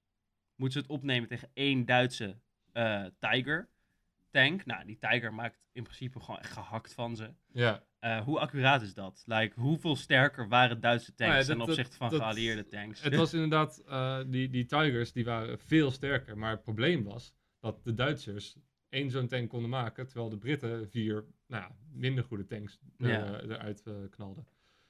Moeten 0.54 0.80
ze 0.80 0.86
het 0.86 0.96
opnemen 0.96 1.28
tegen 1.28 1.50
één 1.54 1.84
Duitse 1.84 2.40
eh, 2.72 3.04
Tiger 3.18 3.68
tank. 4.30 4.66
Nou, 4.66 4.84
die 4.84 4.98
Tiger 4.98 5.34
maakt 5.34 5.58
in 5.72 5.82
principe 5.82 6.20
gewoon 6.20 6.40
echt 6.40 6.52
gehakt 6.52 6.94
van 6.94 7.16
ze. 7.16 7.34
ja. 7.52 7.86
Eh, 7.98 8.20
hoe 8.24 8.38
accuraat 8.38 8.82
is 8.82 8.94
dat? 8.94 9.22
Like, 9.26 9.60
hoeveel 9.60 9.96
sterker 9.96 10.48
waren 10.48 10.80
Duitse 10.80 11.14
tanks 11.14 11.32
Nou 11.34 11.46
ja, 11.46 11.52
ten 11.54 11.60
opzichte 11.60 11.96
van 11.96 12.10
dat- 12.10 12.20
geallieerde 12.20 12.66
tanks? 12.66 13.02
Het 13.02 13.14
was 13.16 13.32
inderdaad, 13.38 13.82
eh, 13.86 14.20
die, 14.26 14.48
die 14.50 14.64
Tigers 14.66 15.12
die 15.12 15.24
waren 15.24 15.58
veel 15.58 15.90
sterker. 15.90 16.38
Maar 16.38 16.50
het 16.50 16.62
probleem 16.62 17.04
was 17.04 17.34
dat 17.60 17.84
de 17.84 17.94
Duitsers 17.94 18.56
één 18.88 19.10
zo'n 19.10 19.26
tank 19.28 19.48
konden 19.48 19.70
maken, 19.70 20.06
terwijl 20.06 20.28
de 20.28 20.38
Britten 20.38 20.88
vier 20.88 21.24
nou, 21.46 21.62
ja, 21.62 21.76
minder 21.92 22.24
goede 22.24 22.44
tanks 22.44 22.78
Ja. 22.98 23.40
eh, 23.40 23.50
eruit 23.50 23.82
knalden. 24.10 24.46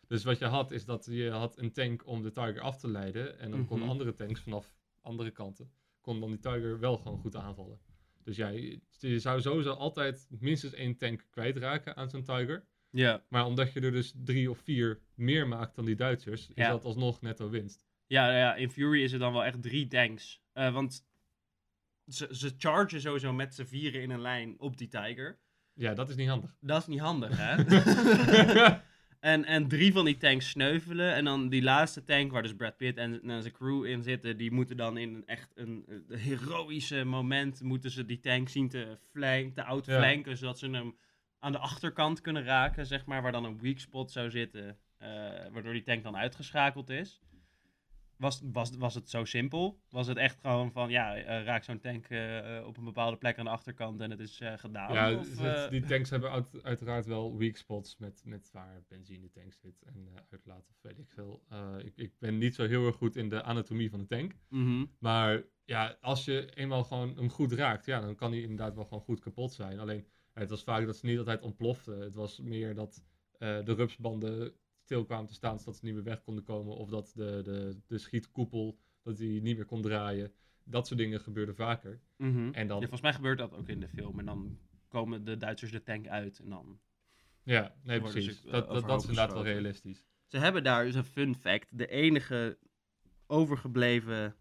Dus 0.07 0.25
wat 0.25 0.39
je 0.39 0.45
had, 0.45 0.71
is 0.71 0.85
dat 0.85 1.07
je 1.11 1.31
had 1.31 1.59
een 1.59 1.73
tank 1.73 2.07
om 2.07 2.23
de 2.23 2.31
Tiger 2.33 2.61
af 2.61 2.79
te 2.79 2.89
leiden. 2.89 3.39
En 3.39 3.51
dan 3.51 3.59
Mhm. 3.61 3.69
konden 3.69 3.89
andere 3.89 4.15
tanks 4.15 4.41
vanaf 4.41 4.75
andere 5.03 5.31
kanten, 5.31 5.71
konden 6.01 6.23
dan 6.23 6.31
die 6.31 6.41
Tiger 6.53 6.79
wel 6.79 6.97
gewoon 6.97 7.19
goed 7.19 7.37
aanvallen. 7.37 7.79
Dus 8.25 8.37
ja, 8.37 8.49
je, 8.49 8.81
je 8.99 9.19
zou 9.19 9.41
sowieso 9.41 9.73
altijd 9.73 10.27
minstens 10.41 10.73
één 10.73 10.97
tank 10.97 11.27
kwijtraken 11.31 11.97
aan 11.97 12.11
zo'n 12.11 12.23
Tiger. 12.25 12.65
Ja. 12.91 13.25
Maar 13.29 13.47
omdat 13.47 13.73
je 13.73 13.81
er 13.81 13.93
dus 13.93 14.13
drie 14.25 14.51
of 14.51 14.59
vier 14.59 15.01
meer 15.15 15.49
maakt 15.49 15.75
dan 15.75 15.85
die 15.85 15.97
Duitsers, 15.97 16.49
is 16.49 16.67
dat 16.67 16.85
alsnog 16.85 17.21
netto 17.21 17.51
winst. 17.51 17.87
Ja, 18.07 18.37
ja, 18.37 18.55
in 18.55 18.71
Fury 18.71 19.03
is 19.03 19.13
er 19.13 19.19
dan 19.19 19.33
wel 19.33 19.45
echt 19.45 19.63
drie 19.63 19.87
tanks. 19.87 20.43
Eh, 20.53 20.73
want 20.73 21.07
ze, 22.07 22.29
ze 22.31 22.55
chargen 22.59 23.01
sowieso 23.01 23.33
met 23.33 23.55
z'n 23.55 23.65
vieren 23.65 24.03
in 24.03 24.11
een 24.11 24.21
lijn 24.21 24.61
op 24.61 24.77
die 24.77 24.89
Tiger. 24.89 25.39
Ja, 25.73 25.95
dat 25.95 26.09
is 26.09 26.17
niet 26.17 26.29
handig. 26.29 26.57
Dat 26.61 26.81
is 26.81 26.87
niet 26.87 27.01
handig, 27.01 27.37
hè? 27.37 27.55
en, 29.33 29.45
en 29.45 29.69
drie 29.69 29.93
van 29.93 30.05
die 30.05 30.17
tanks 30.17 30.49
sneuvelen. 30.49 31.15
En 31.15 31.25
dan 31.25 31.49
die 31.49 31.63
laatste 31.63 32.05
tank, 32.05 32.33
waar 32.33 32.43
dus 32.43 32.55
Brad 32.55 32.77
Pitt 32.77 32.97
en, 32.97 33.23
en 33.23 33.43
zijn 33.43 33.55
crew 33.55 33.85
in 33.85 34.03
zitten, 34.03 34.37
die 34.37 34.53
moeten 34.53 34.77
dan 34.77 34.97
in 34.97 35.23
echt 35.27 35.53
een, 35.55 35.85
een 36.09 36.19
heroïsche 36.19 37.05
moment, 37.05 37.63
moeten 37.63 37.91
ze 37.91 38.05
die 38.05 38.21
tank 38.21 38.49
zien 38.49 38.69
te, 38.69 38.99
flank, 39.11 39.55
te 39.55 39.65
outflanken, 39.65 40.37
zodat 40.37 40.59
ze 40.59 40.71
hem 40.71 40.97
aan 41.39 41.53
de 41.53 41.59
achterkant 41.59 42.21
kunnen 42.21 42.45
raken, 42.45 42.87
zeg 42.87 43.07
maar, 43.07 43.23
waar 43.23 43.33
dan 43.33 43.45
een 43.45 43.61
weak 43.61 43.79
spot 43.79 44.11
zou 44.11 44.31
zitten, 44.31 44.79
eh, 44.97 45.09
waardoor 45.53 45.73
die 45.73 45.83
tank 45.83 46.03
dan 46.03 46.17
uitgeschakeld 46.17 46.91
is. 46.91 47.21
Was, 48.17 48.41
was, 48.53 48.77
was 48.77 48.95
het 48.95 49.11
zo 49.11 49.25
simpel? 49.25 49.81
Was 49.91 50.07
het 50.07 50.17
echt 50.17 50.41
gewoon 50.41 50.73
van, 50.73 50.91
ja, 50.91 51.17
eh, 51.17 51.45
raak 51.45 51.65
zo'n 51.65 51.81
tank 51.81 52.07
eh, 52.07 52.63
op 52.67 52.77
een 52.77 52.85
bepaalde 52.85 53.17
plek 53.17 53.39
aan 53.39 53.45
de 53.45 53.51
achterkant 53.51 54.01
en 54.01 54.11
het 54.11 54.21
is 54.21 54.41
gedaan? 54.57 54.93
ja, 54.93 55.15
Of, 55.19 55.39
het- 55.39 55.71
die 55.71 55.85
tanks 55.85 56.11
hebben 56.11 56.31
uit- 56.31 56.63
uiteraard 56.63 57.07
wel 57.07 57.37
weak 57.37 57.57
spots 57.57 57.97
met, 57.97 58.23
met 58.25 58.51
waar 58.53 58.83
benzine 58.89 59.31
tank 59.31 59.53
zit 59.53 59.83
en 59.83 60.09
uitlaten 60.31 60.71
of 60.71 60.77
weet 60.83 60.99
ik 60.99 61.09
veel. 61.11 61.43
Ik, 61.85 61.93
ik 61.97 62.13
ben 62.19 62.39
niet 62.39 62.55
zo 62.55 62.67
heel 62.67 62.87
erg 62.87 62.97
goed 62.97 63.17
in 63.17 63.29
de 63.29 63.43
anatomie 63.43 63.91
van 63.91 63.99
de 64.01 64.07
tank. 64.07 64.33
mhm. 64.49 64.85
Maar 64.99 65.43
ja, 65.65 65.97
als 66.01 66.25
je 66.25 66.55
eenmaal 66.55 66.85
gewoon 66.85 67.17
hem 67.17 67.31
goed 67.31 67.53
raakt, 67.53 67.85
ja, 67.87 68.01
dan 68.01 68.15
kan 68.15 68.31
hij 68.33 68.41
inderdaad 68.41 68.75
wel 68.75 68.85
gewoon 68.85 69.03
goed 69.03 69.21
kapot 69.21 69.53
zijn. 69.53 69.79
Alleen, 69.79 70.07
het 70.39 70.51
was 70.51 70.63
vaak 70.63 70.87
dat 70.87 70.97
ze 70.97 71.07
niet 71.07 71.19
altijd 71.19 71.43
ontploften. 71.43 72.01
Het 72.01 72.15
was 72.15 72.41
meer 72.41 72.75
dat 72.75 73.05
eh, 73.39 73.65
de 73.65 73.75
rupsbanden 73.75 74.53
stil 74.79 75.05
kwamen 75.05 75.27
te 75.27 75.35
staan, 75.35 75.59
zodat 75.59 75.77
ze 75.77 75.85
niet 75.85 75.95
meer 75.95 76.03
weg 76.03 76.23
konden 76.23 76.45
komen. 76.45 76.77
Of 76.77 76.89
dat 76.89 77.13
de, 77.15 77.41
de, 77.45 77.77
de 77.87 77.99
schietkoepel, 77.99 78.79
dat 79.03 79.17
die 79.17 79.43
niet 79.43 79.57
meer 79.57 79.65
kon 79.65 79.83
draaien. 79.83 80.33
Dat 80.65 80.87
soort 80.87 80.99
dingen 80.99 81.21
gebeurden 81.21 81.55
vaker. 81.55 82.01
Mhm. 82.17 82.39
En 82.39 82.63
Ja, 82.63 82.65
dan, 82.65 82.79
volgens 82.79 83.01
mij 83.01 83.13
gebeurt 83.13 83.39
dat 83.39 83.55
ook 83.55 83.69
in 83.69 83.81
de 83.81 83.89
film. 83.89 84.19
En 84.19 84.25
dan 84.25 84.59
komen 84.89 85.25
de 85.25 85.37
Duitsers 85.37 85.71
de 85.71 85.83
tank 85.83 86.07
uit. 86.07 86.39
En 86.39 86.49
dan... 86.49 86.81
ja, 87.43 87.75
nee, 87.83 88.01
precies. 88.01 88.41
ze, 88.41 88.47
eh, 88.47 88.53
dat, 88.53 88.69
dat, 88.69 88.87
dat 88.87 89.03
is 89.03 89.09
inderdaad 89.09 89.33
wel 89.33 89.45
realistisch. 89.45 90.05
Ze 90.27 90.39
hebben 90.39 90.63
daar, 90.63 90.85
dus 90.85 90.95
een 90.95 91.05
fun 91.05 91.35
fact, 91.35 91.79
de 91.79 91.87
enige 91.87 92.59
overgebleven 93.27 94.37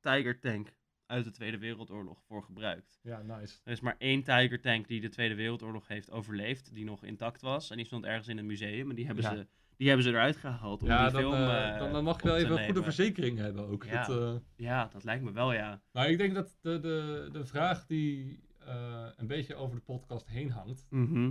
Tiger 0.00 0.38
tank 0.40 0.68
uit 1.06 1.24
de 1.24 1.30
Tweede 1.30 1.58
Wereldoorlog 1.58 2.22
voor 2.22 2.42
gebruikt. 2.42 2.98
Ja, 3.02 3.22
nice. 3.22 3.56
Er 3.64 3.72
is 3.72 3.80
maar 3.80 3.94
één 3.98 4.22
Tiger 4.22 4.60
tank 4.60 4.88
die 4.88 5.00
de 5.00 5.08
Tweede 5.08 5.34
Wereldoorlog 5.34 5.88
heeft 5.88 6.10
overleefd, 6.10 6.74
die 6.74 6.84
nog 6.84 7.04
intact 7.04 7.40
was. 7.40 7.70
En 7.70 7.76
die 7.76 7.86
stond 7.86 8.04
ergens 8.04 8.28
in 8.28 8.38
een 8.38 8.46
museum. 8.46 8.90
En 8.90 8.96
die 8.96 9.06
hebben, 9.06 9.24
Ja. 9.24 9.30
ze, 9.34 9.46
die 9.76 9.86
hebben 9.88 10.04
ze 10.06 10.10
eruit 10.10 10.36
gehaald 10.36 10.82
om 10.82 10.88
Ja, 10.88 11.02
die 11.02 11.12
dan, 11.12 11.20
film 11.20 11.34
eh, 11.34 11.68
eh, 11.72 11.78
dan, 11.78 11.92
dan 11.92 12.04
mag 12.04 12.22
je 12.22 12.28
wel 12.28 12.36
even 12.36 12.58
een 12.58 12.64
goede 12.64 12.82
verzekering 12.82 13.38
hebben 13.38 13.66
ook. 13.68 13.84
Ja. 13.84 14.06
Dat, 14.06 14.20
eh, 14.20 14.40
Ja, 14.56 14.88
dat 14.92 15.04
lijkt 15.04 15.24
me 15.24 15.32
wel, 15.32 15.52
ja. 15.52 15.82
Maar 15.92 16.10
ik 16.10 16.18
denk 16.18 16.34
dat 16.34 16.58
de, 16.60 16.80
de, 16.80 17.28
de 17.32 17.44
vraag 17.44 17.86
die 17.86 18.40
eh, 18.66 19.06
een 19.16 19.26
beetje 19.26 19.54
over 19.54 19.76
de 19.76 19.82
podcast 19.82 20.26
heen 20.26 20.50
hangt, 20.50 20.86
Mhm. 20.90 21.30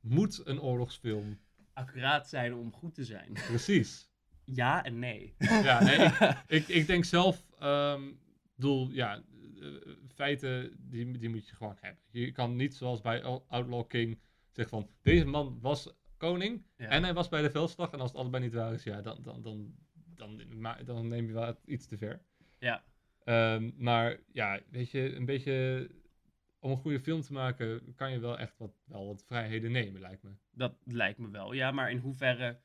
moet 0.00 0.40
een 0.46 0.60
oorlogsfilm 0.60 1.38
Accuraat 1.72 2.28
zijn 2.28 2.54
om 2.54 2.72
goed 2.72 2.94
te 2.94 3.04
zijn. 3.04 3.32
precies? 3.32 4.12
ja 4.44 4.84
en 4.84 4.98
nee. 4.98 5.34
ja, 5.38 5.82
nee, 5.82 5.98
ik, 5.98 6.36
ik, 6.62 6.68
ik 6.68 6.86
denk 6.86 7.04
zelf, 7.04 7.44
ehm 7.58 8.02
bedoel, 8.54 8.90
ja, 8.90 9.22
eh, 9.60 9.70
feiten 10.14 10.76
die, 10.90 11.18
die 11.18 11.28
moet 11.28 11.48
je 11.48 11.54
gewoon 11.54 11.76
hebben. 11.80 12.02
Je 12.10 12.32
kan 12.32 12.56
niet 12.56 12.74
zoals 12.74 13.00
bij 13.00 13.22
Out- 13.22 13.44
Outlaw 13.48 13.86
King 13.88 14.20
zeggen 14.50 14.78
van, 14.78 14.90
deze 15.02 15.24
man 15.24 15.58
was 15.60 15.92
koning 16.16 16.66
Ja. 16.76 16.88
en 16.88 17.02
hij 17.02 17.14
was 17.14 17.28
bij 17.28 17.42
de 17.42 17.50
veldslag 17.50 17.92
en 17.92 18.00
als 18.00 18.10
het 18.10 18.20
allebei 18.20 18.42
niet 18.44 18.52
waar 18.54 18.72
is, 18.72 18.82
ja, 18.82 19.00
dan, 19.02 19.22
dan, 19.22 19.42
dan, 19.42 19.74
dan, 20.14 20.40
dan 20.84 21.08
neem 21.08 21.26
je 21.26 21.32
wel 21.32 21.58
iets 21.64 21.86
te 21.86 21.96
ver. 21.98 22.22
Ja. 22.58 22.84
Ehm, 23.24 23.70
maar 23.76 24.20
ja, 24.32 24.60
weet 24.70 24.90
je, 24.90 25.14
een 25.14 25.24
beetje 25.24 25.88
om 26.58 26.70
een 26.70 26.76
goede 26.76 27.00
film 27.00 27.20
te 27.20 27.32
maken, 27.32 27.94
kan 27.94 28.12
je 28.12 28.18
wel 28.18 28.38
echt 28.38 28.58
wat, 28.58 28.82
wel 28.84 29.06
wat 29.06 29.24
vrijheden 29.26 29.72
nemen, 29.72 30.00
lijkt 30.00 30.22
me. 30.22 30.30
Dat 30.50 30.76
lijkt 30.84 31.18
me 31.18 31.30
wel, 31.30 31.52
ja. 31.52 31.70
Maar 31.70 31.90
in 31.90 31.98
hoeverre 31.98 32.60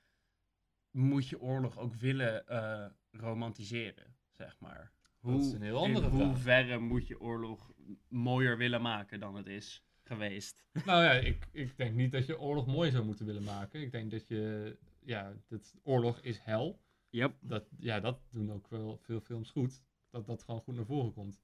moet 0.92 1.28
je 1.28 1.40
oorlog 1.42 1.78
ook 1.78 1.94
willen 1.96 2.48
eh, 2.48 2.86
romantiseren, 3.12 4.16
zeg 4.32 4.60
maar? 4.60 4.92
Dat 5.32 5.42
is 5.42 5.52
een 5.52 5.62
heel 5.62 5.78
andere 5.78 6.06
in 6.06 6.12
vraag. 6.12 6.28
hoeverre 6.28 6.80
moet 6.80 7.08
je 7.08 7.22
oorlog 7.22 7.72
mooier 8.08 8.58
willen 8.58 8.82
maken 8.82 9.20
dan 9.20 9.36
het 9.36 9.48
is 9.48 9.84
geweest? 10.04 10.66
Nou 10.86 11.04
ja, 11.04 11.12
ik, 11.12 11.48
ik 11.52 11.78
denk 11.78 11.96
niet 11.96 12.12
dat 12.12 12.26
je 12.26 12.40
oorlog 12.40 12.68
mooi 12.68 12.92
zou 12.92 13.06
moeten 13.06 13.26
willen 13.26 13.44
maken. 13.44 13.82
Ik 13.82 13.92
denk 13.92 14.12
dat 14.12 14.28
je, 14.28 14.78
ja, 15.00 15.34
dat 15.48 15.76
oorlog 15.84 16.20
is 16.20 16.40
hel. 16.40 16.80
Yep, 17.10 17.36
Dat, 17.42 17.66
ja, 17.80 18.00
dat 18.00 18.20
doen 18.32 18.52
ook 18.52 18.68
wel 18.68 18.98
veel 19.02 19.20
films 19.22 19.52
goed. 19.52 19.82
Dat 20.10 20.26
dat 20.26 20.44
gewoon 20.44 20.62
goed 20.62 20.76
naar 20.76 20.86
voren 20.86 21.14
komt. 21.14 21.42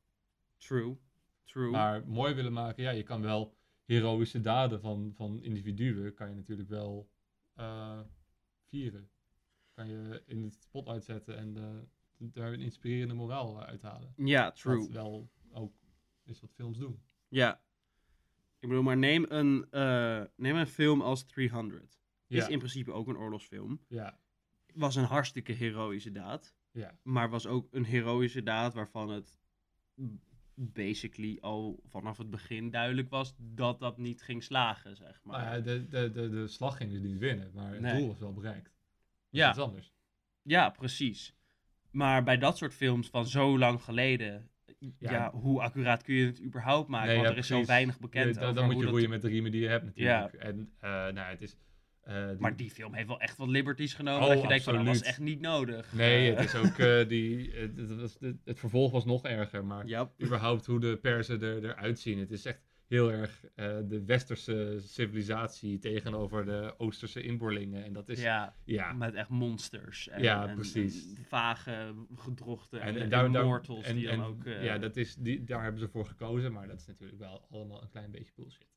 true. 0.58 0.98
True. 1.44 1.70
Maar 1.70 2.08
mooi 2.08 2.34
willen 2.34 2.54
maken, 2.54 2.84
ja, 2.84 2.90
je 2.90 3.04
kan 3.04 3.22
wel 3.22 3.56
heroïsche 3.84 4.42
daden 4.42 4.82
van, 4.82 5.14
van 5.16 5.44
individuen, 5.44 6.14
kan 6.14 6.30
je 6.30 6.36
natuurlijk 6.36 6.70
wel 6.70 7.10
eh, 7.54 8.00
vieren. 8.68 9.10
Kan 9.72 9.88
je 9.88 10.24
in 10.26 10.44
het 10.44 10.54
spotlight 10.54 11.04
zetten 11.04 11.38
en 11.38 11.54
daar 12.18 12.54
een 12.54 12.62
inspirerende 12.62 13.14
moraal 13.14 13.64
uithalen. 13.64 14.14
ja, 14.18 14.52
true. 14.52 14.78
Wat 14.80 14.90
wel 14.90 15.30
ook 15.54 15.74
is 16.24 16.42
wat 16.42 16.52
films 16.54 16.78
doen. 16.78 17.02
Ja. 17.28 17.62
Ik 18.60 18.68
bedoel, 18.70 18.84
maar 18.84 18.98
neem 18.98 19.26
een, 19.28 19.68
eh, 19.72 20.24
neem 20.36 20.56
een 20.56 20.68
film 20.68 21.02
als 21.02 21.26
300. 21.26 22.00
Ja, 22.28 22.42
Is 22.44 22.48
in 22.50 22.58
principe 22.58 22.92
ook 22.92 23.08
een 23.08 23.18
oorlogsfilm. 23.18 23.82
ja, 23.88 24.20
Was 24.74 24.96
een 24.96 25.04
hartstikke 25.04 25.52
heroïsche 25.52 26.12
daad. 26.12 26.56
ja. 26.72 26.98
Maar 27.04 27.30
was 27.30 27.48
ook 27.48 27.68
een 27.72 27.86
heroïsche 27.86 28.44
daad 28.44 28.74
waarvan 28.74 29.10
het 29.10 29.40
basically 30.54 31.38
al 31.42 31.80
vanaf 31.86 32.18
het 32.18 32.30
begin 32.30 32.70
duidelijk 32.72 33.10
was 33.10 33.36
dat 33.38 33.80
dat 33.80 33.98
niet 33.98 34.22
ging 34.22 34.44
slagen, 34.44 34.96
zeg 34.96 35.20
maar. 35.24 35.42
Nou 35.44 35.56
ja, 35.56 35.62
de, 35.62 35.88
de, 35.88 36.12
de, 36.12 36.30
de 36.30 36.48
slag 36.48 36.78
ging 36.78 36.92
dus 36.92 37.02
niet 37.02 37.18
winnen, 37.18 37.52
maar 37.54 37.72
het 37.72 37.82
Nee. 37.82 37.98
doel 38.00 38.08
was 38.08 38.18
wel 38.20 38.34
bereikt. 38.34 38.64
Dat 38.66 38.74
Ja. 39.30 39.52
anders. 39.52 39.94
Ja, 40.42 40.70
precies. 40.70 41.35
Maar 41.96 42.24
bij 42.24 42.38
dat 42.38 42.58
soort 42.58 42.74
films 42.74 43.08
van 43.10 43.28
zo 43.28 43.58
lang 43.58 43.82
geleden, 43.84 44.50
ja, 44.80 45.12
Ja. 45.12 45.32
hoe 45.32 45.62
accuraat 45.62 46.04
kun 46.04 46.16
je 46.16 46.26
het 46.26 46.42
überhaupt 46.44 46.90
maken? 46.90 47.08
Nee, 47.08 47.16
Want 47.16 47.28
ja, 47.28 47.34
er 47.34 47.40
is 47.40 47.48
zo 47.48 47.66
weinig 47.66 48.00
bekend 48.00 48.26
Ja, 48.36 48.40
dan, 48.42 48.44
over 48.44 48.56
dan 48.56 48.66
moet 48.66 48.76
je 48.76 48.82
dat- 48.82 48.92
roeien 48.92 49.10
met 49.10 49.22
de 49.22 49.28
riemen 49.28 49.52
die 49.52 49.62
je 49.62 49.68
hebt 49.68 49.86
natuurlijk. 49.86 50.34
En 50.34 50.72
eh, 50.80 50.90
nou, 50.90 51.18
het 51.20 51.42
is... 51.42 51.56
eh, 52.02 52.28
die- 52.28 52.36
Maar 52.40 52.56
die 52.56 52.72
film 52.72 52.94
heeft 52.94 53.08
wel 53.08 53.20
echt 53.20 53.38
wat 53.38 53.48
liberties 53.48 53.94
genomen. 53.94 54.22
Oh, 54.24 54.30
dat 54.34 54.42
je 54.42 54.48
denkt 54.48 54.64
van, 54.64 54.76
dat 54.76 54.86
was 54.86 55.02
echt 55.02 55.20
niet 55.20 55.40
nodig. 55.42 55.94
Nee, 55.94 56.32
Eh, 56.32 56.38
het 56.38 56.46
is 56.46 56.56
ook 56.56 56.78
die... 57.10 57.52
het, 57.54 57.96
was, 58.00 58.18
het, 58.20 58.36
het 58.46 58.60
vervolg 58.60 58.92
was 58.92 59.06
nog 59.06 59.24
erger, 59.26 59.66
maar 59.66 59.86
überhaupt 60.24 60.66
hoe 60.66 60.80
de 60.80 60.98
persen 61.02 61.42
er, 61.42 61.64
eruit 61.64 62.00
zien. 62.00 62.20
Het 62.20 62.32
is 62.32 62.46
echt 62.46 62.60
heel 62.88 63.12
erg 63.12 63.44
eh, 63.56 63.78
de 63.84 64.04
westerse 64.06 64.78
civilisatie 64.80 65.80
tegenover 65.80 66.46
de 66.46 66.74
oosterse 66.78 67.22
inboorlingen. 67.22 67.84
En 67.84 67.94
dat 67.94 68.10
is, 68.10 68.22
ja, 68.22 68.56
Ja, 68.66 68.94
met 68.94 69.14
echt 69.14 69.30
monsters. 69.30 70.08
En, 70.08 70.22
Ja, 70.22 70.48
en- 70.48 70.56
precies. 70.56 71.14
en 71.16 71.24
vage 71.26 71.96
gedrochten 72.16 72.82
en, 72.82 73.10
daar- 73.10 73.26
immortals 73.26 73.88
die 73.88 74.08
dan 74.08 74.24
ook... 74.24 74.46
eh, 74.46 74.64
ja, 74.64 74.78
dat 74.78 74.96
is, 74.98 75.16
die, 75.16 75.44
daar 75.44 75.62
hebben 75.64 75.82
ze 75.82 75.88
voor 75.88 76.06
gekozen, 76.06 76.52
maar 76.54 76.68
dat 76.68 76.80
is 76.80 76.86
natuurlijk 76.88 77.20
wel 77.20 77.48
allemaal 77.52 77.82
een 77.82 77.90
klein 77.90 78.12
beetje 78.12 78.32
bullshit. 78.36 78.68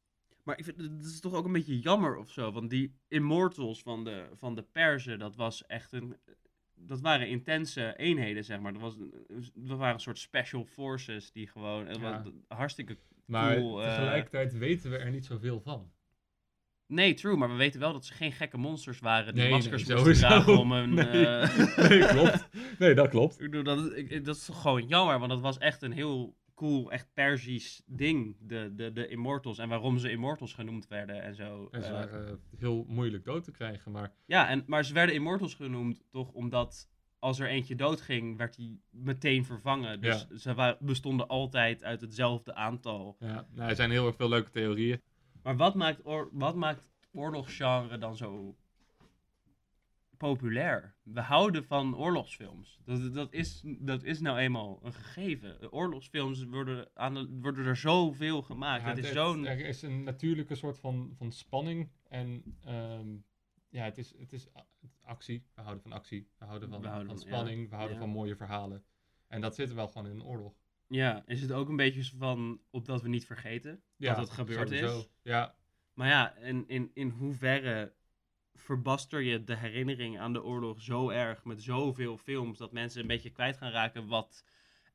Maar 0.44 0.58
ik 0.58 0.64
vind, 0.64 0.76
het 0.76 1.04
is 1.04 1.20
toch 1.20 1.34
ook 1.34 1.44
een 1.44 1.52
beetje 1.52 1.78
jammer 1.78 2.16
of 2.16 2.30
zo. 2.30 2.52
Want 2.52 2.70
die 2.70 2.94
Immortals 3.08 3.82
van 3.82 4.04
de, 4.04 4.26
van 4.34 4.54
de 4.54 4.62
Perzen, 4.62 5.18
dat 5.18 5.36
was 5.36 5.66
echt 5.66 5.92
een... 5.92 6.16
Dat 6.80 7.00
waren 7.00 7.28
intense 7.28 7.96
eenheden, 7.96 8.44
zeg 8.44 8.60
maar. 8.60 8.72
Dat, 8.72 8.82
was, 8.82 8.96
dat 9.54 9.78
waren 9.78 9.94
een 9.94 10.00
soort 10.00 10.18
special 10.18 10.64
forces 10.64 11.32
die 11.32 11.46
gewoon... 11.46 11.86
Het 11.86 11.96
Ja. 11.96 12.22
was 12.22 12.32
hartstikke... 12.48 12.98
Maar 13.28 13.56
Cool, 13.56 13.82
eh. 13.84 13.88
tegelijkertijd 13.94 14.58
weten 14.58 14.90
we 14.90 14.96
er 14.96 15.10
niet 15.10 15.24
zoveel 15.26 15.60
van. 15.60 15.90
Nee, 16.86 17.14
true, 17.14 17.36
maar 17.36 17.48
we 17.50 17.56
weten 17.56 17.80
wel 17.80 17.92
dat 17.92 18.04
ze 18.04 18.12
geen 18.14 18.32
gekke 18.32 18.56
monsters 18.56 18.98
waren 18.98 19.34
die 19.34 19.42
Nee, 19.42 19.50
maskers 19.52 19.84
nee, 19.86 19.96
moesten 19.96 20.14
dragen 20.28 20.58
om 20.58 20.72
een... 20.72 20.94
Nee. 21.04 21.26
nee, 21.88 22.06
klopt. 22.06 22.48
Nee, 22.78 22.94
dat 22.94 23.08
klopt. 23.08 23.40
Ik 23.40 23.50
bedoel, 23.50 23.62
dat, 23.76 23.84
is- 23.84 23.92
ik- 24.10 24.24
dat 24.24 24.36
is 24.36 24.44
toch 24.44 24.60
gewoon 24.60 24.86
jammer, 24.86 25.18
want 25.18 25.30
dat 25.30 25.40
was 25.40 25.58
echt 25.58 25.82
een 25.82 25.92
heel 25.92 26.36
cool, 26.54 26.92
echt 26.92 27.08
Persisch 27.14 27.82
ding, 27.86 28.36
de, 28.40 28.72
de, 28.76 28.92
de 28.92 29.08
Immortals. 29.08 29.58
En 29.58 29.68
waarom 29.68 29.98
ze 29.98 30.10
Immortals 30.10 30.52
genoemd 30.52 30.86
werden 30.88 31.22
en 31.22 31.34
zo. 31.34 31.68
En 31.70 31.82
ze 31.82 31.88
Eh, 31.88 31.94
waren 31.94 32.40
heel 32.58 32.84
moeilijk 32.88 33.24
dood 33.24 33.44
te 33.44 33.50
krijgen, 33.52 33.92
maar 33.92 34.12
ja, 34.26 34.48
en, 34.48 34.64
maar 34.66 34.84
ze 34.84 34.92
werden 34.94 35.14
Immortals 35.14 35.54
genoemd 35.54 36.02
toch 36.10 36.32
omdat 36.32 36.88
als 37.18 37.38
er 37.38 37.48
eentje 37.48 37.74
doodging, 37.74 38.36
werd 38.36 38.56
die 38.56 38.80
meteen 38.90 39.44
vervangen. 39.44 40.00
Dus 40.00 40.26
ze 40.28 40.54
wa- 40.54 40.76
bestonden 40.80 41.28
altijd 41.28 41.84
uit 41.84 42.00
hetzelfde 42.00 42.54
aantal. 42.54 43.16
ja, 43.18 43.46
nou, 43.54 43.68
er 43.68 43.76
zijn 43.76 43.90
heel 43.90 44.06
erg 44.06 44.16
veel 44.16 44.28
leuke 44.28 44.50
theorieën. 44.50 45.00
Maar 45.42 45.56
wat 45.56 45.74
maakt, 45.74 46.00
wat 46.32 46.54
maakt 46.54 46.88
oorlogsgenre 47.12 47.98
dan 47.98 48.16
zo 48.16 48.56
populair? 50.16 50.94
We 51.02 51.20
houden 51.20 51.64
van 51.64 51.96
oorlogsfilms. 51.96 52.80
Dat, 52.84 53.14
dat, 53.14 53.32
is, 53.32 53.62
dat 53.64 54.02
is 54.02 54.20
nou 54.20 54.38
eenmaal 54.38 54.80
een 54.82 54.92
gegeven. 54.92 55.72
Oorlogsfilms 55.72 56.44
worden, 56.44 56.88
aan 56.94 57.14
de, 57.14 57.38
worden 57.40 57.66
er 57.66 57.76
zoveel 57.76 58.42
gemaakt. 58.42 58.82
Ja, 58.82 58.88
het 58.88 58.98
is 58.98 59.12
zo'n... 59.12 59.46
Er 59.46 59.60
is 59.64 59.82
een 59.82 60.02
natuurlijke 60.02 60.54
soort 60.54 60.78
van, 60.78 61.12
van 61.16 61.32
spanning 61.32 61.88
en 62.08 62.42
ehm, 62.64 63.08
ja, 63.68 63.84
het 63.84 63.98
is, 63.98 64.14
het 64.18 64.32
is 64.32 64.48
actie. 65.08 65.44
We 65.54 65.60
houden 65.62 65.82
van 65.82 65.92
actie, 65.92 66.28
we 66.38 66.44
houden 66.44 66.68
van, 66.68 66.80
We 66.80 66.86
houden 66.86 67.08
van 67.08 67.18
van- 67.18 67.26
spanning, 67.26 67.68
we 67.68 67.74
houden 67.74 67.96
ja. 67.96 68.02
van 68.02 68.10
mooie 68.12 68.36
verhalen. 68.36 68.84
En 69.28 69.40
dat 69.40 69.54
zit 69.54 69.68
er 69.68 69.74
wel 69.74 69.88
gewoon 69.88 70.06
in 70.06 70.12
een 70.16 70.24
oorlog. 70.24 70.52
Ja, 70.88 71.22
is 71.26 71.40
het 71.40 71.52
ook 71.52 71.68
een 71.68 71.76
beetje 71.76 72.04
van 72.18 72.60
opdat 72.70 73.02
we 73.02 73.08
niet 73.08 73.26
vergeten 73.26 73.82
Ja, 73.96 74.14
dat 74.14 74.24
het 74.24 74.30
gebeurd 74.30 74.68
sowieso. 74.68 74.98
is. 74.98 75.08
Ja, 75.22 75.54
Maar 75.94 76.08
ja, 76.08 76.34
in, 76.36 76.64
in, 76.68 76.90
in 76.94 77.08
hoeverre 77.08 77.92
verbaster 78.54 79.20
je 79.20 79.44
de 79.44 79.56
herinnering 79.56 80.18
aan 80.18 80.32
de 80.32 80.42
oorlog 80.44 80.82
zo 80.82 81.08
erg 81.10 81.44
met 81.44 81.62
zoveel 81.62 82.16
films 82.16 82.58
dat 82.58 82.72
mensen 82.72 83.00
een 83.00 83.06
beetje 83.06 83.30
kwijt 83.30 83.56
gaan 83.56 83.70
raken 83.70 84.06
wat 84.06 84.44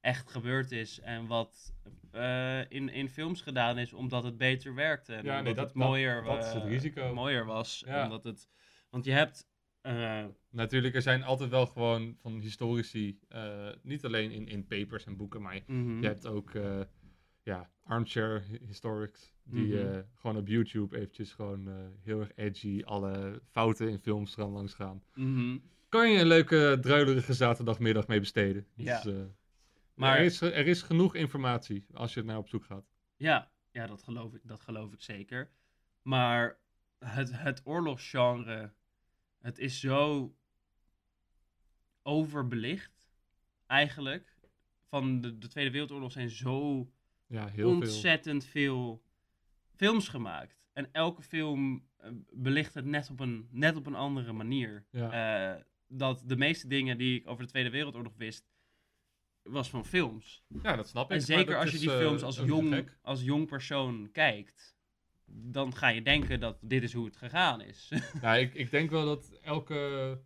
echt 0.02 0.32
gebeurd 0.32 0.72
is 0.72 1.00
en 1.00 1.28
wat 1.28 1.74
eh, 2.12 2.72
in, 2.72 2.90
in 2.90 3.10
films 3.10 3.42
gedaan 3.42 3.78
is 3.78 3.94
omdat 3.94 4.24
het 4.24 4.38
beter 4.38 4.76
werkte. 4.76 5.14
En 5.14 5.24
Ja, 5.24 5.30
nee, 5.30 5.40
omdat 5.40 5.56
dat- 5.56 5.66
het 5.66 5.76
mooier, 5.76 6.24
dat- 6.24 6.36
dat 6.36 6.46
is 6.46 6.54
het 6.54 6.64
eh, 6.64 6.70
risico. 6.70 7.14
mooier 7.14 7.46
was. 7.46 7.84
Ja. 7.86 8.04
Omdat 8.04 8.24
het, 8.24 8.50
want 8.90 9.06
je 9.06 9.12
hebt... 9.12 9.52
eh, 9.84 10.26
natuurlijk, 10.50 10.96
er 10.96 11.02
zijn 11.02 11.24
altijd 11.24 11.50
wel 11.50 11.66
gewoon 11.66 12.16
van 12.22 12.40
historici, 12.40 13.20
eh, 13.28 13.70
niet 13.82 14.06
alleen 14.06 14.32
in, 14.32 14.48
in 14.48 14.68
papers 14.68 15.06
en 15.06 15.18
boeken, 15.18 15.42
maar 15.42 15.60
mhm. 15.68 16.02
Je 16.02 16.08
hebt 16.08 16.28
ook 16.28 16.54
eh, 16.54 16.82
ja, 17.44 17.70
armchair 17.84 18.44
historics 18.68 19.34
die 19.44 19.76
Mhm. 19.76 20.02
gewoon 20.14 20.38
op 20.38 20.48
YouTube 20.48 20.98
eventjes 20.98 21.34
gewoon 21.34 21.92
heel 22.02 22.20
erg 22.20 22.32
edgy 22.36 22.82
alle 22.86 23.42
fouten 23.52 23.90
in 23.90 24.00
films 24.00 24.34
gaan 24.34 24.50
langs 24.50 24.74
gaan. 24.74 25.04
Mhm. 25.16 25.58
Kan 25.90 26.12
je 26.12 26.20
een 26.20 26.28
leuke 26.28 26.78
druilerige 26.82 27.34
zaterdagmiddag 27.34 28.08
mee 28.08 28.20
besteden. 28.20 28.68
Ja. 28.76 29.02
Dus, 29.02 29.14
eh, 29.14 29.22
Maar- 29.94 30.18
er, 30.18 30.24
is, 30.24 30.42
er 30.42 30.68
is 30.68 30.82
genoeg 30.82 31.16
informatie 31.16 31.86
als 31.94 32.14
je 32.14 32.20
er 32.20 32.26
naar 32.26 32.38
op 32.38 32.48
zoek 32.48 32.66
gaat. 32.66 32.86
Ja, 33.16 33.52
ja 33.72 33.88
dat, 33.88 34.04
geloof 34.04 34.34
ik, 34.34 34.42
dat 34.44 34.62
geloof 34.62 34.94
ik 34.94 35.02
zeker. 35.02 35.50
Maar 36.02 36.58
het, 37.00 37.32
het 37.42 37.62
oorlogsgenre, 37.64 38.72
het 39.44 39.60
is 39.60 39.80
zo 39.80 40.34
overbelicht, 42.04 43.10
eigenlijk. 43.68 44.36
Van 44.88 45.22
de, 45.22 45.38
de 45.38 45.48
Tweede 45.48 45.72
Wereldoorlog 45.72 46.12
zijn 46.12 46.30
zo 46.30 46.90
Ja, 47.28 47.48
heel 47.48 47.70
ontzettend 47.70 48.46
veel. 48.46 49.04
films 49.76 50.08
gemaakt. 50.08 50.68
En 50.74 50.90
elke 50.92 51.22
film 51.22 51.88
eh, 51.98 52.10
belicht 52.32 52.74
het 52.74 52.86
net 52.86 53.10
op 53.10 53.20
een, 53.20 53.48
net 53.52 53.76
op 53.76 53.86
een 53.86 53.96
andere 53.96 54.34
manier. 54.34 54.86
Ja. 54.90 55.54
Eh, 55.56 55.62
dat 55.88 56.24
de 56.26 56.36
meeste 56.38 56.68
dingen 56.68 56.98
die 56.98 57.20
ik 57.20 57.28
over 57.28 57.44
de 57.44 57.50
Tweede 57.50 57.70
Wereldoorlog 57.70 58.14
wist, 58.18 58.52
was 59.42 59.70
van 59.70 59.86
films. 59.86 60.44
ja, 60.64 60.76
dat 60.76 60.88
snap 60.88 61.06
ik. 61.12 61.16
En 61.18 61.22
zeker 61.22 61.58
als 61.58 61.72
je 61.72 61.78
die 61.80 61.92
eh, 61.92 61.98
films 61.98 62.24
als 62.24 62.38
jong, 62.38 62.90
als 63.02 63.22
jong 63.24 63.48
persoon 63.48 64.10
kijkt, 64.12 64.73
dan 65.26 65.76
ga 65.76 65.88
je 65.88 66.02
denken 66.02 66.40
dat 66.40 66.58
dit 66.62 66.84
is 66.84 66.94
hoe 66.94 67.06
het 67.06 67.18
gegaan 67.18 67.62
is. 67.62 67.92
Ja, 68.22 68.36
ik, 68.36 68.54
ik 68.54 68.72
denk 68.72 68.90
wel 68.90 69.06
dat 69.06 69.40
elke 69.42 70.22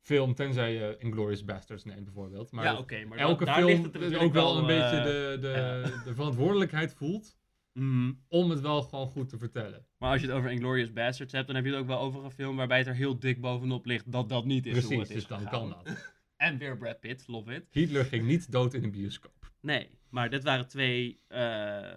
film, 0.00 0.34
tenzij 0.34 0.72
je 0.72 0.96
Inglourious 0.98 1.44
Basterds 1.44 1.84
neemt 1.84 2.04
bijvoorbeeld, 2.04 2.50
maar 2.50 2.64
ja, 2.64 2.72
maar 3.08 3.18
elke 3.18 3.44
da- 3.44 3.54
daar 3.54 3.64
ligt 3.64 3.90
film 3.90 4.12
er 4.12 4.20
ook 4.20 4.32
wel 4.32 4.58
een 4.58 4.66
beetje 4.66 4.96
eh, 4.96 5.04
de, 5.04 5.38
de, 5.40 6.00
de 6.04 6.14
verantwoordelijkheid 6.14 6.94
voelt 6.94 7.38
mhm. 7.72 8.12
om 8.28 8.50
het 8.50 8.60
wel 8.60 8.82
gewoon 8.82 9.08
goed 9.08 9.28
te 9.28 9.38
vertellen. 9.38 9.86
Maar 9.98 10.10
als 10.10 10.20
je 10.20 10.26
het 10.26 10.36
over 10.36 10.50
Inglourious 10.50 10.92
Basterds 10.92 11.32
hebt, 11.32 11.46
dan 11.46 11.56
heb 11.56 11.64
je 11.64 11.70
het 11.70 11.80
ook 11.80 11.86
wel 11.86 11.98
over 11.98 12.24
een 12.24 12.30
film 12.30 12.56
waarbij 12.56 12.78
het 12.78 12.86
er 12.86 12.94
heel 12.94 13.18
dik 13.18 13.40
bovenop 13.40 13.86
ligt 13.86 14.12
dat 14.12 14.28
dat 14.28 14.44
niet 14.44 14.66
is 14.66 14.84
hoe 14.84 14.98
het 14.98 15.08
is 15.08 15.14
dus 15.14 15.26
dan 15.26 15.48
kan 15.48 15.68
dat. 15.68 15.88
En 16.36 16.58
weer 16.58 16.76
Brad 16.76 17.00
Pitt, 17.00 17.28
love 17.28 17.54
it. 17.54 17.66
Hitler 17.70 18.04
ging 18.04 18.26
niet 18.26 18.52
dood 18.52 18.74
in 18.74 18.84
een 18.84 18.90
bioscoop. 18.90 19.52
Nee, 19.60 19.90
maar 20.08 20.30
dit 20.30 20.44
waren 20.44 20.68
twee 20.68 21.20
eh 21.28 21.92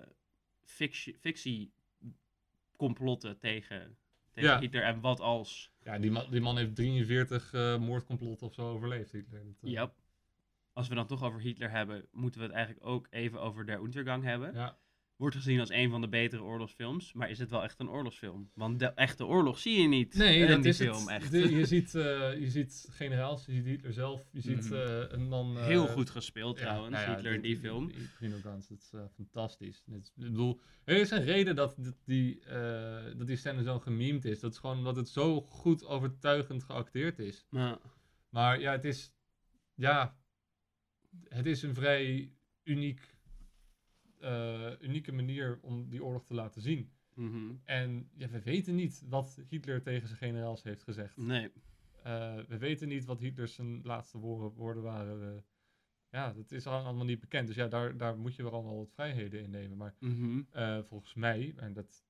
fictie, 1.20 1.74
fictiecomplotten 2.88 3.40
tegen, 3.40 3.98
tegen 4.32 4.50
Ja. 4.50 4.60
Hitler. 4.60 4.84
En 4.84 5.00
wat 5.02 5.20
als... 5.20 5.72
Ja, 5.80 6.00
die 6.00 6.12
man, 6.12 6.26
die 6.32 6.42
man 6.42 6.58
heeft 6.58 6.76
43 6.76 7.54
eh 7.54 7.78
moordcomplotten 7.78 8.48
of 8.48 8.54
zo 8.54 8.72
overleefd, 8.72 9.12
Hitler. 9.12 9.44
Dat, 9.44 9.56
eh, 9.62 9.72
Ja. 9.72 9.94
Als 10.74 10.88
we 10.88 10.96
dan 10.96 11.08
toch 11.08 11.24
over 11.24 11.42
Hitler 11.42 11.72
hebben, 11.72 12.08
moeten 12.12 12.40
we 12.40 12.46
het 12.46 12.56
eigenlijk 12.56 12.86
ook 12.86 13.08
even 13.10 13.42
over 13.42 13.66
Der 13.66 13.80
Untergang 13.82 14.24
hebben. 14.24 14.54
Ja, 14.54 14.78
Wordt 15.24 15.38
gezien 15.38 15.60
als 15.60 15.70
een 15.70 15.90
van 15.90 16.02
de 16.02 16.08
betere 16.10 16.42
oorlogsfilms, 16.44 17.14
maar 17.14 17.30
is 17.30 17.40
het 17.40 17.50
wel 17.50 17.64
echt 17.64 17.80
een 17.80 17.90
oorlogsfilm? 17.90 18.50
Want 18.54 18.80
de 18.80 18.86
echte 18.86 19.26
oorlog 19.26 19.60
zie 19.60 19.82
je 19.82 19.88
niet 19.88 20.14
nee, 20.16 20.40
in 20.40 20.48
dat 20.48 20.62
die 20.62 20.72
is 20.72 20.78
film 20.78 21.08
het. 21.08 21.22
echt. 21.22 21.32
De- 21.32 21.56
je, 21.56 21.66
ziet, 21.66 21.96
eh, 21.96 22.40
je 22.40 22.50
ziet 22.50 22.88
generaals, 22.92 23.46
je 23.46 23.52
ziet 23.52 23.66
Hitler 23.66 23.94
zelf, 23.94 24.22
je 24.32 24.42
ziet 24.42 24.64
Mhm. 24.70 24.74
eh, 24.74 25.04
een 25.08 25.28
man... 25.28 25.58
eh, 25.58 25.66
Heel 25.66 25.88
goed 25.88 26.10
gespeeld 26.10 26.58
ja, 26.60 26.64
trouwens, 26.66 26.96
nou 26.96 27.08
ja, 27.10 27.14
Hitler 27.16 27.34
in 27.34 27.42
die 27.42 27.58
film. 27.58 27.92
Primo 28.18 28.38
Guns, 28.42 28.68
dat 28.68 28.78
is 28.78 28.90
eh, 28.94 29.02
fantastisch. 29.16 29.84
Dit, 29.86 30.12
ik 30.16 30.24
bedoel, 30.24 30.60
er 30.84 30.98
is 30.98 31.12
een 31.12 31.24
reden 31.24 31.56
dat, 31.56 31.76
dat 31.78 31.96
die, 32.06 32.40
eh, 32.40 33.18
dat 33.18 33.28
die 33.28 33.36
scène 33.38 33.64
zo 33.64 33.80
gememd 33.80 34.26
is. 34.26 34.40
Dat 34.40 34.52
is 34.52 34.58
gewoon 34.58 34.78
omdat 34.78 34.96
het 34.96 35.10
zo 35.10 35.42
goed 35.42 35.86
overtuigend 35.86 36.64
geacteerd 36.64 37.20
is. 37.20 37.46
Maar, 37.50 37.78
Maar 38.30 38.60
ja, 38.60 38.72
het 38.72 38.86
is. 38.86 39.14
Ja. 39.76 40.18
Het 41.28 41.46
is 41.46 41.62
een 41.62 41.74
vrij 41.76 42.32
uniek. 42.64 43.13
Eh, 44.24 44.72
unieke 44.82 45.12
manier 45.12 45.60
om 45.62 45.90
die 45.90 46.04
oorlog 46.04 46.26
te 46.26 46.34
laten 46.34 46.62
zien. 46.62 46.92
mhm. 47.16 47.52
En 47.64 48.10
ja, 48.16 48.28
we 48.30 48.42
weten 48.42 48.76
niet 48.76 49.04
wat 49.10 49.42
Hitler 49.50 49.82
tegen 49.82 50.08
zijn 50.08 50.20
generaals 50.20 50.64
heeft 50.64 50.84
gezegd. 50.84 51.18
Nee. 51.18 51.52
Eh, 52.04 52.40
we 52.48 52.58
weten 52.58 52.88
niet 52.88 53.06
wat 53.06 53.20
Hitler 53.20 53.48
zijn 53.48 53.82
laatste 53.84 54.18
woorden, 54.18 54.52
woorden 54.58 54.84
waren. 54.84 55.44
ja, 56.10 56.34
dat 56.34 56.52
is 56.52 56.66
al- 56.68 56.84
allemaal 56.84 57.06
niet 57.06 57.20
bekend. 57.20 57.48
Dus 57.48 57.56
ja, 57.56 57.68
daar, 57.68 57.98
daar 57.98 58.18
moet 58.18 58.36
je 58.36 58.44
wel 58.44 58.52
allemaal 58.52 58.78
wat 58.78 58.92
vrijheden 58.94 59.42
in 59.44 59.50
nemen. 59.50 59.78
Maar 59.78 59.96
Mhm. 60.00 60.42
eh, 60.52 60.80
volgens 60.84 61.14
mij, 61.14 61.54
en 61.58 61.74
dat, 61.74 62.04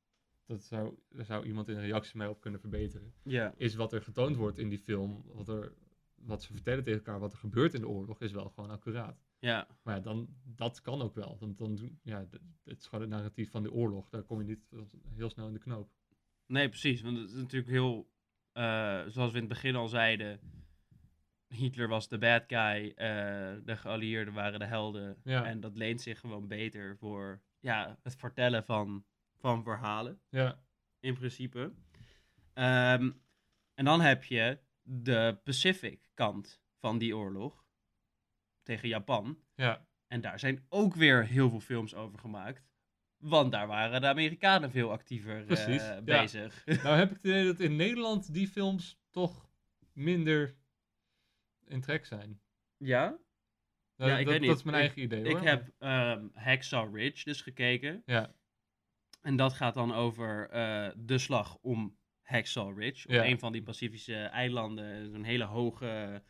dat 0.45 0.63
zou, 0.63 0.95
daar 1.09 1.25
zou 1.25 1.45
iemand 1.45 1.67
in 1.69 1.75
een 1.75 1.81
reactie 1.85 2.17
mij 2.17 2.27
op 2.27 2.41
kunnen 2.41 2.59
verbeteren 2.59 3.13
is 3.57 3.75
wat 3.75 3.93
er 3.93 4.01
getoond 4.01 4.35
wordt 4.35 4.57
in 4.57 4.69
die 4.69 4.79
film, 4.79 5.23
wat, 5.33 5.47
er, 5.47 5.73
wat 6.15 6.43
ze 6.43 6.53
vertellen 6.53 6.83
tegen 6.83 6.99
elkaar, 6.99 7.19
wat 7.19 7.31
er 7.33 7.37
gebeurt 7.39 7.73
in 7.73 7.81
de 7.81 7.87
oorlog, 7.87 8.21
is 8.21 8.31
wel 8.31 8.49
gewoon 8.49 8.69
accuraat. 8.69 9.23
Ja. 9.43 9.67
Maar 9.81 10.01
dan, 10.01 10.27
dat 10.43 10.81
kan 10.81 11.01
ook 11.01 11.15
wel. 11.15 11.37
Want 11.39 11.57
dan, 11.57 11.99
ja, 12.03 12.27
het 12.63 12.79
is 12.79 12.85
gewoon 12.85 13.01
het 13.01 13.09
narratief 13.09 13.51
van 13.51 13.63
de 13.63 13.71
oorlog. 13.71 14.09
Daar 14.09 14.23
kom 14.23 14.39
je 14.39 14.45
niet 14.45 14.89
heel 15.15 15.29
snel 15.29 15.47
in 15.47 15.53
de 15.53 15.59
knoop. 15.59 15.91
Nee, 16.45 16.69
precies. 16.69 17.01
Want 17.01 17.17
het 17.17 17.29
is 17.29 17.35
natuurlijk 17.35 17.71
heel, 17.71 18.11
eh, 18.51 19.03
zoals 19.07 19.31
we 19.31 19.37
in 19.37 19.43
het 19.43 19.53
begin 19.53 19.75
al 19.75 19.87
zeiden, 19.87 20.39
Hitler 21.47 21.87
was 21.87 22.07
de 22.07 22.17
bad 22.17 22.43
guy, 22.47 22.91
eh, 22.95 23.07
de 23.63 23.77
geallieerden 23.77 24.33
waren 24.33 24.59
de 24.59 24.65
helden. 24.65 25.17
Ja. 25.23 25.45
En 25.45 25.59
dat 25.59 25.77
leent 25.77 26.01
zich 26.01 26.19
gewoon 26.19 26.47
beter 26.47 26.97
voor 26.97 27.41
ja, 27.59 27.97
het 28.03 28.15
vertellen 28.15 28.63
van, 28.63 29.05
van 29.37 29.63
verhalen, 29.63 30.21
Ja, 30.29 30.63
in 30.99 31.13
principe. 31.13 31.73
Ehm, 32.53 33.11
en 33.73 33.85
dan 33.85 34.01
heb 34.01 34.23
je 34.23 34.59
de 34.81 35.39
Pacific 35.43 36.09
kant 36.13 36.61
van 36.79 36.97
die 36.97 37.17
oorlog 37.17 37.62
tegen 38.63 38.87
Japan. 38.87 39.37
ja, 39.55 39.85
En 40.07 40.21
daar 40.21 40.39
zijn 40.39 40.65
ook 40.69 40.95
weer 40.95 41.25
heel 41.25 41.49
veel 41.49 41.59
films 41.59 41.95
over 41.95 42.19
gemaakt. 42.19 42.63
Want 43.17 43.51
daar 43.51 43.67
waren 43.67 44.01
de 44.01 44.07
Amerikanen 44.07 44.71
veel 44.71 44.91
actiever 44.91 45.39
eh, 45.39 45.45
Precies, 45.45 45.81
ja. 45.81 46.01
bezig. 46.01 46.65
Nou 46.83 46.97
heb 46.97 47.09
ik 47.09 47.15
het 47.15 47.25
idee 47.25 47.45
dat 47.45 47.59
in 47.59 47.75
Nederland 47.75 48.33
die 48.33 48.47
films 48.47 48.99
toch 49.09 49.49
minder 49.93 50.55
in 51.67 51.81
trek 51.81 52.05
zijn. 52.05 52.41
ja? 52.77 53.17
Nou, 53.95 54.11
Ja, 54.11 54.17
ik 54.17 54.23
dat, 54.23 54.31
weet 54.33 54.41
niet. 54.41 54.49
dat 54.49 54.57
is 54.59 54.63
mijn 54.63 54.75
Ik- 54.77 54.81
eigen 54.83 55.01
idee 55.01 55.23
hoor. 55.31 55.39
Ik 55.41 55.47
heb 55.47 55.71
ehm 55.79 56.27
Hacksaw 56.33 56.95
Ridge 56.95 57.23
dus 57.23 57.41
gekeken. 57.41 58.01
Ja, 58.05 58.33
En 59.21 59.35
dat 59.35 59.53
gaat 59.53 59.73
dan 59.73 59.93
over 59.93 60.49
eh, 60.49 60.89
de 60.97 61.17
slag 61.17 61.57
om 61.61 61.97
Hacksaw 62.21 62.77
Ridge. 62.79 63.07
Op 63.07 63.13
Ja. 63.13 63.25
een 63.25 63.39
van 63.39 63.51
die 63.51 63.63
Pacifische 63.63 64.15
eilanden. 64.15 65.09
Zo'n 65.11 65.23
hele 65.23 65.43
hoge... 65.43 66.23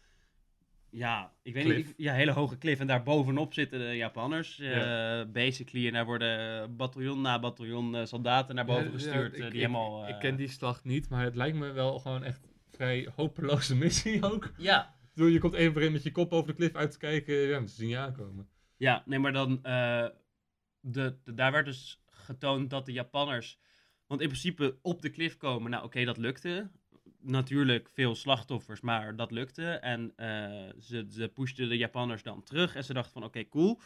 Ja, 0.96 1.34
ik 1.42 1.54
weet 1.54 1.64
Cliff. 1.64 1.88
niet. 1.88 1.94
Ja, 1.98 2.14
hele 2.14 2.32
hoge 2.32 2.58
cliff. 2.58 2.80
En 2.80 2.88
daar 2.88 3.04
bovenop 3.04 3.54
zitten 3.54 3.80
de 3.80 3.96
Japanners. 3.96 4.60
eh, 4.60 4.76
Ja. 4.76 5.26
basically. 5.26 5.88
En 5.88 5.94
daar 5.94 6.06
worden 6.06 6.76
bataljon 6.76 7.22
na 7.22 7.40
bataljon 7.40 7.96
eh, 7.96 8.06
soldaten 8.06 8.56
naar 8.56 8.66
boven 8.66 8.84
Ja, 8.86 8.92
gestuurd. 8.92 9.14
ja, 9.16 9.22
eh, 9.22 9.26
ik- 9.28 9.36
die 9.36 9.46
ik- 9.46 9.54
helemaal... 9.54 10.08
Ik 10.08 10.20
ken 10.20 10.36
die 10.36 10.48
slag 10.48 10.84
niet, 10.84 11.10
maar 11.10 11.24
het 11.24 11.36
lijkt 11.36 11.58
me 11.58 11.72
wel 11.72 12.00
gewoon 12.00 12.24
echt 12.24 12.42
vrij 12.72 13.10
hopeloze 13.16 13.76
missie 13.76 14.24
ook. 14.24 14.52
Ja, 14.58 14.96
Ik 15.04 15.10
bedoel, 15.14 15.30
Je 15.32 15.40
komt 15.40 15.54
even 15.54 15.82
in 15.82 15.92
met 15.92 16.04
je 16.04 16.12
kop 16.12 16.32
over 16.32 16.48
de 16.48 16.54
klif 16.56 16.76
uit 16.76 16.92
te 16.92 16.98
kijken, 16.98 17.36
ja, 17.36 17.60
ze 17.68 17.76
zien 17.76 17.90
je 17.90 17.98
aankomen. 17.98 18.48
Ja, 18.78 19.04
nee, 19.06 19.20
maar 19.20 19.34
dan. 19.34 19.60
de, 19.62 21.16
de- 21.24 21.34
daar 21.34 21.52
werd 21.52 21.66
dus 21.66 22.04
getoond 22.10 22.70
dat 22.70 22.86
de 22.86 22.92
Japanners. 22.92 23.60
Want 24.08 24.22
in 24.22 24.28
principe 24.28 24.78
op 24.82 25.02
de 25.02 25.10
klif 25.10 25.38
komen. 25.38 25.72
Nou, 25.72 25.84
oké, 25.84 26.06
dat 26.06 26.18
lukte. 26.18 26.70
Natuurlijk 27.26 27.90
veel 27.90 28.16
slachtoffers, 28.16 28.82
maar 28.82 29.16
dat 29.16 29.32
lukte. 29.32 29.72
En 29.72 30.14
eh, 30.16 30.28
ze, 30.80 31.06
ze 31.10 31.28
pushten 31.28 31.70
de 31.70 31.78
Japanners 31.78 32.24
dan 32.24 32.44
terug. 32.44 32.76
En 32.76 32.84
ze 32.84 32.94
dachten 32.94 33.14
van: 33.14 33.24
oké, 33.24 33.48
cool. 33.48 33.80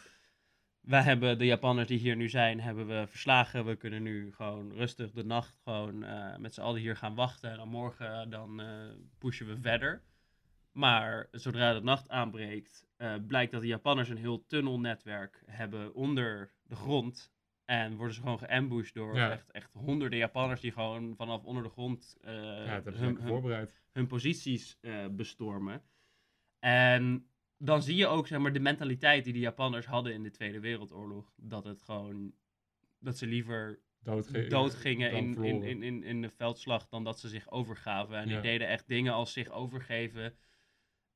Wij 0.80 1.02
hebben 1.02 1.38
de 1.38 1.44
Japanners 1.44 1.88
die 1.88 1.98
hier 1.98 2.16
nu 2.16 2.28
zijn, 2.28 2.60
hebben 2.60 2.86
we 2.86 3.06
verslagen. 3.06 3.64
We 3.64 3.76
kunnen 3.76 4.02
nu 4.02 4.32
gewoon 4.32 4.72
rustig 4.72 5.10
de 5.10 5.24
nacht 5.24 5.60
gewoon 5.64 6.04
eh, 6.04 6.36
met 6.36 6.54
z'n 6.54 6.60
allen 6.60 6.80
hier 6.80 6.96
gaan 6.96 7.14
wachten. 7.14 7.50
En 7.50 7.56
dan 7.56 7.68
morgen 7.68 8.30
dan 8.30 8.60
eh, 8.60 8.66
pushen 9.18 9.46
we 9.46 9.60
verder. 9.60 10.02
Maar 10.72 11.28
zodra 11.30 11.74
de 11.74 11.80
nacht 11.80 12.08
aanbreekt, 12.08 12.86
blijkt 13.26 13.52
dat 13.52 13.60
de 13.60 13.66
Japanners 13.66 14.08
een 14.08 14.16
heel 14.16 14.46
tunnelnetwerk 14.46 15.42
hebben 15.46 15.94
onder 15.94 16.52
de 16.62 16.74
grond. 16.74 17.32
En 17.68 17.96
worden 17.96 18.14
ze 18.14 18.20
gewoon 18.20 18.38
geambushed 18.38 18.94
door 18.94 19.14
Ja. 19.16 19.30
echt, 19.30 19.50
echt 19.50 19.72
honderden 19.72 20.18
Japanners 20.18 20.60
die 20.60 20.72
gewoon 20.72 21.14
vanaf 21.16 21.44
onder 21.44 21.62
de 21.62 21.68
grond 21.68 22.16
eh, 22.20 22.32
ja, 22.34 22.82
hun, 22.84 22.94
hun, 22.94 23.18
voorbereid. 23.26 23.80
hun 23.92 24.06
posities 24.06 24.78
eh, 24.80 25.06
bestormen. 25.10 25.82
En 26.58 27.28
dan 27.58 27.82
zie 27.82 27.96
je 27.96 28.06
ook 28.06 28.26
zeg 28.26 28.38
maar, 28.38 28.52
de 28.52 28.60
mentaliteit 28.60 29.24
die 29.24 29.32
de 29.32 29.38
Japanners 29.38 29.86
hadden 29.86 30.12
in 30.12 30.22
de 30.22 30.30
Tweede 30.30 30.60
Wereldoorlog. 30.60 31.32
Dat 31.36 31.64
het 31.64 31.82
gewoon. 31.82 32.32
Dat 32.98 33.16
ze 33.18 33.26
liever 33.26 33.80
doodgingen 34.48 35.10
dan 35.10 35.44
in, 35.44 35.44
in, 35.44 35.62
in, 35.62 35.82
in, 35.82 36.02
in 36.02 36.22
de 36.22 36.30
veldslag 36.30 36.88
dan 36.88 37.04
dat 37.04 37.20
ze 37.20 37.28
zich 37.28 37.50
overgaven. 37.50 38.16
En 38.16 38.28
Ja. 38.28 38.32
die 38.32 38.42
deden 38.50 38.68
echt 38.68 38.88
dingen 38.88 39.12
als 39.12 39.32
zich 39.32 39.50
overgeven. 39.50 40.34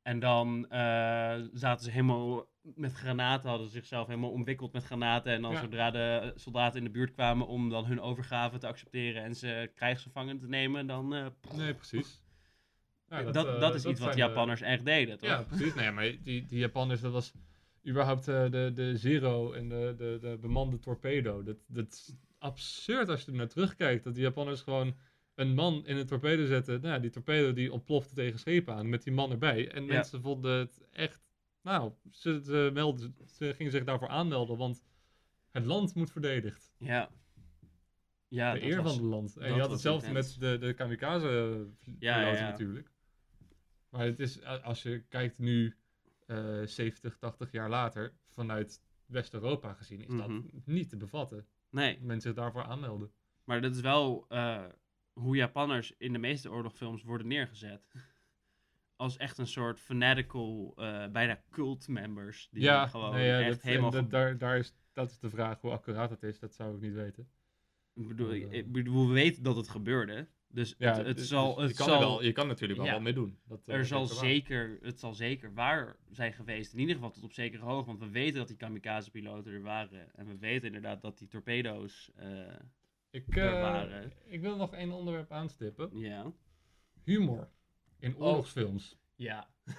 En 0.02 0.18
dan 0.18 0.70
eh, 0.70 1.40
zaten 1.52 1.84
ze 1.84 1.90
helemaal 1.90 2.50
met 2.62 2.92
granaten, 2.92 3.48
hadden 3.48 3.66
ze 3.66 3.72
zichzelf 3.72 4.06
helemaal 4.06 4.30
omwikkeld 4.30 4.72
met 4.72 4.84
granaten. 4.84 5.32
En 5.32 5.42
dan 5.42 5.52
Ja. 5.52 5.60
zodra 5.60 5.90
de 5.90 6.32
soldaten 6.34 6.78
in 6.78 6.84
de 6.84 6.90
buurt 6.90 7.12
kwamen 7.12 7.46
om 7.46 7.68
dan 7.70 7.84
hun 7.84 8.00
overgave 8.00 8.58
te 8.58 8.66
accepteren 8.66 9.22
en 9.22 9.34
ze 9.34 9.70
krijgsgevangen 9.74 10.38
te 10.38 10.48
nemen, 10.48 10.86
dan... 10.86 11.14
eh, 11.14 11.26
Nee, 11.56 11.74
precies. 11.74 12.20
Ja, 13.08 13.22
dat, 13.22 13.34
dat, 13.60 13.70
eh, 13.70 13.74
is 13.74 13.84
iets 13.84 14.00
wat 14.00 14.12
de 14.12 14.18
Japanners 14.18 14.60
echt 14.60 14.84
deden, 14.84 15.18
toch? 15.18 15.28
Ja, 15.28 15.42
precies. 15.42 15.74
Nee, 15.74 15.90
maar 15.90 16.04
die, 16.22 16.46
die 16.46 16.58
Japanners, 16.58 17.00
dat 17.00 17.12
was 17.12 17.32
überhaupt 17.86 18.24
de, 18.24 18.70
de 18.74 18.96
Zero 18.96 19.52
en 19.52 19.68
de, 19.68 19.94
de, 19.96 20.18
de 20.20 20.38
bemande 20.40 20.78
torpedo. 20.78 21.42
Dat, 21.42 21.56
dat 21.66 21.86
is 21.92 22.14
absurd 22.38 23.08
als 23.08 23.24
je 23.24 23.30
er 23.30 23.36
naar 23.36 23.48
terugkijkt. 23.48 24.04
Dat 24.04 24.14
die 24.14 24.22
Japanners 24.22 24.60
gewoon 24.60 24.96
een 25.34 25.54
man 25.54 25.86
in 25.86 25.96
een 25.96 26.06
torpedo 26.06 26.44
zetten. 26.46 26.80
Nou, 26.80 26.94
ja, 26.94 27.00
die 27.00 27.10
torpedo 27.10 27.52
die 27.52 27.72
ontplofte 27.72 28.14
tegen 28.14 28.38
schepen 28.38 28.74
aan 28.74 28.88
met 28.88 29.02
die 29.02 29.12
man 29.12 29.30
erbij. 29.30 29.70
En 29.70 29.84
Ja. 29.86 29.92
mensen 29.92 30.20
vonden 30.22 30.58
het 30.58 30.80
echt... 30.92 31.24
Nou, 31.62 31.92
ze, 32.10 32.40
ze, 32.44 32.70
melden, 32.72 33.14
ze 33.26 33.54
gingen 33.54 33.72
zich 33.72 33.84
daarvoor 33.84 34.08
aanmelden, 34.08 34.56
want 34.56 34.82
het 35.50 35.64
land 35.64 35.94
moet 35.94 36.10
verdedigd. 36.10 36.72
Ja. 36.78 37.10
Ja, 38.28 38.52
de 38.54 38.62
eer 38.62 38.82
was- 38.82 38.92
van 38.94 39.02
het 39.02 39.10
land. 39.12 39.36
En 39.36 39.54
je 39.54 39.60
had 39.60 39.70
hetzelfde 39.70 40.06
intens. 40.06 40.38
met 40.38 40.60
de, 40.60 40.66
de 40.66 40.74
kamikaze 40.74 41.66
Ja, 41.98 42.20
ja, 42.32 42.48
natuurlijk. 42.50 42.90
Maar 43.88 44.04
het 44.04 44.20
is, 44.20 44.42
als 44.44 44.82
je 44.82 45.02
kijkt 45.08 45.38
nu, 45.38 45.76
eh 46.26 46.62
70, 46.64 47.16
80 47.18 47.50
jaar 47.52 47.68
later, 47.68 48.12
vanuit 48.30 48.82
West-Europa 49.06 49.72
gezien, 49.72 50.00
is 50.00 50.16
dat 50.16 50.28
Mhm. 50.28 50.40
niet 50.64 50.88
te 50.88 50.96
bevatten. 50.96 51.46
Nee, 51.70 51.98
mensen 52.00 52.20
zich 52.30 52.34
daarvoor 52.42 52.62
aanmelden. 52.62 53.12
maar 53.44 53.60
dat 53.60 53.74
is 53.74 53.80
wel 53.80 54.24
eh, 54.28 54.64
hoe 55.12 55.36
Japanners 55.36 55.94
in 55.98 56.12
de 56.12 56.18
meeste 56.18 56.50
oorlogfilms 56.50 57.02
worden 57.02 57.26
neergezet. 57.26 57.82
Als 58.96 59.16
echt 59.16 59.38
een 59.38 59.46
soort 59.46 59.80
fanatical, 59.80 60.72
eh, 60.76 61.06
bijna 61.08 61.42
cult 61.50 61.88
members. 61.88 62.48
Die 62.50 62.62
ja, 62.62 62.86
gewoon 62.86 63.12
nee, 63.12 63.26
ja, 63.26 63.40
echt 63.40 63.50
dat, 63.50 63.62
helemaal... 63.62 63.90
dat, 63.90 64.10
daar, 64.10 64.38
daar 64.38 64.58
is, 64.58 64.74
dat 64.92 65.10
is 65.10 65.18
de 65.18 65.30
vraag 65.30 65.60
hoe 65.60 65.70
accuraat 65.70 66.08
dat 66.08 66.22
is, 66.22 66.38
dat 66.38 66.54
zou 66.54 66.74
ik 66.74 66.80
niet 66.80 66.94
weten. 66.94 67.28
ik, 67.94 68.08
bedoel, 68.08 68.32
ik, 68.32 68.52
eh, 68.52 68.64
bedoel, 68.66 69.08
we 69.08 69.12
weten 69.12 69.42
dat 69.42 69.56
het 69.56 69.68
gebeurde. 69.68 70.28
Dus 70.48 70.74
Ja, 70.78 70.96
het, 70.96 71.06
het 71.06 71.16
dus- 71.16 71.28
zal... 71.28 71.60
Het 71.60 71.70
je, 71.70 71.76
kan 71.76 71.86
zal 71.86 71.98
wel, 71.98 72.22
je 72.22 72.32
kan 72.32 72.46
natuurlijk 72.46 72.78
wel 72.78 72.88
ja. 72.88 72.94
wat 72.94 73.02
mee 73.02 73.12
doen. 73.12 73.38
Dat, 73.44 73.68
eh, 73.68 73.74
er 73.74 73.86
zal 73.86 74.06
zeker, 74.06 74.78
het 74.82 75.00
zal 75.00 75.14
zeker 75.14 75.54
waar 75.54 75.96
zijn 76.10 76.32
geweest. 76.32 76.72
In 76.72 76.78
ieder 76.78 76.94
geval 76.94 77.10
tot 77.10 77.22
op 77.22 77.32
zekere 77.32 77.64
hoogte. 77.64 77.86
Want 77.86 77.98
we 77.98 78.10
weten 78.10 78.38
dat 78.38 78.48
die 78.48 78.56
kamikaze-piloten 78.56 79.52
er 79.52 79.62
waren. 79.62 80.14
En 80.14 80.26
we 80.26 80.38
weten 80.38 80.66
inderdaad 80.66 81.02
dat 81.02 81.18
die 81.18 81.28
torpedo's... 81.28 82.10
Ik, 83.12 83.36
eh, 83.36 83.82
ik 84.24 84.40
wil 84.40 84.56
nog 84.56 84.74
één 84.74 84.90
onderwerp 84.90 85.32
aanstippen. 85.32 85.90
ja. 85.98 86.32
Humor 87.04 87.48
in 87.98 88.14
Oh. 88.16 88.20
oorlogsfilms. 88.22 88.98
Ja. 89.16 89.48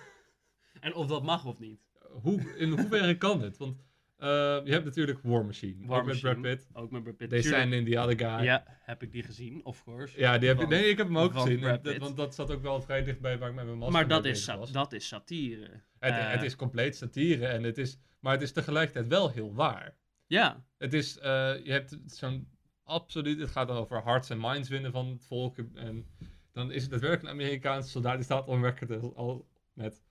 en 0.81 0.93
of 0.95 1.07
dat 1.07 1.23
mag 1.23 1.45
of 1.45 1.59
niet. 1.59 1.81
Hoe, 2.21 2.55
in 2.57 2.69
hoeverre 2.77 3.17
kan 3.17 3.41
het? 3.41 3.57
Want 3.57 3.83
eh, 4.17 4.27
je 4.63 4.71
hebt 4.71 4.85
natuurlijk 4.85 5.19
War 5.23 5.45
Machine. 5.45 5.87
War 5.87 5.99
ook 5.99 6.05
met 6.05 6.19
Brad. 6.19 6.41
Pitt. 6.41 6.69
Ook 6.73 6.91
met 6.91 7.03
Brad 7.03 7.17
Pitt. 7.17 7.29
They 7.29 7.71
in 7.71 7.85
the 7.85 7.99
other 7.99 8.17
guy. 8.19 8.43
Ja, 8.45 8.63
heb 8.67 9.03
ik 9.03 9.11
die 9.11 9.23
gezien, 9.23 9.65
of 9.65 9.83
course. 9.83 10.19
Ja, 10.19 10.37
die 10.37 10.47
heb 10.47 10.59
ik, 10.59 10.67
nee, 10.67 10.85
ik 10.89 10.97
heb 10.97 11.07
hem 11.07 11.17
ook 11.17 11.33
gezien. 11.33 11.61
Dat- 11.81 11.97
want 11.97 12.17
dat 12.17 12.35
zat 12.35 12.51
ook 12.51 12.61
wel 12.61 12.81
vrij 12.81 13.03
dichtbij 13.03 13.37
waar 13.37 13.49
ik 13.49 13.55
met 13.55 13.65
mijn 13.65 13.77
master 13.77 13.93
maar 13.99 14.07
dat 14.07 14.25
is, 14.25 14.45
was. 14.45 14.71
dat 14.71 14.93
is 14.93 15.07
satire. 15.07 15.81
Het, 15.99 16.13
Eh, 16.13 16.31
het 16.31 16.41
is 16.41 16.55
compleet 16.55 16.95
satire, 16.95 17.45
en 17.45 17.63
het 17.63 17.77
is, 17.77 17.97
maar 18.19 18.33
het 18.33 18.41
is 18.41 18.51
tegelijkertijd 18.51 19.07
wel 19.07 19.29
heel 19.31 19.53
waar. 19.53 19.97
Ja, 20.27 20.65
Het 20.77 20.93
is, 20.93 21.13
je 21.13 21.61
hebt 21.65 21.97
zo'n 22.05 22.47
absoluut, 22.83 23.39
het 23.39 23.49
gaat 23.49 23.67
dan 23.67 23.77
over 23.77 24.03
hearts 24.03 24.31
and 24.31 24.41
minds 24.41 24.69
winnen 24.69 24.91
van 24.91 25.07
het 25.07 25.25
volk. 25.25 25.57
En 25.73 26.05
dan 26.51 26.71
is 26.71 26.81
het 26.81 26.91
daadwerkelijk 26.91 27.33
een 27.35 27.41
Amerikaanse 27.41 27.89
soldaat, 27.89 28.15
die 28.15 28.23
staat 28.23 28.47
onwerkelijk 28.47 29.03
al 29.15 29.47
met... 29.73 30.03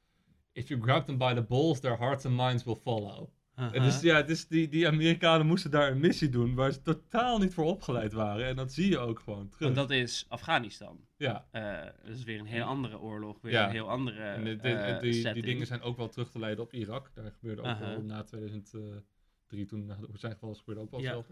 If 0.53 0.69
you 0.69 0.81
grab 0.83 1.07
them 1.07 1.19
by 1.19 1.35
the 1.35 1.43
balls, 1.43 1.81
their 1.81 1.99
hearts 1.99 2.27
and 2.27 2.37
minds 2.37 2.65
will 2.65 2.77
follow. 2.83 3.29
En 3.55 3.83
dus 3.83 4.01
ja, 4.01 4.25
is 4.25 4.47
die, 4.49 4.69
die 4.69 4.87
Amerikanen 4.89 5.47
moesten 5.47 5.71
daar 5.71 5.91
een 5.91 6.01
missie 6.01 6.29
doen 6.29 6.55
waar 6.55 6.73
ze 6.73 6.83
totaal 6.83 7.39
niet 7.39 7.55
voor 7.55 7.65
opgeleid 7.65 8.13
waren. 8.13 8.47
En 8.47 8.57
dat 8.57 8.73
zie 8.73 8.89
je 8.89 8.99
ook 8.99 9.19
gewoon 9.21 9.49
terug. 9.49 9.69
En 9.69 9.75
dat 9.75 9.91
is 9.91 10.27
Afghanistan. 10.29 11.07
Ja, 11.17 11.47
Eh 11.51 11.85
dat 12.05 12.15
is 12.17 12.25
weer 12.25 12.39
een 12.39 12.47
heel 12.47 12.65
andere 12.65 13.01
oorlog, 13.01 13.41
weer 13.41 13.53
Ja. 13.53 13.65
een 13.65 13.71
heel 13.71 13.89
andere 13.91 14.23
en 14.23 14.45
de- 14.45 14.57
de- 14.57 14.69
eh, 14.69 15.01
die, 15.01 15.33
die 15.33 15.43
dingen 15.43 15.67
zijn 15.67 15.81
ook 15.83 15.97
wel 15.97 16.09
terug 16.09 16.31
te 16.31 16.39
leiden 16.39 16.65
op 16.65 16.73
Irak. 16.73 17.11
Daar 17.15 17.31
gebeurde 17.33 17.63
ook 17.63 17.79
wel 17.79 18.03
na 18.03 18.23
2003, 18.23 19.67
toen 19.67 19.87
na 19.87 19.99
zijn 20.15 20.33
geval 20.33 20.55
gebeurde 20.55 20.81
ook 20.81 20.91
wel 20.91 21.01
Ja. 21.01 21.23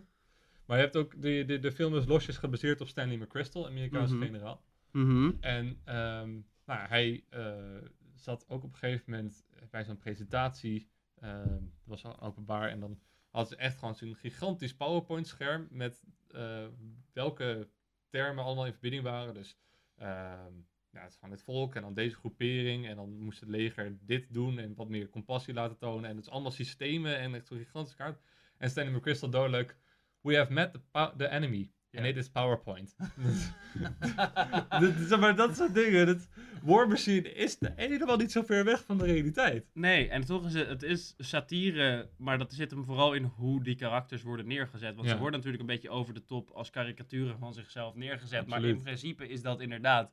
Maar 0.71 0.79
je 0.79 0.85
hebt 0.85 0.97
ook, 0.97 1.23
de, 1.23 1.45
de, 1.47 1.59
de 1.59 1.73
film 1.73 1.97
is 1.97 2.07
losjes 2.07 2.37
gebaseerd 2.37 2.81
op 2.81 2.89
Stanley 2.89 3.17
McChrystal, 3.17 3.67
Amerikaanse 3.67 4.15
Mhm. 4.15 4.25
generaal. 4.25 4.65
Mhm. 4.93 5.31
En 5.41 5.81
ehm, 5.85 6.31
nou, 6.67 6.89
hij 6.89 7.25
eh, 7.31 7.55
zat 8.15 8.45
ook 8.49 8.63
op 8.65 8.73
een 8.73 8.79
gegeven 8.79 9.11
moment 9.11 9.45
bij 9.71 9.85
zo'n 9.85 9.99
presentatie. 9.99 10.89
ehm, 11.21 11.49
dat 11.49 11.85
was 11.85 12.05
al 12.05 12.21
openbaar. 12.21 12.69
En 12.69 12.81
dan 12.81 13.01
hadden 13.31 13.51
ze 13.53 13.57
echt 13.63 13.79
gewoon 13.79 13.95
zo'n 13.95 14.15
gigantisch 14.17 14.75
PowerPoint-scherm. 14.77 15.69
Met 15.71 16.03
eh, 16.29 16.67
welke 17.13 17.69
termen 18.09 18.45
allemaal 18.45 18.67
in 18.67 18.73
verbinding 18.73 19.03
waren. 19.03 19.35
Dus 19.35 19.57
ehm, 19.97 20.55
ja, 20.91 21.01
het 21.01 21.11
is 21.11 21.15
gewoon 21.15 21.31
het 21.35 21.43
volk 21.43 21.75
en 21.75 21.83
dan 21.83 21.95
deze 21.95 22.17
groepering. 22.17 22.87
En 22.87 22.97
dan 22.97 23.19
moest 23.19 23.41
het 23.41 23.49
leger 23.49 23.97
dit 24.01 24.33
doen 24.33 24.59
en 24.59 24.75
wat 24.75 24.89
meer 24.89 25.09
compassie 25.09 25.55
laten 25.55 25.77
tonen. 25.79 26.11
En 26.11 26.17
het 26.17 26.25
is 26.27 26.31
allemaal 26.33 26.51
systemen 26.51 27.19
en 27.19 27.35
echt 27.35 27.47
zo'n 27.47 27.59
gigantische 27.59 27.97
kaart. 27.99 28.21
En 28.59 28.71
Stanley 28.71 28.95
McChrystal 28.95 29.31
duidelijk. 29.31 29.77
We 30.21 30.37
have 30.37 30.53
met 30.53 30.73
the, 30.73 31.13
the 31.17 31.27
enemy. 31.29 31.71
And 31.93 32.05
Ja. 32.05 32.11
it 32.11 32.17
is 32.17 32.29
PowerPoint. 32.29 32.95
Dat- 35.09 35.21
maar 35.21 35.37
dat 35.37 35.57
soort 35.57 35.75
dingen. 35.75 36.07
Dat, 36.07 36.29
War 36.63 36.89
Machine 36.89 37.33
is 37.33 37.59
helemaal 37.77 38.17
niet 38.17 38.33
zo 38.33 38.43
ver 38.43 38.65
weg 38.65 38.85
van 38.85 38.99
de 38.99 39.05
realiteit. 39.05 39.67
Nee, 39.73 40.09
en 40.09 40.25
toch 40.25 40.47
is 40.47 40.55
het, 40.55 40.69
het 40.69 40.83
is 40.83 41.15
satire, 41.19 42.11
maar 42.19 42.39
dat 42.39 42.53
zit 42.53 42.71
hem 42.71 42.85
vooral 42.85 43.13
in 43.15 43.25
hoe 43.25 43.63
die 43.65 43.75
karakters 43.77 44.23
worden 44.23 44.47
neergezet. 44.47 44.95
Want 44.95 45.07
Ja. 45.07 45.13
ze 45.15 45.19
worden 45.21 45.37
natuurlijk 45.37 45.63
een 45.63 45.75
beetje 45.75 45.91
over 45.91 46.15
de 46.15 46.25
top 46.25 46.51
als 46.51 46.71
karikaturen 46.71 47.39
van 47.39 47.55
zichzelf 47.55 47.95
neergezet. 47.95 48.47
Maar 48.47 48.65
in 48.65 48.83
principe 48.83 49.29
is 49.29 49.43
dat 49.43 49.61
inderdaad 49.61 50.13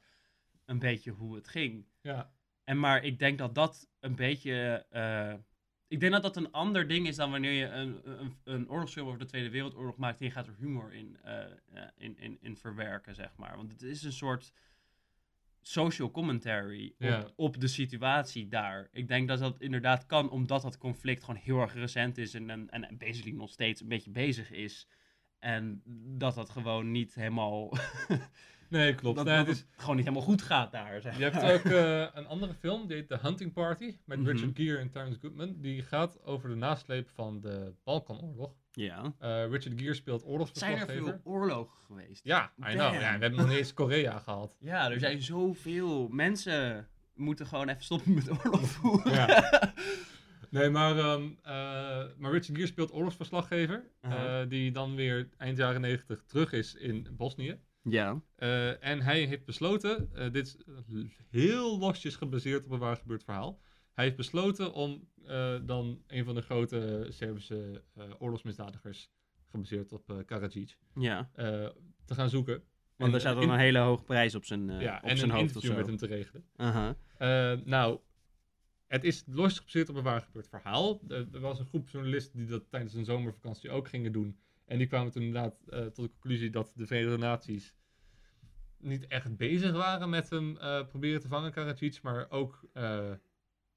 een 0.65 0.79
beetje 0.79 1.11
hoe 1.11 1.35
het 1.35 1.47
ging. 1.47 1.85
Ja, 2.01 2.31
En 2.63 2.79
maar 2.79 3.03
ik 3.03 3.19
denk 3.19 3.37
dat 3.37 3.55
dat 3.55 3.87
een 3.99 4.15
beetje 4.15 4.85
eh, 4.89 5.33
ik 5.87 5.99
denk 5.99 6.11
dat 6.11 6.21
dat 6.21 6.35
een 6.35 6.51
ander 6.51 6.87
ding 6.87 7.07
is 7.07 7.15
dan 7.15 7.31
wanneer 7.31 7.51
je 7.51 7.65
een, 7.65 8.01
een, 8.03 8.35
een 8.43 8.69
oorlogsfilm 8.69 9.07
over 9.07 9.19
de 9.19 9.25
Tweede 9.25 9.49
Wereldoorlog 9.49 9.97
maakt 9.97 10.19
en 10.19 10.25
je 10.25 10.31
gaat 10.31 10.47
er 10.47 10.55
humor 10.57 10.93
in, 10.93 11.17
eh, 11.23 11.45
in, 11.97 12.17
in, 12.17 12.37
in 12.41 12.57
verwerken, 12.57 13.15
zeg 13.15 13.37
maar. 13.37 13.55
Want 13.55 13.71
het 13.71 13.81
is 13.81 14.03
een 14.03 14.11
soort 14.11 14.53
social 15.61 16.11
commentary 16.11 16.93
op, 16.99 17.33
op 17.35 17.59
de 17.59 17.67
situatie 17.67 18.47
daar. 18.47 18.89
Ik 18.91 19.07
denk 19.07 19.27
dat 19.27 19.39
dat 19.39 19.61
inderdaad 19.61 20.05
kan, 20.05 20.29
omdat 20.29 20.61
dat 20.61 20.77
conflict 20.77 21.23
gewoon 21.23 21.41
heel 21.43 21.61
erg 21.61 21.73
recent 21.73 22.17
is 22.17 22.33
en, 22.33 22.49
en, 22.49 22.69
en 22.69 22.97
basically 22.97 23.37
nog 23.37 23.49
steeds 23.49 23.81
een 23.81 23.87
beetje 23.87 24.11
bezig 24.11 24.51
is. 24.51 24.87
En 25.39 25.81
dat 26.17 26.35
dat 26.35 26.49
gewoon 26.49 26.91
niet 26.91 27.15
helemaal, 27.15 27.69
Nee, 28.69 28.95
klopt. 28.95 29.15
dat, 29.15 29.25
Nee, 29.25 29.37
dat 29.37 29.47
het 29.47 29.55
is, 29.55 29.65
gewoon 29.77 29.95
niet 29.95 30.05
helemaal 30.05 30.27
goed 30.27 30.41
gaat 30.41 30.71
daar, 30.71 31.01
zeg 31.01 31.17
je 31.17 31.23
hebt 31.23 31.43
ook 31.65 31.71
eh, 31.71 32.07
een 32.13 32.27
andere 32.27 32.53
film, 32.53 32.87
die 32.87 32.95
heet 32.95 33.07
The 33.07 33.17
Hunting 33.21 33.53
Party, 33.53 33.97
met 34.05 34.19
Mhm. 34.19 34.27
Richard 34.29 34.51
Gere 34.55 34.77
en 34.77 34.89
Terrence 34.91 35.19
Goodman. 35.19 35.55
Die 35.57 35.81
gaat 35.81 36.23
over 36.23 36.49
de 36.49 36.55
nasleep 36.55 37.09
van 37.09 37.39
de 37.41 37.73
Balkanoorlog. 37.83 38.51
Ja. 38.71 39.13
Eh, 39.19 39.45
Richard 39.49 39.79
Gere 39.81 39.93
speelt 39.93 40.19
Zijn 40.19 40.31
er 40.31 40.31
oorlogsverslaggever. 40.33 41.03
veel 41.03 41.19
oorlogen 41.23 41.77
geweest? 41.85 42.23
Ja, 42.23 42.51
I 42.59 42.61
know. 42.61 42.75
Ja, 42.77 42.91
we 42.91 42.97
hebben 43.05 43.35
nog 43.35 43.47
niet 43.47 43.57
eens 43.57 43.73
Korea 43.73 44.19
gehad. 44.19 44.55
Ja, 44.59 44.91
er 44.91 44.99
zijn 44.99 45.21
zoveel 45.21 46.07
mensen 46.07 46.87
moeten 47.15 47.47
gewoon 47.47 47.69
even 47.69 47.83
stoppen 47.83 48.13
met 48.13 48.29
oorlog 48.45 48.61
voeren. 48.77 49.11
Ja. 49.13 49.73
Nee, 50.49 50.69
maar, 50.69 50.97
ehm, 50.97 51.23
eh, 51.43 51.51
maar 52.17 52.31
Richard 52.31 52.55
Gere 52.55 52.67
speelt 52.67 52.93
oorlogsverslaggever. 52.93 53.83
Uh-huh. 54.01 54.49
die 54.49 54.71
dan 54.71 54.95
weer 54.95 55.29
eind 55.37 55.57
jaren 55.57 55.81
90 55.81 56.23
terug 56.27 56.51
is 56.53 56.75
in 56.75 57.07
Bosnië. 57.11 57.59
Ja. 57.89 58.21
Eh, 58.35 58.83
en 58.83 59.01
hij 59.01 59.23
heeft 59.25 59.45
besloten, 59.45 60.09
eh, 60.13 60.31
dit 60.31 60.45
is 60.47 60.57
heel 61.29 61.77
losjes 61.79 62.15
gebaseerd 62.15 62.65
op 62.65 62.71
een 62.71 62.79
waar 62.79 62.97
gebeurd 62.97 63.23
verhaal. 63.23 63.59
Hij 63.93 64.03
heeft 64.05 64.17
besloten 64.17 64.73
om 64.73 65.07
eh, 65.25 65.55
dan 65.65 66.03
een 66.07 66.25
van 66.25 66.35
de 66.35 66.41
grote 66.41 67.05
Servische 67.09 67.83
oorlogsmisdadigers, 68.19 69.09
gebaseerd 69.45 69.91
op 69.93 70.23
Karadzic, 70.25 70.77
Ja. 70.95 71.29
te 72.05 72.13
gaan 72.13 72.29
zoeken. 72.29 72.63
Want 72.97 73.13
er 73.13 73.19
staat 73.19 73.35
dan 73.35 73.49
een 73.49 73.59
hele 73.59 73.79
hoge 73.79 74.03
prijs 74.03 74.35
op 74.35 74.45
zijn, 74.45 74.79
ja, 74.79 74.97
op 75.03 75.09
en 75.09 75.17
zijn 75.17 75.29
een 75.29 75.35
hoofd 75.35 75.61
zo. 75.61 75.73
met 75.75 75.85
hem 75.85 75.97
te 75.97 76.05
regelen. 76.05 76.45
Aha. 76.55 76.95
Eh, 77.17 77.53
nou, 77.65 77.99
het 78.87 79.03
is 79.03 79.23
los 79.27 79.57
gebaseerd 79.57 79.89
op 79.89 79.95
een 79.95 80.03
waar 80.03 80.21
gebeurd 80.21 80.47
verhaal. 80.47 81.01
Er, 81.07 81.27
er 81.33 81.39
was 81.39 81.59
een 81.59 81.65
groep 81.65 81.89
journalisten 81.89 82.39
die 82.39 82.47
dat 82.47 82.63
tijdens 82.69 82.93
een 82.93 83.05
zomervakantie 83.05 83.69
ook 83.69 83.87
gingen 83.87 84.11
doen. 84.11 84.39
En 84.67 84.77
die 84.77 84.87
kwamen 84.87 85.11
toen 85.11 85.21
inderdaad 85.21 85.61
eh, 85.69 85.79
tot 85.79 85.95
de 86.05 86.11
conclusie 86.11 86.49
dat 86.49 86.71
de 86.75 86.87
Verenigde 86.87 87.17
Naties 87.17 87.73
niet 88.77 89.07
echt 89.07 89.37
bezig 89.37 89.71
waren 89.71 90.09
met 90.09 90.29
hem 90.29 90.57
eh, 90.57 90.87
proberen 90.87 91.19
te 91.19 91.27
vangen, 91.27 91.51
Karadzic, 91.51 92.01
maar 92.01 92.29
ook 92.29 92.69
eh, 92.73 93.11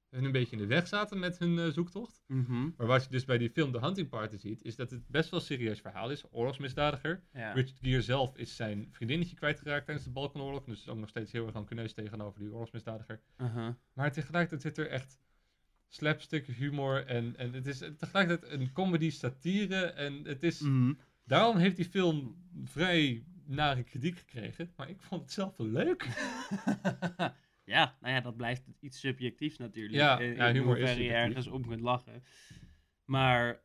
hun 0.09 0.23
een 0.23 0.31
beetje 0.31 0.55
in 0.55 0.61
de 0.61 0.67
weg 0.67 0.87
zaten 0.87 1.19
met 1.19 1.39
hun 1.39 1.71
zoektocht. 1.71 2.23
Mhm. 2.27 2.69
Maar 2.77 2.87
wat 2.87 3.03
je 3.03 3.09
dus 3.09 3.25
bij 3.25 3.37
die 3.37 3.49
film 3.49 3.71
The 3.71 3.79
Hunting 3.79 4.09
Party 4.09 4.37
ziet, 4.37 4.63
is 4.63 4.75
dat 4.75 4.89
het 4.89 5.07
best 5.07 5.29
wel 5.29 5.39
een 5.39 5.45
serieus 5.45 5.81
verhaal 5.81 6.11
is. 6.11 6.23
Oorlogsmisdadiger. 6.31 7.23
Ja. 7.33 7.51
Richard 7.53 7.79
Gere 7.81 8.01
zelf 8.01 8.37
is 8.37 8.55
zijn 8.55 8.87
vriendinnetje 8.91 9.35
kwijtgeraakt 9.35 9.85
tijdens 9.85 10.05
de 10.05 10.13
Balkanoorlog. 10.13 10.63
Dus 10.63 10.79
is 10.79 10.89
ook 10.89 10.97
nog 10.97 11.09
steeds 11.09 11.31
heel 11.31 11.45
erg 11.45 11.53
rancuneus 11.53 11.93
tegenover 11.93 12.39
die 12.39 12.51
oorlogsmisdadiger. 12.51 13.21
Aha. 13.35 13.77
Maar 13.93 14.11
tegelijkertijd 14.11 14.75
zit 14.75 14.85
er 14.85 14.91
echt 14.91 15.19
slapstick 15.93 16.45
humor 16.47 17.05
en, 17.05 17.35
en 17.37 17.53
het 17.53 17.67
is 17.67 17.77
tegelijkertijd 17.97 18.51
een 18.51 18.71
comedy 18.71 19.09
satire. 19.09 19.85
En 19.85 20.23
het 20.23 20.43
is, 20.43 20.59
Mhm. 20.59 20.93
daarom 21.25 21.57
heeft 21.57 21.75
die 21.75 21.85
film 21.85 22.35
vrij 22.63 23.23
nare 23.45 23.83
kritiek 23.83 24.17
gekregen. 24.17 24.73
Maar 24.75 24.89
ik 24.89 25.01
vond 25.01 25.21
het 25.21 25.31
zelf 25.31 25.57
wel 25.57 25.67
leuk. 25.67 26.03
ja, 27.73 27.97
nou 28.01 28.13
ja, 28.13 28.21
dat 28.21 28.35
blijft 28.37 28.63
iets 28.79 28.99
subjectiefs 28.99 29.57
natuurlijk. 29.57 29.95
Ja, 29.95 30.19
in, 30.19 30.35
ja, 30.35 30.51
humor 30.51 30.77
is 30.77 30.79
hoeverre 30.83 31.03
je 31.03 31.13
ergens 31.13 31.47
om 31.47 31.67
kunt 31.67 31.81
lachen. 31.81 32.23
Maar 33.05 33.61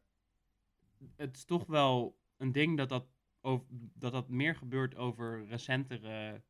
het 1.16 1.36
is 1.36 1.44
toch 1.44 1.66
wel 1.66 2.18
een 2.36 2.52
ding 2.52 2.76
dat 2.76 2.88
dat, 2.88 3.06
over, 3.40 3.66
dat, 3.94 4.12
dat 4.12 4.28
meer 4.28 4.54
gebeurt 4.56 4.96
over 4.96 5.46
recentere 5.48 6.42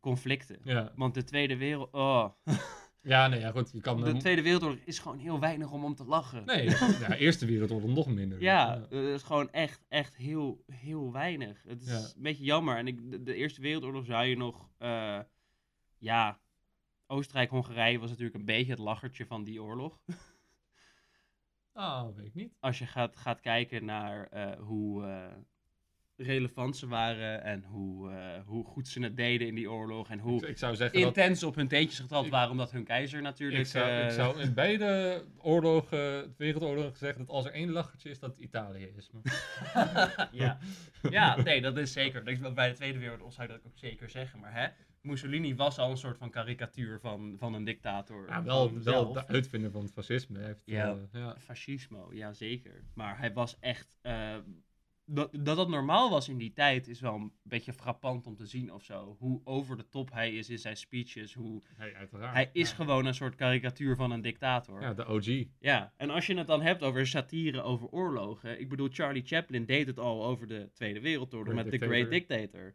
conflicten. 0.00 0.58
Ja, 0.62 0.92
Want 0.96 1.14
de 1.14 1.24
Tweede 1.24 1.56
Wereld... 1.56 1.92
Oh. 1.92 2.28
ja 3.02 3.26
nee, 3.28 3.40
ja, 3.40 3.50
goed. 3.50 3.70
Je 3.72 3.80
kan 3.80 4.00
De 4.04 4.16
Tweede 4.16 4.42
Wereldoorlog 4.42 4.78
is 4.84 4.98
gewoon 4.98 5.18
heel 5.18 5.40
weinig 5.40 5.70
om 5.70 5.84
om 5.84 5.94
te 5.94 6.04
lachen. 6.04 6.44
Nee, 6.44 6.64
ja, 6.68 7.14
Eerste 7.26 7.46
Wereldoorlog 7.46 7.90
nog 7.90 8.06
minder. 8.06 8.40
Ja, 8.42 8.76
Dus, 8.76 8.88
het 8.90 9.14
is 9.14 9.22
gewoon 9.22 9.50
echt, 9.50 9.84
echt 9.88 10.16
heel, 10.16 10.64
heel 10.72 11.12
weinig. 11.12 11.62
Het 11.66 11.82
is 11.82 11.88
Ja. 11.88 11.96
een 12.16 12.22
beetje 12.22 12.44
jammer. 12.44 12.76
En 12.76 12.86
ik, 12.86 13.10
de, 13.10 13.22
de 13.22 13.34
Eerste 13.34 13.60
Wereldoorlog 13.60 14.04
zou 14.04 14.24
je 14.24 14.36
nog... 14.36 14.70
eh, 14.78 15.20
ja, 15.98 16.40
Oostenrijk-Hongarije 17.06 17.98
was 17.98 18.08
natuurlijk 18.10 18.36
een 18.38 18.44
beetje 18.44 18.70
het 18.70 18.80
lachertje 18.80 19.26
van 19.26 19.44
die 19.44 19.62
oorlog. 19.62 20.00
Ah, 21.72 22.14
weet 22.16 22.26
ik 22.26 22.34
niet. 22.34 22.52
Als 22.60 22.78
je 22.78 22.86
gaat, 22.86 23.16
gaat 23.16 23.40
kijken 23.40 23.84
naar 23.84 24.26
eh, 24.28 24.58
hoe 24.60 25.04
eh, 25.06 25.36
relevant 26.20 26.76
ze 26.76 26.86
waren... 26.88 27.42
en 27.42 27.64
hoe, 27.64 28.10
eh, 28.10 28.40
hoe 28.46 28.64
goed 28.64 28.88
ze 28.88 29.02
het 29.02 29.16
deden 29.16 29.46
in 29.46 29.54
die 29.54 29.70
oorlog... 29.70 30.08
en 30.10 30.16
Ik, 30.18 30.22
hoe 30.24 30.46
ik 30.48 30.58
zou 30.58 30.76
zeggen 30.76 30.98
dat... 30.98 31.08
intens 31.08 31.42
op 31.42 31.54
hun 31.54 31.68
teentjes 31.68 31.98
getrapt 32.00 32.24
Ik- 32.26 32.30
waren... 32.32 32.50
omdat 32.50 32.70
hun 32.70 32.84
keizer 32.84 33.22
natuurlijk... 33.22 33.60
Ik 33.60 33.66
zou, 33.66 33.90
ik 34.02 34.08
eh, 34.08 34.14
zou 34.14 34.40
in 34.40 34.54
beide 34.54 35.24
oorlogen, 35.38 36.34
wereldoorlogen 36.36 36.98
zeggen 36.98 37.18
dat 37.26 37.34
als 37.34 37.44
er 37.44 37.52
één 37.52 37.70
lachertje 37.70 38.10
is, 38.10 38.18
dat 38.18 38.30
het 38.30 38.38
Italië 38.40 38.92
is. 38.96 39.10
Ja. 40.32 40.58
ja, 41.10 41.42
nee, 41.42 41.60
dat 41.60 41.76
is 41.76 41.92
zeker. 41.92 42.24
Dat 42.24 42.34
is- 42.34 42.52
Bij 42.54 42.68
de 42.68 42.74
Tweede 42.74 42.98
Wereldoorlog 42.98 43.32
zou 43.34 43.46
je 43.48 43.52
dat 43.54 43.66
ook 43.66 43.78
zeker 43.78 44.10
zeggen. 44.10 44.40
Maar 44.40 44.54
hè, 44.54 44.66
Mussolini 45.00 45.54
was 45.54 45.78
al 45.78 45.90
een 45.90 45.96
soort 45.96 46.18
van 46.18 46.30
karikatuur 46.30 47.00
van, 47.00 47.36
van 47.38 47.54
een 47.54 47.64
dictator. 47.64 48.26
Ja, 48.28 48.42
wel, 48.42 48.82
wel 48.82 49.12
de 49.12 49.26
uitvinder 49.26 49.70
van 49.70 49.82
het 49.82 49.92
fascisme. 49.92 50.38
Heeft, 50.38 50.62
Ja. 50.64 50.88
eh, 50.90 51.20
ja. 51.20 51.36
Fascismo, 51.38 52.08
ja 52.12 52.32
zeker. 52.32 52.82
Maar 52.94 53.18
hij 53.18 53.32
was 53.32 53.56
echt... 53.60 53.96
dat, 55.10 55.30
dat 55.32 55.56
dat 55.56 55.68
normaal 55.68 56.10
was 56.10 56.28
in 56.28 56.38
die 56.38 56.52
tijd 56.52 56.88
is 56.88 57.00
wel 57.00 57.14
een 57.14 57.32
beetje 57.42 57.72
frappant 57.72 58.26
om 58.26 58.36
te 58.36 58.46
zien 58.46 58.72
of 58.72 58.84
zo. 58.84 59.16
Hoe 59.18 59.40
over 59.44 59.76
de 59.76 59.88
top 59.88 60.12
hij 60.12 60.34
is 60.34 60.48
in 60.50 60.58
zijn 60.58 60.76
speeches. 60.76 61.34
Hoe, 61.34 61.62
Hij, 61.76 61.94
uiteraard. 61.94 62.34
hij 62.34 62.50
is 62.52 62.70
ja. 62.70 62.74
gewoon 62.76 63.06
een 63.06 63.14
soort 63.14 63.34
karikatuur 63.34 63.96
van 63.96 64.10
een 64.10 64.20
dictator. 64.20 64.80
Ja, 64.80 64.94
de 64.94 65.06
OG. 65.06 65.44
Ja, 65.58 65.92
en 65.96 66.10
als 66.10 66.26
je 66.26 66.36
het 66.36 66.46
dan 66.46 66.62
hebt 66.62 66.82
over 66.82 67.06
satire 67.06 67.62
over 67.62 67.88
oorlogen. 67.88 68.60
Ik 68.60 68.68
bedoel, 68.68 68.88
Charlie 68.92 69.26
Chaplin 69.26 69.64
deed 69.64 69.86
het 69.86 69.98
al 69.98 70.24
over 70.24 70.46
de 70.46 70.70
Tweede 70.72 71.00
Wereldoorlog 71.00 71.54
met 71.54 71.70
The 71.70 71.78
Great 71.78 72.10
Dictator. 72.10 72.74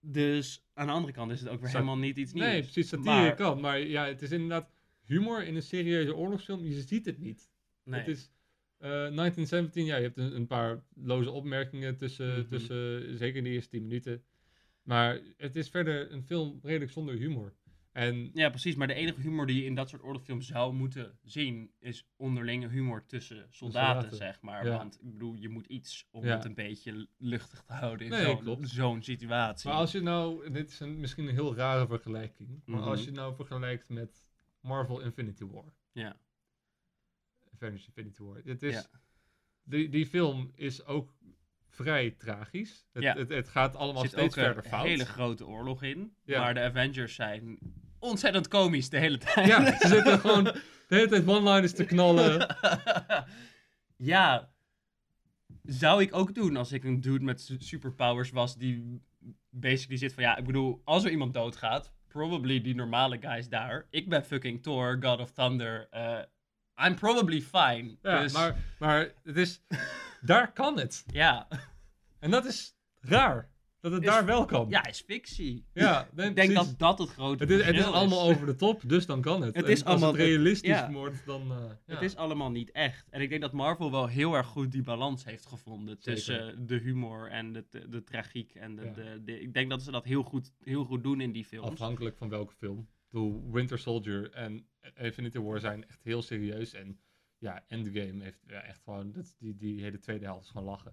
Dus 0.00 0.66
aan 0.74 0.86
de 0.86 0.92
andere 0.92 1.12
kant 1.12 1.30
is 1.30 1.40
het 1.40 1.48
ook 1.48 1.60
weer 1.60 1.70
helemaal 1.70 1.98
niet 1.98 2.16
iets 2.16 2.32
nieuws. 2.32 2.46
Nee, 2.46 2.62
precies, 2.62 2.88
satire 2.88 3.10
Maar- 3.10 3.34
kan. 3.34 3.60
Maar 3.60 3.78
ja, 3.78 4.06
het 4.06 4.22
is 4.22 4.30
inderdaad 4.30 4.70
humor 5.04 5.44
in 5.44 5.56
een 5.56 5.62
serieuze 5.62 6.16
oorlogsfilm. 6.16 6.64
Je 6.64 6.80
ziet 6.80 7.06
het 7.06 7.18
niet. 7.18 7.50
Nee. 7.84 7.98
Het 8.00 8.08
is 8.08 8.30
eh 8.78 8.88
1917, 8.90 9.84
ja, 9.84 9.96
je 9.96 10.02
hebt 10.02 10.16
een, 10.18 10.34
een 10.36 10.46
paar 10.46 10.82
loze 10.94 11.30
opmerkingen 11.30 11.96
tussen, 11.96 12.38
Mhm. 12.38 12.48
tussen, 12.48 13.16
zeker 13.18 13.36
in 13.36 13.44
de 13.44 13.50
eerste 13.50 13.70
10 13.70 13.82
minuten. 13.82 14.22
Maar 14.82 15.20
het 15.36 15.56
is 15.56 15.68
verder 15.68 16.12
een 16.12 16.22
film 16.22 16.58
redelijk 16.62 16.90
zonder 16.90 17.14
humor. 17.14 17.54
En 17.92 18.30
Ja, 18.34 18.48
precies. 18.48 18.74
Maar 18.74 18.86
de 18.86 18.94
enige 18.94 19.20
humor 19.20 19.46
die 19.46 19.56
je 19.56 19.64
in 19.64 19.74
dat 19.74 19.88
soort 19.88 20.02
oorlogsfilms 20.02 20.46
zou 20.46 20.74
moeten 20.74 21.18
zien, 21.24 21.70
is 21.78 22.06
onderlinge 22.16 22.68
humor 22.68 23.06
tussen 23.06 23.46
soldaten, 23.50 23.92
soldaten, 24.02 24.16
zeg 24.16 24.40
maar. 24.40 24.66
ja. 24.66 24.76
Want 24.76 24.98
ik 25.02 25.12
bedoel, 25.12 25.34
je 25.34 25.48
moet 25.48 25.66
iets 25.66 26.06
om 26.10 26.24
Ja. 26.24 26.34
het 26.36 26.44
een 26.44 26.54
beetje 26.54 27.08
luchtig 27.18 27.62
te 27.62 27.72
houden 27.72 28.06
in 28.06 28.12
Nee, 28.12 28.38
zo'n, 28.62 29.02
situatie. 29.02 29.68
Maar 29.70 29.78
als 29.78 29.92
je 29.92 30.00
nou, 30.00 30.50
dit 30.50 30.70
is 30.70 30.80
een, 30.80 31.00
misschien 31.00 31.28
een 31.28 31.34
heel 31.34 31.54
rare 31.54 31.86
vergelijking, 31.86 32.62
maar 32.64 32.80
Mhm. 32.80 32.88
als 32.88 33.04
je 33.04 33.10
nou 33.10 33.34
vergelijkt 33.34 33.88
met 33.88 34.26
Marvel 34.60 35.00
Infinity 35.00 35.44
War, 35.44 35.72
Ja. 35.92 36.16
Avengers 37.62 37.86
Infinity 37.86 38.22
War, 38.22 38.40
het 38.44 38.62
is, 38.62 38.74
Ja. 38.74 38.84
die, 39.64 39.88
die 39.88 40.06
film 40.06 40.50
is 40.54 40.84
ook 40.84 41.14
vrij 41.68 42.10
tragisch. 42.10 42.86
Het, 42.92 43.02
Ja. 43.02 43.16
het, 43.16 43.28
het 43.28 43.48
gaat 43.48 43.74
allemaal 43.76 44.02
Er 44.02 44.08
zit 44.08 44.18
steeds 44.18 44.36
ook 44.38 44.44
verder 44.44 44.64
een 44.64 44.70
fout. 44.70 44.86
hele 44.86 45.04
grote 45.06 45.46
oorlog 45.46 45.82
in. 45.82 46.12
Ja. 46.24 46.40
Maar 46.40 46.54
de 46.54 46.60
Avengers 46.60 47.14
zijn 47.14 47.58
ontzettend 47.98 48.48
komisch 48.48 48.88
de 48.90 48.98
hele 48.98 49.18
tijd. 49.18 49.46
Ja, 49.46 49.78
ze 49.78 49.88
zitten 49.88 50.18
gewoon 50.20 50.44
de 50.44 50.62
hele 50.88 51.08
tijd 51.08 51.26
one-liners 51.28 51.72
te 51.72 51.84
knallen. 51.84 52.56
ja, 53.96 54.52
zou 55.62 56.02
ik 56.02 56.14
ook 56.14 56.34
doen 56.34 56.56
als 56.56 56.72
ik 56.72 56.84
een 56.84 57.00
dude 57.00 57.24
met 57.24 57.40
su- 57.40 57.56
superpowers 57.58 58.30
was 58.30 58.56
die 58.56 59.02
basically 59.50 59.98
zit 59.98 60.12
van 60.14 60.22
ja, 60.22 60.36
ik 60.36 60.44
bedoel, 60.44 60.80
als 60.84 61.04
er 61.04 61.10
iemand 61.10 61.34
doodgaat, 61.34 61.92
probably 62.08 62.60
die 62.60 62.74
normale 62.74 63.18
guys 63.20 63.48
daar. 63.48 63.86
Ik 63.90 64.08
ben 64.08 64.24
fucking 64.24 64.62
Thor, 64.62 64.96
God 65.00 65.20
of 65.20 65.30
Thunder. 65.30 65.88
eh, 65.90 66.18
I'm 66.86 66.94
probably 66.94 67.40
fine. 67.40 67.96
Ja, 68.02 68.20
dus, 68.22 68.32
maar, 68.32 68.56
maar 68.78 69.12
het 69.24 69.36
is, 69.36 69.62
daar 70.20 70.52
kan 70.52 70.78
het. 70.78 71.04
ja. 71.12 71.48
En 72.18 72.30
dat 72.30 72.44
is 72.44 72.76
raar, 73.00 73.50
dat 73.80 73.92
het 73.92 74.02
Is- 74.02 74.08
daar 74.08 74.24
wel 74.24 74.44
kan. 74.44 74.66
ja, 74.68 74.86
is 74.86 75.00
fictie. 75.06 75.64
Ja, 75.72 76.08
nee, 76.14 76.28
ik 76.28 76.36
denk 76.36 76.52
precies. 76.52 76.68
dat 76.70 76.78
dat 76.78 76.98
het 76.98 77.08
grote 77.10 77.42
Het 77.44 77.52
is, 77.52 77.64
het 77.64 77.76
is 77.76 77.84
allemaal 77.84 78.22
over 78.22 78.46
de 78.46 78.54
top, 78.54 78.82
dus 78.86 79.06
dan 79.06 79.20
kan 79.20 79.42
het. 79.42 79.56
Het 79.56 79.64
En 79.64 79.70
is 79.70 79.78
als 79.84 79.88
allemaal- 79.90 80.12
het 80.12 80.20
realistisch 80.20 80.68
ja. 80.70 80.90
wordt, 80.92 81.26
dan... 81.26 81.40
eh, 81.52 81.56
ja. 81.86 81.94
Het 81.94 82.02
is 82.02 82.16
allemaal 82.16 82.50
niet 82.50 82.70
echt. 82.70 83.06
En 83.10 83.20
ik 83.20 83.28
denk 83.28 83.40
dat 83.40 83.52
Marvel 83.52 83.90
wel 83.90 84.06
heel 84.06 84.34
erg 84.34 84.46
goed 84.46 84.72
die 84.72 84.82
balans 84.82 85.24
heeft 85.24 85.46
gevonden 85.46 85.96
Zeker. 86.00 86.14
tussen 86.14 86.66
de 86.66 86.76
humor 86.76 87.30
en 87.30 87.52
de, 87.52 87.64
de, 87.70 87.88
de 87.88 88.04
tragiek. 88.04 88.54
En 88.54 88.76
de, 88.76 88.84
Ja. 88.84 88.92
de, 88.92 89.22
de- 89.24 89.40
ik 89.40 89.54
denk 89.54 89.70
dat 89.70 89.82
ze 89.82 89.90
dat 89.90 90.04
heel 90.04 90.22
goed, 90.22 90.52
heel 90.64 90.84
goed 90.84 91.02
doen 91.02 91.20
in 91.20 91.32
die 91.32 91.44
films. 91.44 91.68
Afhankelijk 91.70 92.16
van 92.16 92.28
welke 92.28 92.54
film. 92.58 92.88
Bedoel, 93.10 93.50
Winter 93.52 93.78
Soldier 93.78 94.30
en 94.32 94.66
Infinity 94.94 95.38
War 95.38 95.60
zijn 95.60 95.88
echt 95.88 96.02
heel 96.02 96.22
serieus. 96.22 96.72
En 96.72 97.00
ja, 97.38 97.64
Endgame 97.68 98.22
heeft 98.24 98.42
ja, 98.46 98.60
echt 98.62 98.80
gewoon, 98.82 99.12
dat, 99.12 99.34
die, 99.38 99.56
die 99.56 99.82
hele 99.82 99.98
tweede 99.98 100.24
helft 100.24 100.44
is 100.44 100.50
gewoon 100.50 100.66
lachen. 100.66 100.92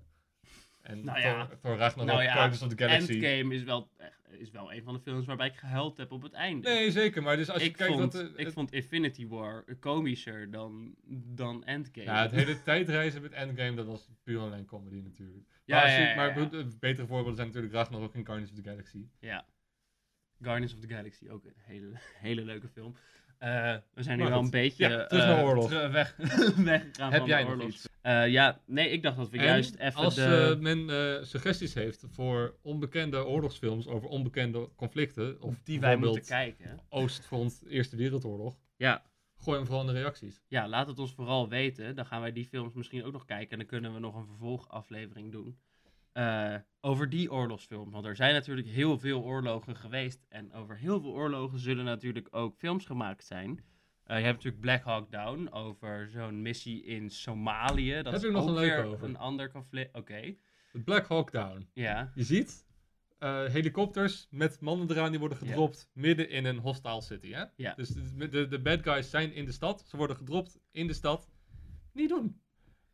En 0.81 1.03
Nou 1.05 1.19
ja. 1.19 1.45
Thor, 1.45 1.59
Thor 1.59 1.75
Ragnarok, 1.77 2.11
Nou 2.11 2.23
ja, 2.23 2.47
of 2.49 2.57
the 2.57 2.77
Galaxy. 2.77 3.11
Endgame 3.13 3.55
is 3.55 3.63
wel, 3.63 3.89
echt- 3.97 4.23
is 4.39 4.51
wel 4.51 4.73
een 4.73 4.83
van 4.83 4.93
de 4.93 4.99
films 4.99 5.25
waarbij 5.25 5.47
ik 5.47 5.55
gehuild 5.55 5.97
heb 5.97 6.11
op 6.11 6.21
het 6.21 6.33
einde. 6.33 6.69
Nee, 6.69 6.91
zeker, 6.91 7.23
maar 7.23 7.37
dus 7.37 7.49
als 7.49 7.61
je 7.61 7.67
ik, 7.67 7.75
kijkt 7.75 7.93
vond, 7.93 8.13
wat... 8.13 8.21
de- 8.25 8.33
ik 8.35 8.45
het- 8.45 8.53
vond 8.53 8.71
Infinity 8.71 9.27
War 9.27 9.63
komischer 9.79 10.51
dan, 10.51 10.95
dan 11.35 11.63
Endgame. 11.63 12.05
Ja, 12.05 12.21
het 12.21 12.31
hele 12.31 12.61
tijdreizen 12.63 13.21
met 13.21 13.31
Endgame, 13.31 13.75
dat 13.75 13.85
was 13.85 14.09
puur 14.23 14.39
alleen 14.39 14.65
comedy 14.65 15.01
natuurlijk. 15.01 15.47
Ja, 15.65 15.75
maar 15.75 15.83
als 15.85 15.93
je, 15.95 16.01
ja, 16.01 16.15
maar 16.15 16.33
betere 16.79 17.07
voorbeelden 17.07 17.35
zijn 17.35 17.47
natuurlijk 17.47 17.73
Ragnarok 17.73 18.13
en 18.13 18.25
Guardians 18.25 18.51
of 18.51 18.57
the 18.57 18.69
Galaxy. 18.69 19.07
Ja. 19.19 19.45
Guardians 20.45 20.73
of 20.73 20.79
the 20.79 20.87
Galaxy, 20.87 21.29
ook 21.29 21.45
een 21.45 21.53
hele, 21.57 21.91
hele 22.27 22.41
leuke 22.45 22.67
film. 22.67 22.95
Eh, 23.37 23.75
we 23.93 24.03
zijn 24.03 24.17
nu 24.17 24.23
wel 24.23 24.39
een 24.39 24.49
beetje 24.49 24.87
Ja, 24.89 24.99
eh, 24.99 25.07
terug- 25.07 25.91
weg, 25.91 26.15
weggegaan 26.55 27.11
Heb 27.11 27.19
van 27.19 27.27
jij 27.29 27.37
de 27.37 27.43
nog 27.43 27.51
oorlog. 27.51 27.67
iets? 27.69 27.87
Eh, 28.01 28.27
ja, 28.27 28.61
nee, 28.65 28.89
ik 28.89 29.03
dacht 29.03 29.17
dat 29.17 29.29
we 29.29 29.37
En 29.37 29.43
juist 29.43 29.75
even 29.75 29.95
als 29.95 30.15
de... 30.15 30.57
men 30.59 31.27
suggesties 31.27 31.73
heeft 31.73 32.03
voor 32.09 32.55
onbekende 32.61 33.25
oorlogsfilms 33.25 33.87
over 33.87 34.07
onbekende 34.09 34.69
conflicten, 34.75 35.41
of 35.41 35.59
die 35.63 35.79
wij 35.79 35.97
moeten 35.97 36.25
kijken. 36.25 36.79
Oostfront, 36.89 37.61
Eerste 37.67 37.95
Wereldoorlog, 37.95 38.55
Ja, 38.75 39.03
gooi 39.37 39.57
hem 39.57 39.65
vooral 39.65 39.87
in 39.87 39.93
de 39.93 39.99
reacties. 39.99 40.41
ja, 40.47 40.67
laat 40.67 40.87
het 40.87 40.99
ons 40.99 41.13
vooral 41.13 41.49
weten. 41.49 41.95
Dan 41.95 42.05
gaan 42.05 42.21
wij 42.21 42.31
die 42.31 42.45
films 42.45 42.73
misschien 42.73 43.03
ook 43.03 43.13
nog 43.13 43.25
kijken. 43.25 43.51
En 43.51 43.57
dan 43.57 43.67
kunnen 43.67 43.93
we 43.93 43.99
nog 43.99 44.15
een 44.15 44.25
vervolgaflevering 44.25 45.31
doen. 45.31 45.57
Eh, 46.15 46.55
over 46.81 47.09
die 47.09 47.31
oorlogsfilms. 47.31 47.91
Want 47.93 48.05
er 48.05 48.15
zijn 48.15 48.33
natuurlijk 48.33 48.67
heel 48.67 48.97
veel 48.99 49.21
oorlogen 49.23 49.75
geweest. 49.75 50.25
En 50.29 50.53
over 50.53 50.77
heel 50.77 50.99
veel 51.01 51.11
oorlogen 51.11 51.59
zullen 51.59 51.85
natuurlijk 51.85 52.27
ook 52.31 52.55
films 52.57 52.85
gemaakt 52.85 53.23
zijn. 53.25 53.63
Eh, 54.03 54.17
je 54.17 54.23
hebt 54.23 54.35
natuurlijk 54.35 54.61
Black 54.61 54.83
Hawk 54.83 55.11
Down 55.11 55.47
over 55.51 56.09
zo'n 56.09 56.41
missie 56.41 56.83
in 56.83 57.09
Somalië. 57.09 57.93
Dat 57.95 58.05
Heb 58.05 58.13
is 58.15 58.23
ik 58.23 58.31
nog 58.31 58.47
een 58.47 58.53
leuke 58.53 58.75
weer 58.81 58.85
over. 58.85 59.07
een 59.07 59.17
ander 59.17 59.51
conflict. 59.51 59.95
Oké, 59.95 60.35
Black 60.83 61.07
Hawk 61.07 61.31
Down. 61.31 61.69
ja. 61.73 62.11
Je 62.15 62.23
ziet 62.23 62.65
eh, 63.19 63.45
helikopters 63.45 64.27
met 64.29 64.59
mannen 64.61 64.91
eraan 64.91 65.09
die 65.11 65.19
worden 65.19 65.37
gedropt 65.37 65.89
midden 65.93 66.29
in 66.29 66.45
een 66.45 66.57
hostile 66.57 67.01
city. 67.01 67.31
Hè? 67.31 67.43
Ja. 67.55 67.73
Dus 67.73 67.89
de, 67.89 68.27
de, 68.29 68.47
de 68.47 68.61
bad 68.61 68.83
guys 68.83 69.09
zijn 69.09 69.33
in 69.33 69.45
de 69.45 69.51
stad, 69.51 69.85
ze 69.87 69.97
worden 69.97 70.15
gedropt 70.15 70.59
in 70.71 70.87
de 70.87 70.93
stad. 70.93 71.29
Niet 71.93 72.09
doen. 72.09 72.41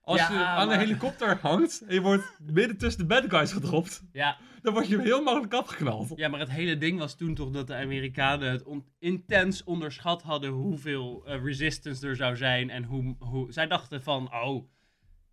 Als 0.04 0.20
Ja, 0.20 0.32
je 0.32 0.38
aan 0.46 0.68
maar- 0.68 0.76
een 0.76 0.82
helikopter 0.82 1.38
hangt 1.42 1.82
en 1.88 1.94
je 1.94 2.02
wordt 2.02 2.36
midden 2.40 2.78
tussen 2.78 3.02
de 3.02 3.08
bad 3.08 3.24
guys 3.30 3.52
gedropt, 3.52 4.04
Ja, 4.12 4.38
dan 4.62 4.74
word 4.74 4.88
je 4.88 5.02
heel 5.02 5.22
makkelijk 5.24 5.54
afgeknald. 5.54 6.12
Ja, 6.16 6.28
maar 6.28 6.40
het 6.40 6.50
hele 6.52 6.78
ding 6.78 7.00
was 7.00 7.16
toen 7.16 7.36
toch 7.36 7.50
dat 7.50 7.68
de 7.68 7.76
Amerikanen 7.76 8.52
het 8.52 8.64
on- 8.64 8.86
intens 9.00 9.64
onderschat 9.64 10.22
hadden 10.22 10.50
hoeveel 10.50 11.24
eh, 11.26 11.44
resistance 11.44 12.08
er 12.08 12.16
zou 12.16 12.36
zijn. 12.36 12.70
En 12.70 12.84
hoe, 12.84 13.16
hoe... 13.20 13.52
Zij 13.52 13.68
dachten 13.68 14.04
van, 14.04 14.34
oh, 14.34 14.68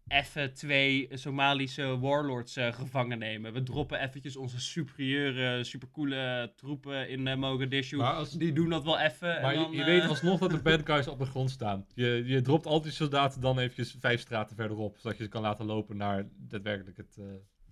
even 0.08 0.54
twee 0.54 1.08
Somalische 1.10 1.98
warlords 1.98 2.56
eh, 2.56 2.72
gevangen 2.72 3.18
nemen. 3.18 3.52
We 3.52 3.62
droppen 3.62 4.00
eventjes 4.00 4.36
onze 4.36 4.60
superieure, 4.60 5.64
supercoole 5.64 6.52
troepen 6.56 7.08
in 7.08 7.26
eh, 7.26 7.36
Mogadishu. 7.36 7.96
Maar 7.96 8.12
als- 8.12 8.30
Die 8.32 8.52
doen 8.52 8.68
dat 8.70 8.84
wel 8.84 8.98
even. 8.98 9.28
Maar 9.28 9.52
en 9.52 9.58
je, 9.58 9.64
dan, 9.64 9.72
je 9.72 9.80
eh, 9.80 9.86
weet 9.86 10.08
alsnog 10.08 10.38
dat 10.40 10.50
de 10.50 10.62
bad 10.70 10.80
guys 10.84 11.08
op 11.08 11.18
de 11.18 11.24
grond 11.26 11.50
staan. 11.50 11.86
Je, 11.94 12.22
je 12.26 12.40
dropt 12.40 12.66
altijd 12.66 12.92
je 12.92 12.98
soldaten 12.98 13.40
dan 13.40 13.58
eventjes 13.58 13.96
vijf 14.00 14.20
straten 14.20 14.56
verderop, 14.56 14.96
zodat 14.98 15.16
je 15.18 15.22
ze 15.24 15.28
kan 15.28 15.42
laten 15.42 15.66
lopen 15.66 15.96
naar 15.96 16.26
daadwerkelijk 16.36 16.96
het... 16.96 17.16
eh, 17.18 17.24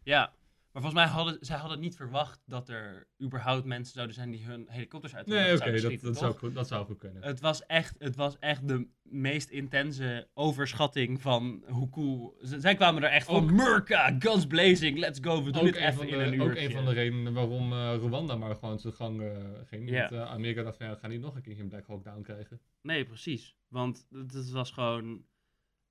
Ja, 0.02 0.32
maar 0.76 0.84
volgens 0.84 1.04
mij 1.04 1.12
hadden 1.14 1.36
zij 1.40 1.56
hadden 1.56 1.80
niet 1.80 1.96
verwacht 1.96 2.42
dat 2.46 2.68
er 2.68 3.06
überhaupt 3.22 3.64
mensen 3.64 3.94
zouden 3.94 4.14
zijn 4.14 4.30
die 4.30 4.44
hun 4.44 4.66
helikopters 4.68 5.14
uit 5.14 5.26
de 5.26 5.32
Nee, 5.34 5.46
oké, 5.54 5.56
zouden 5.56 5.82
dat, 5.82 6.00
dat, 6.00 6.16
zou, 6.16 6.34
goed- 6.34 6.54
dat 6.54 6.68
zou 6.68 6.86
goed 6.86 6.98
kunnen. 6.98 7.22
Het 7.22 7.40
was, 7.40 7.66
echt, 7.66 7.94
het 7.98 8.16
was 8.16 8.38
echt 8.38 8.68
de 8.68 8.88
meest 9.02 9.50
intense 9.50 10.28
overschatting 10.34 11.20
van 11.20 11.64
hoe 11.68 11.88
cool... 11.88 12.36
Zij 12.40 12.74
kwamen 12.74 13.02
er 13.02 13.10
echt 13.10 13.26
van, 13.26 13.54
Murka, 13.54 14.16
guns 14.18 14.46
blazing, 14.46 14.98
let's 14.98 15.18
go, 15.22 15.44
we 15.44 15.50
doen 15.50 15.66
het 15.66 15.74
even 15.74 16.08
in 16.08 16.20
een 16.20 16.30
de, 16.38 16.42
ook 16.42 16.48
uurtje. 16.48 16.64
een 16.64 16.72
van 16.72 16.84
de 16.84 16.92
redenen 16.92 17.32
waarom 17.32 17.72
eh, 17.72 17.94
Rwanda 18.00 18.36
maar 18.36 18.56
gewoon 18.56 18.78
zijn 18.78 18.92
gang 18.94 19.22
eh, 19.22 19.36
ging. 19.66 19.90
Ja. 19.90 20.00
Want 20.00 20.12
eh, 20.12 20.30
Amerika 20.30 20.62
dacht 20.62 20.76
van 20.76 20.86
ja, 20.86 20.92
we 20.92 20.98
gaan 20.98 21.10
niet 21.10 21.20
nog 21.20 21.34
een 21.36 21.42
keertje 21.42 21.62
een 21.62 21.68
Black 21.68 21.86
Hawk 21.86 22.04
Down 22.04 22.22
krijgen. 22.22 22.60
Nee, 22.82 23.04
precies. 23.04 23.56
Want 23.68 24.06
het 24.10 24.50
was 24.50 24.70
gewoon... 24.70 25.24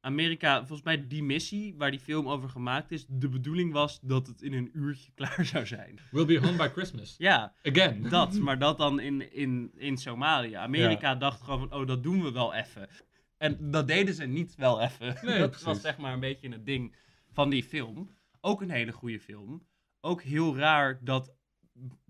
Amerika, 0.06 0.58
volgens 0.58 0.84
mij 0.84 1.08
die 1.08 1.24
missie 1.24 1.76
waar 1.78 1.92
die 1.92 2.00
film 2.00 2.28
over 2.28 2.50
gemaakt 2.50 2.92
is, 2.92 3.06
de 3.08 3.30
bedoeling 3.30 3.74
was 3.74 4.00
dat 4.02 4.28
het 4.28 4.42
in 4.42 4.54
een 4.54 4.70
uurtje 4.74 5.12
klaar 5.16 5.46
zou 5.46 5.66
zijn. 5.66 6.00
We'll 6.12 6.26
be 6.26 6.40
home 6.40 6.58
by 6.58 6.68
Christmas. 6.68 7.16
Ja, 7.18 7.54
Again. 7.64 8.10
dat, 8.10 8.34
maar 8.34 8.60
dat 8.60 8.78
dan 8.78 9.00
in, 9.00 9.34
in, 9.34 9.72
in 9.76 9.98
Somalië. 9.98 10.54
Amerika 10.54 11.16
dacht 11.16 11.42
gewoon 11.42 11.60
van, 11.60 11.80
oh, 11.80 11.88
dat 11.88 12.04
doen 12.04 12.24
we 12.24 12.32
wel 12.32 12.54
even. 12.54 12.90
En 13.38 13.72
dat 13.72 13.88
deden 13.88 14.14
ze 14.14 14.26
niet 14.26 14.56
wel 14.56 14.82
even. 14.82 15.18
Nee, 15.22 15.40
dat 15.40 15.50
precies. 15.50 15.68
was 15.68 15.82
zeg 15.82 15.98
maar 15.98 16.14
een 16.14 16.20
beetje 16.20 16.50
het 16.50 16.66
ding 16.66 16.96
van 17.32 17.50
die 17.50 17.64
film. 17.64 18.10
Ook 18.42 18.62
een 18.62 18.70
hele 18.70 18.92
goede 18.92 19.20
film. 19.20 19.68
Ook 20.02 20.22
heel 20.22 20.58
raar 20.58 21.00
dat 21.04 21.34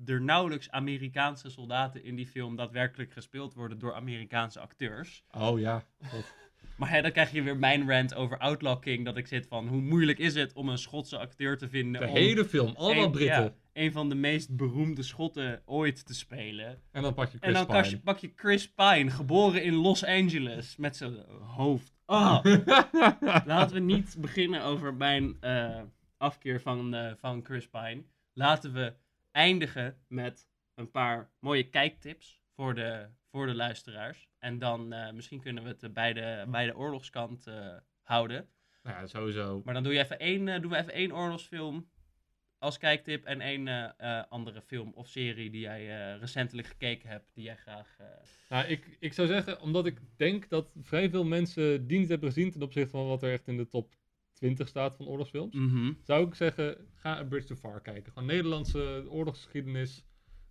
er 0.05 0.21
nauwelijks 0.21 0.71
Amerikaanse 0.71 1.49
soldaten 1.49 2.03
in 2.03 2.15
die 2.15 2.27
film 2.27 2.55
daadwerkelijk 2.55 3.11
gespeeld 3.11 3.53
worden 3.53 3.79
door 3.79 3.93
Amerikaanse 3.93 4.59
acteurs. 4.59 5.23
Oh 5.31 5.59
ja. 5.59 5.83
Maar 6.77 6.95
ja, 6.95 7.01
dan 7.01 7.11
krijg 7.11 7.31
je 7.31 7.41
weer 7.43 7.57
mijn 7.57 7.89
rant 7.89 8.15
over 8.15 8.37
Outlaw 8.37 8.81
King. 8.81 9.05
Dat 9.05 9.17
ik 9.17 9.27
zit 9.27 9.47
van, 9.47 9.67
hoe 9.67 9.81
moeilijk 9.81 10.17
is 10.19 10.33
het 10.33 10.53
om 10.53 10.69
een 10.69 10.77
Schotse 10.77 11.17
acteur 11.17 11.57
te 11.57 11.69
vinden 11.69 12.01
De 12.01 12.07
om 12.07 12.13
hele 12.13 12.45
film, 12.45 12.75
allemaal 12.75 13.03
een- 13.03 13.11
Britten. 13.11 13.43
ja, 13.43 13.53
een 13.73 13.91
van 13.91 14.09
de 14.09 14.15
meest 14.15 14.55
beroemde 14.55 15.03
Schotten 15.03 15.61
ooit 15.65 16.05
te 16.05 16.13
spelen. 16.13 16.81
En 16.91 17.01
dan 17.01 17.13
pak 17.13 17.25
je 17.31 17.37
Chris 17.37 17.47
En 17.47 17.53
dan 17.67 17.81
Pine. 17.83 17.99
pak 17.99 18.17
je, 18.17 18.31
Chris 18.35 18.71
Pine, 18.73 19.09
geboren 19.11 19.63
in 19.63 19.73
Los 19.73 20.05
Angeles, 20.05 20.75
met 20.75 20.95
zijn 20.97 21.15
hoofd. 21.41 21.93
Ah, 22.05 22.43
laten 23.45 23.73
we 23.73 23.79
niet 23.79 24.15
beginnen 24.19 24.63
over 24.63 24.93
mijn 24.93 25.37
eh, 25.39 25.81
afkeer 26.17 26.61
van, 26.61 26.93
eh, 26.95 27.11
van 27.17 27.43
Chris 27.43 27.67
Pine. 27.69 28.03
Laten 28.33 28.73
we 28.73 28.93
eindigen 29.31 29.97
met 30.07 30.47
een 30.75 30.91
paar 30.91 31.29
mooie 31.39 31.69
kijktips 31.69 32.41
voor 32.55 32.75
de, 32.75 33.05
voor 33.35 33.45
de 33.45 33.55
luisteraars. 33.55 34.27
En 34.39 34.59
dan 34.59 34.93
eh, 34.93 35.11
misschien 35.13 35.41
kunnen 35.41 35.63
we 35.63 35.69
het 35.69 35.83
eh, 35.83 35.89
bij 35.89 36.13
de, 36.13 36.45
bij 36.47 36.65
de 36.65 36.77
oorlogskant 36.77 37.47
eh, 37.47 37.75
houden. 38.01 38.47
Nou 38.83 38.95
ja, 38.97 39.07
sowieso. 39.07 39.61
Maar 39.65 39.73
dan 39.73 39.83
doe 39.83 39.93
je 39.93 39.99
even 39.99 40.19
één, 40.19 40.61
doen 40.61 40.71
we 40.71 40.77
even 40.77 40.93
één 40.93 41.15
oorlogsfilm 41.15 41.89
als 42.57 42.77
kijktip 42.77 43.25
en 43.25 43.41
één 43.41 43.95
andere 44.29 44.61
film 44.61 44.91
of 44.93 45.07
serie 45.07 45.49
die 45.49 45.59
jij 45.61 46.13
recentelijk 46.17 46.67
gekeken 46.67 47.09
hebt, 47.09 47.31
die 47.33 47.43
jij 47.43 47.55
graag... 47.55 47.95
eh, 47.99 48.05
Nou, 48.49 48.65
ik, 48.65 48.97
ik 48.99 49.13
zou 49.13 49.27
zeggen, 49.27 49.61
omdat 49.61 49.85
ik 49.85 49.99
denk 50.17 50.49
dat 50.49 50.67
vrij 50.81 51.09
veel 51.09 51.23
mensen 51.25 51.87
die 51.87 51.99
niet 51.99 52.09
hebben 52.09 52.31
gezien 52.31 52.51
ten 52.51 52.61
opzichte 52.61 52.89
van 52.89 53.07
wat 53.07 53.23
er 53.23 53.31
echt 53.31 53.47
in 53.47 53.57
de 53.57 53.67
top 53.67 53.95
20 54.33 54.67
staat 54.67 54.95
van 54.95 55.07
oorlogsfilms, 55.07 55.55
Mhm. 55.55 55.93
zou 56.03 56.27
ik 56.27 56.35
zeggen, 56.35 56.87
ga 56.95 57.17
A 57.17 57.23
Bridge 57.23 57.47
Too 57.47 57.57
Far 57.57 57.81
kijken. 57.81 58.11
Gewoon 58.11 58.27
Nederlandse 58.27 59.05
oorlogsgeschiedenis. 59.09 60.03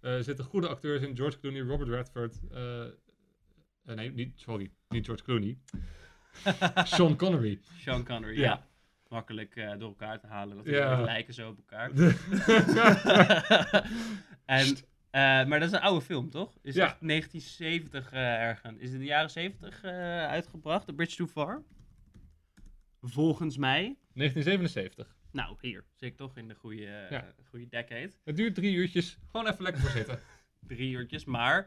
Eh, 0.04 0.16
Er 0.16 0.24
zitten 0.24 0.44
goede 0.44 0.68
acteurs 0.68 1.02
in. 1.02 1.16
George 1.16 1.38
Clooney, 1.40 1.60
Robert 1.60 1.88
Redford. 1.88 2.40
eh, 2.52 2.82
eh, 2.86 2.90
nee, 3.84 4.10
niet, 4.12 4.40
sorry, 4.40 4.70
niet 4.88 5.04
George 5.04 5.22
Clooney. 5.24 5.58
Sean 6.84 7.16
Connery. 7.16 7.60
Sean 7.78 8.04
Connery, 8.04 8.36
Ja. 8.38 8.42
ja. 8.42 8.66
Makkelijk 9.08 9.54
door 9.78 9.88
elkaar 9.88 10.20
te 10.20 10.26
halen, 10.26 10.56
natuurlijk. 10.56 10.84
Ja. 10.84 11.00
Lijken 11.00 11.34
zo 11.34 11.48
op 11.48 11.56
elkaar. 11.56 11.90
en, 14.44 14.76
maar 15.48 15.60
dat 15.60 15.68
is 15.68 15.72
een 15.74 15.80
oude 15.80 16.04
film, 16.04 16.30
toch? 16.30 16.56
Is 16.62 16.74
Ja. 16.74 16.84
echt 16.84 16.96
1970 17.00 18.12
eh 18.12 18.20
ergens. 18.42 18.78
Is 18.78 18.82
het 18.84 18.92
in 18.92 18.98
de 18.98 19.04
jaren 19.04 19.30
70 19.30 19.82
eh, 19.82 19.90
uitgebracht, 20.26 20.86
The 20.86 20.92
Bridge 20.92 21.16
Too 21.16 21.26
Far? 21.26 21.62
Volgens 23.02 23.56
mij. 23.56 23.96
1977. 24.14 25.13
Nou, 25.34 25.56
hier 25.60 25.84
zit 25.94 26.10
ik 26.10 26.16
toch 26.16 26.36
in 26.36 26.48
de 26.48 26.54
goede, 26.54 26.86
eh, 26.86 27.10
Ja. 27.10 27.34
goede 27.48 27.68
decade. 27.68 28.10
Het 28.24 28.36
duurt 28.36 28.54
drie 28.54 28.74
uurtjes. 28.74 29.18
Gewoon 29.30 29.46
even 29.48 29.62
lekker 29.62 29.82
voor 29.82 29.90
zitten. 29.90 30.18
Drie 30.66 30.90
uurtjes, 30.90 31.24
maar 31.24 31.64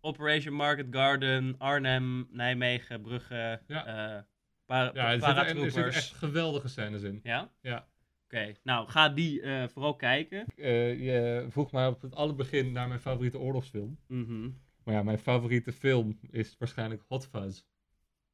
Operation 0.00 0.54
Market 0.54 0.86
Garden, 0.90 1.54
Arnhem, 1.58 2.26
Nijmegen, 2.30 3.02
Brugge, 3.02 3.60
Ja. 3.66 3.86
eh 4.16 4.22
para 4.66 4.90
Ja, 4.94 5.12
er 5.12 5.20
zitten, 5.60 5.82
er 5.82 5.86
echt 5.94 6.12
geweldige 6.14 6.68
scènes 6.68 7.02
in. 7.02 7.20
Ja? 7.22 7.52
Ja. 7.60 7.88
Oké, 8.24 8.52
nou 8.62 8.88
ga 8.88 9.08
die 9.08 9.40
eh, 9.40 9.68
vooral 9.68 9.96
kijken. 9.96 10.44
Eh, 10.56 11.00
je 11.04 11.46
vroeg 11.50 11.72
mij 11.72 11.86
op 11.86 12.02
het 12.02 12.14
allerbegin 12.14 12.72
naar 12.72 12.88
mijn 12.88 13.00
favoriete 13.00 13.38
oorlogsfilm. 13.38 13.98
Mhm. 14.08 14.50
Maar 14.84 14.94
ja, 14.94 15.02
mijn 15.02 15.18
favoriete 15.18 15.72
film 15.72 16.18
is 16.30 16.56
waarschijnlijk 16.58 17.02
Hot 17.08 17.26
Fuzz. 17.26 17.62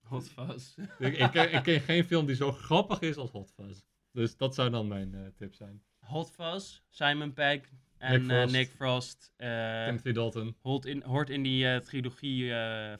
Hot 0.02 0.28
Fuzz. 0.30 0.76
ik, 0.98 1.16
ik, 1.18 1.30
ken, 1.30 1.52
ik 1.52 1.62
ken 1.62 1.80
geen 1.80 2.04
film 2.04 2.26
die 2.26 2.36
zo 2.36 2.52
grappig 2.52 3.00
is 3.00 3.16
als 3.16 3.30
Hot 3.30 3.52
Fuzz. 3.56 3.80
Dus 4.12 4.36
dat 4.36 4.54
zou 4.54 4.70
dan 4.70 4.88
mijn 4.88 5.14
eh, 5.14 5.20
tip 5.36 5.54
zijn. 5.54 5.82
Hot 5.98 6.30
Fuzz, 6.30 6.80
Simon 6.88 7.32
Pegg 7.32 7.60
en 7.98 8.26
Nick 8.26 8.30
eh, 8.30 8.36
Frost. 8.36 8.52
Nick 8.52 8.68
Frost. 8.68 9.32
eh, 9.36 9.84
Timothy 9.84 10.12
Dalton, 10.12 10.56
hoort, 10.62 10.84
in, 10.84 11.02
hoort 11.02 11.30
in 11.30 11.42
die 11.42 11.80
trilogie 11.80 12.52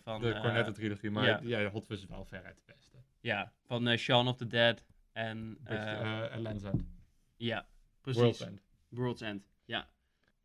van... 0.03 0.21
de 0.21 0.39
Cornetto-trilogie. 0.43 1.11
Maar 1.11 1.47
ja. 1.47 1.61
ja. 1.61 1.71
Hot 1.71 1.87
Fuzz 1.87 2.03
is 2.03 2.09
wel 2.09 2.25
veruit 2.25 2.57
de 2.57 2.73
beste. 2.75 2.97
Ja, 3.21 3.53
van 3.67 3.97
Shaun 3.97 4.29
of 4.29 4.37
the 4.37 4.47
Dead 4.47 4.85
en 5.13 5.59
Land's 6.37 6.65
End. 6.65 6.85
ja, 7.37 7.69
precies. 8.01 8.23
World's 8.23 8.41
End. 8.41 8.63
World's 8.89 9.21
End, 9.21 9.51
ja. 9.65 9.91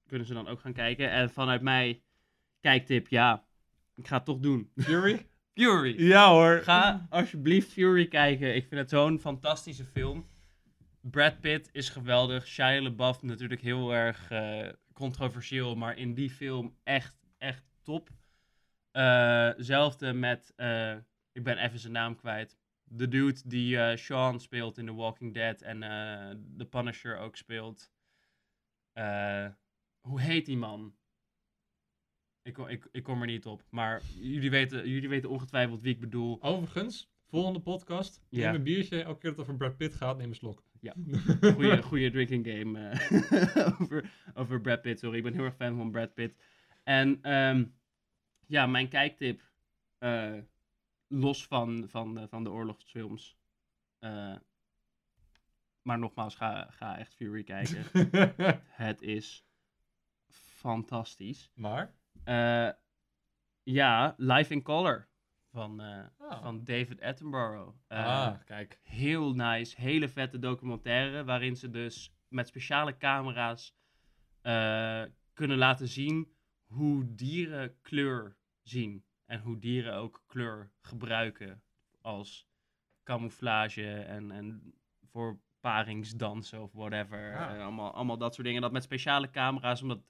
Kunnen 0.07 0.27
ze 0.27 0.33
dan 0.33 0.47
ook 0.47 0.59
gaan 0.59 0.73
kijken. 0.73 1.11
En 1.11 1.29
vanuit 1.29 1.61
mij, 1.61 2.01
kijktip, 2.59 3.07
ja, 3.07 3.45
ik 3.95 4.07
ga 4.07 4.15
het 4.15 4.25
toch 4.25 4.39
doen. 4.39 4.71
Fury? 4.75 5.27
Fury. 5.53 6.07
Ja 6.07 6.29
hoor. 6.29 6.61
Ga 6.61 7.07
alsjeblieft 7.09 7.71
Fury 7.71 8.07
kijken. 8.07 8.55
Ik 8.55 8.67
vind 8.67 8.81
het 8.81 8.89
zo'n 8.89 9.19
fantastische 9.19 9.85
film. 9.85 10.27
Brad 11.01 11.39
Pitt 11.39 11.69
is 11.71 11.89
geweldig. 11.89 12.47
Shia 12.47 12.81
LaBeouf 12.81 13.21
natuurlijk 13.21 13.61
heel 13.61 13.93
erg 13.93 14.31
eh, 14.31 14.69
controversieel, 14.93 15.75
maar 15.75 15.97
in 15.97 16.13
die 16.13 16.29
film 16.29 16.75
echt, 16.83 17.17
echt 17.37 17.63
top. 17.81 18.09
Eh, 18.91 19.51
zelfde 19.57 20.13
met, 20.13 20.53
eh, 20.55 20.95
ik 21.31 21.43
ben 21.43 21.57
even 21.57 21.79
zijn 21.79 21.93
naam 21.93 22.15
kwijt. 22.15 22.57
De 22.83 23.07
dude 23.07 23.41
die 23.45 23.97
Sean 23.97 24.39
speelt 24.39 24.77
in 24.77 24.85
The 24.85 24.93
Walking 24.93 25.33
Dead 25.33 25.61
en 25.61 25.79
The 26.57 26.65
Punisher 26.65 27.17
ook 27.17 27.35
speelt. 27.35 27.91
Hoe 30.01 30.21
heet 30.21 30.45
die 30.45 30.57
man? 30.57 30.95
Ik, 32.41 32.53
kom- 32.53 32.67
ik, 32.67 32.87
ik 32.91 33.03
kom 33.03 33.21
er 33.21 33.27
niet 33.27 33.45
op, 33.45 33.63
maar 33.69 34.01
jullie 34.15 34.49
weten, 34.49 34.89
jullie 34.89 35.09
weten 35.09 35.29
ongetwijfeld 35.29 35.81
wie 35.81 35.93
ik 35.93 35.99
bedoel. 35.99 36.41
Overigens, 36.43 37.11
volgende 37.25 37.59
podcast. 37.59 38.21
Ja. 38.29 38.45
Neem 38.45 38.55
een 38.55 38.63
biertje. 38.63 39.03
Elke 39.03 39.19
keer 39.19 39.29
dat 39.29 39.39
het 39.39 39.39
over 39.39 39.57
Brad 39.57 39.77
Pitt 39.77 39.93
gaat, 39.95 40.17
neem 40.17 40.29
een 40.29 40.35
slok. 40.35 40.63
Ja. 40.81 40.93
Goeie, 41.53 41.81
goeie 41.81 42.11
drinking 42.11 42.47
game 42.47 42.89
eh, 42.89 43.67
over, 43.81 44.11
over 44.33 44.61
Brad 44.61 44.81
Pitt. 44.81 44.99
Sorry, 44.99 45.17
ik 45.17 45.23
ben 45.23 45.33
heel 45.33 45.43
erg 45.43 45.55
fan 45.55 45.77
van 45.77 45.91
Brad 45.91 46.13
Pitt. 46.13 46.37
En 46.83 47.19
ehm, 47.21 47.65
ja, 48.47 48.65
mijn 48.67 48.87
kijktip, 48.89 49.41
eh, 49.97 50.37
los 51.07 51.47
van, 51.47 51.89
van, 51.89 52.27
van 52.29 52.43
de 52.43 52.49
oorlogsfilms. 52.51 53.37
eh, 53.99 54.35
maar 55.81 55.99
nogmaals, 55.99 56.35
ga, 56.35 56.67
ga 56.69 56.97
echt 56.97 57.15
Fury 57.15 57.43
kijken. 57.43 57.83
Het 58.85 59.01
is 59.01 59.45
fantastisch. 60.29 61.51
maar? 61.55 61.95
Ja, 63.63 64.13
Life 64.17 64.53
in 64.53 64.61
Color 64.61 65.07
van, 65.51 65.81
eh, 65.81 66.05
Ah. 66.17 66.41
van 66.41 66.63
David 66.63 67.01
Attenborough. 67.01 67.75
Eh, 67.87 68.05
ah, 68.05 68.39
kijk. 68.45 68.79
heel 68.83 69.33
nice, 69.33 69.81
hele 69.81 70.07
vette 70.09 70.39
documentaire. 70.39 71.23
Waarin 71.23 71.55
ze 71.55 71.69
dus 71.69 72.13
met 72.27 72.47
speciale 72.47 72.97
camera's 72.97 73.75
eh, 74.41 75.03
kunnen 75.33 75.57
laten 75.57 75.87
zien 75.87 76.31
hoe 76.65 77.15
dieren 77.15 77.81
kleur 77.81 78.37
zien. 78.61 79.05
En 79.25 79.39
hoe 79.39 79.59
dieren 79.59 79.93
ook 79.93 80.23
kleur 80.27 80.71
gebruiken 80.81 81.63
als 82.01 82.47
camouflage 83.03 83.93
en, 83.93 84.31
en 84.31 84.73
voor 85.11 85.39
paringsdansen 85.59 86.61
of 86.61 86.71
whatever. 86.73 87.37
Ah. 87.37 87.61
Allemaal, 87.61 87.93
allemaal 87.93 88.17
dat 88.17 88.33
soort 88.33 88.47
dingen. 88.47 88.61
Dat 88.61 88.71
met 88.71 88.83
speciale 88.83 89.29
camera's, 89.29 89.81
omdat 89.81 90.01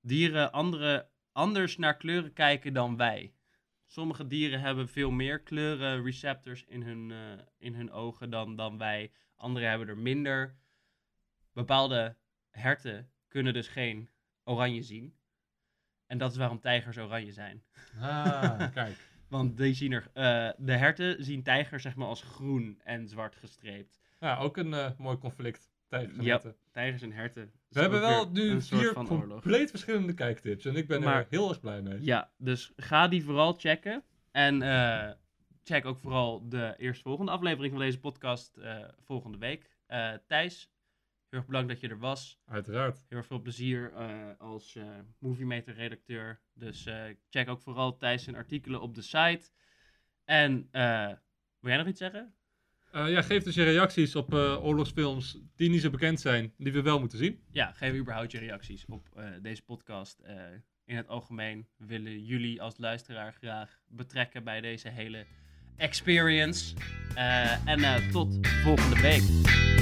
dieren 0.00 0.52
andere, 0.52 1.08
anders 1.32 1.76
naar 1.76 1.96
kleuren 1.96 2.32
kijken 2.32 2.72
dan 2.72 2.96
wij. 2.96 3.34
Sommige 3.92 4.26
dieren 4.26 4.60
hebben 4.60 4.88
veel 4.88 5.10
meer 5.10 5.40
kleuren 5.40 6.02
receptors 6.04 6.64
in 6.64 6.82
hun, 6.82 7.10
eh, 7.10 7.44
in 7.58 7.74
hun 7.74 7.90
ogen 7.90 8.30
dan, 8.30 8.56
dan 8.56 8.78
wij. 8.78 9.12
Andere 9.36 9.66
hebben 9.66 9.88
er 9.88 9.98
minder. 9.98 10.56
Bepaalde 11.52 12.16
herten 12.50 13.10
kunnen 13.28 13.52
dus 13.52 13.68
geen 13.68 14.10
oranje 14.44 14.82
zien. 14.82 15.14
En 16.06 16.18
dat 16.18 16.30
is 16.30 16.36
waarom 16.36 16.60
tijgers 16.60 16.98
oranje 16.98 17.32
zijn. 17.32 17.64
Ah, 18.00 18.72
kijk. 18.74 18.96
Want 19.28 19.56
die 19.56 19.74
zien 19.74 19.92
er, 19.92 20.10
eh, 20.12 20.50
de 20.56 20.76
herten 20.76 21.24
zien 21.24 21.42
tijgers 21.42 21.82
zeg 21.82 21.94
maar 21.94 22.06
als 22.06 22.22
groen 22.22 22.80
en 22.84 23.08
zwart 23.08 23.36
gestreept. 23.36 24.00
Ja, 24.20 24.36
ook 24.36 24.56
een 24.56 24.74
eh, 24.74 24.90
mooi 24.98 25.18
conflict. 25.18 25.70
Tijgers 25.88 26.16
en 26.18 26.24
Ja. 26.24 26.30
herten. 26.30 26.56
Tijgers 26.72 27.02
en 27.02 27.12
herten. 27.12 27.52
We 27.70 27.80
hebben 27.80 28.00
wel 28.00 28.30
nu 28.30 28.62
vier 28.62 28.96
oorlog. 28.98 29.06
compleet 29.08 29.70
verschillende 29.70 30.14
kijktips. 30.14 30.64
En 30.64 30.76
ik 30.76 30.86
ben 30.86 31.02
Maar- 31.02 31.20
er 31.20 31.26
heel 31.30 31.48
erg 31.48 31.60
blij 31.60 31.82
mee. 31.82 32.02
Ja, 32.04 32.32
dus 32.38 32.72
ga 32.76 33.08
die 33.08 33.24
vooral 33.24 33.52
checken. 33.58 34.04
En 34.30 34.62
eh, 34.62 35.10
check 35.62 35.84
ook 35.84 35.98
vooral 35.98 36.48
de 36.48 36.74
eerstvolgende 36.76 37.32
aflevering 37.32 37.72
van 37.72 37.82
deze 37.82 38.00
podcast 38.00 38.56
eh, 38.56 38.84
volgende 39.04 39.38
week. 39.38 39.76
Eh, 39.86 40.12
Thijs, 40.26 40.70
heel 41.28 41.38
erg 41.38 41.46
bedankt 41.46 41.68
dat 41.68 41.80
je 41.80 41.88
er 41.88 41.98
was. 41.98 42.40
Uiteraard. 42.44 43.04
Heel 43.08 43.18
erg 43.18 43.26
veel 43.26 43.40
plezier 43.40 43.92
als 44.38 44.76
eh 44.76 44.84
Movie 45.18 45.46
Meter 45.46 45.74
redacteur. 45.74 46.40
Dus 46.54 46.88
check 47.28 47.48
ook 47.48 47.60
vooral 47.60 47.96
Thijs 47.96 48.24
zijn 48.24 48.36
artikelen 48.36 48.80
op 48.80 48.94
de 48.94 49.02
site. 49.02 49.50
En 50.24 50.68
wil 51.60 51.70
jij 51.70 51.76
nog 51.76 51.86
iets 51.86 51.98
zeggen? 52.00 52.34
Eh, 52.90 53.10
ja, 53.10 53.22
geef 53.22 53.42
dus 53.42 53.54
je 53.54 53.62
reacties 53.62 54.16
op 54.16 54.34
eh, 54.34 54.64
oorlogsfilms 54.64 55.38
die 55.56 55.70
niet 55.70 55.80
zo 55.80 55.90
bekend 55.90 56.20
zijn, 56.20 56.52
die 56.56 56.72
we 56.72 56.82
wel 56.82 57.00
moeten 57.00 57.18
zien. 57.18 57.40
Ja, 57.50 57.72
geef 57.72 57.94
überhaupt 57.94 58.32
je 58.32 58.38
reacties 58.38 58.84
op 58.88 59.08
eh, 59.16 59.24
deze 59.42 59.62
podcast. 59.62 60.22
In 60.84 60.96
het 60.96 61.08
algemeen 61.08 61.66
willen 61.76 62.24
jullie 62.24 62.62
als 62.62 62.78
luisteraar 62.78 63.32
graag 63.32 63.78
betrekken 63.88 64.44
bij 64.44 64.60
deze 64.60 64.88
hele 64.88 65.24
experience. 65.76 66.74
En 67.64 68.10
tot 68.10 68.38
volgende 68.62 69.00
week. 69.00 69.79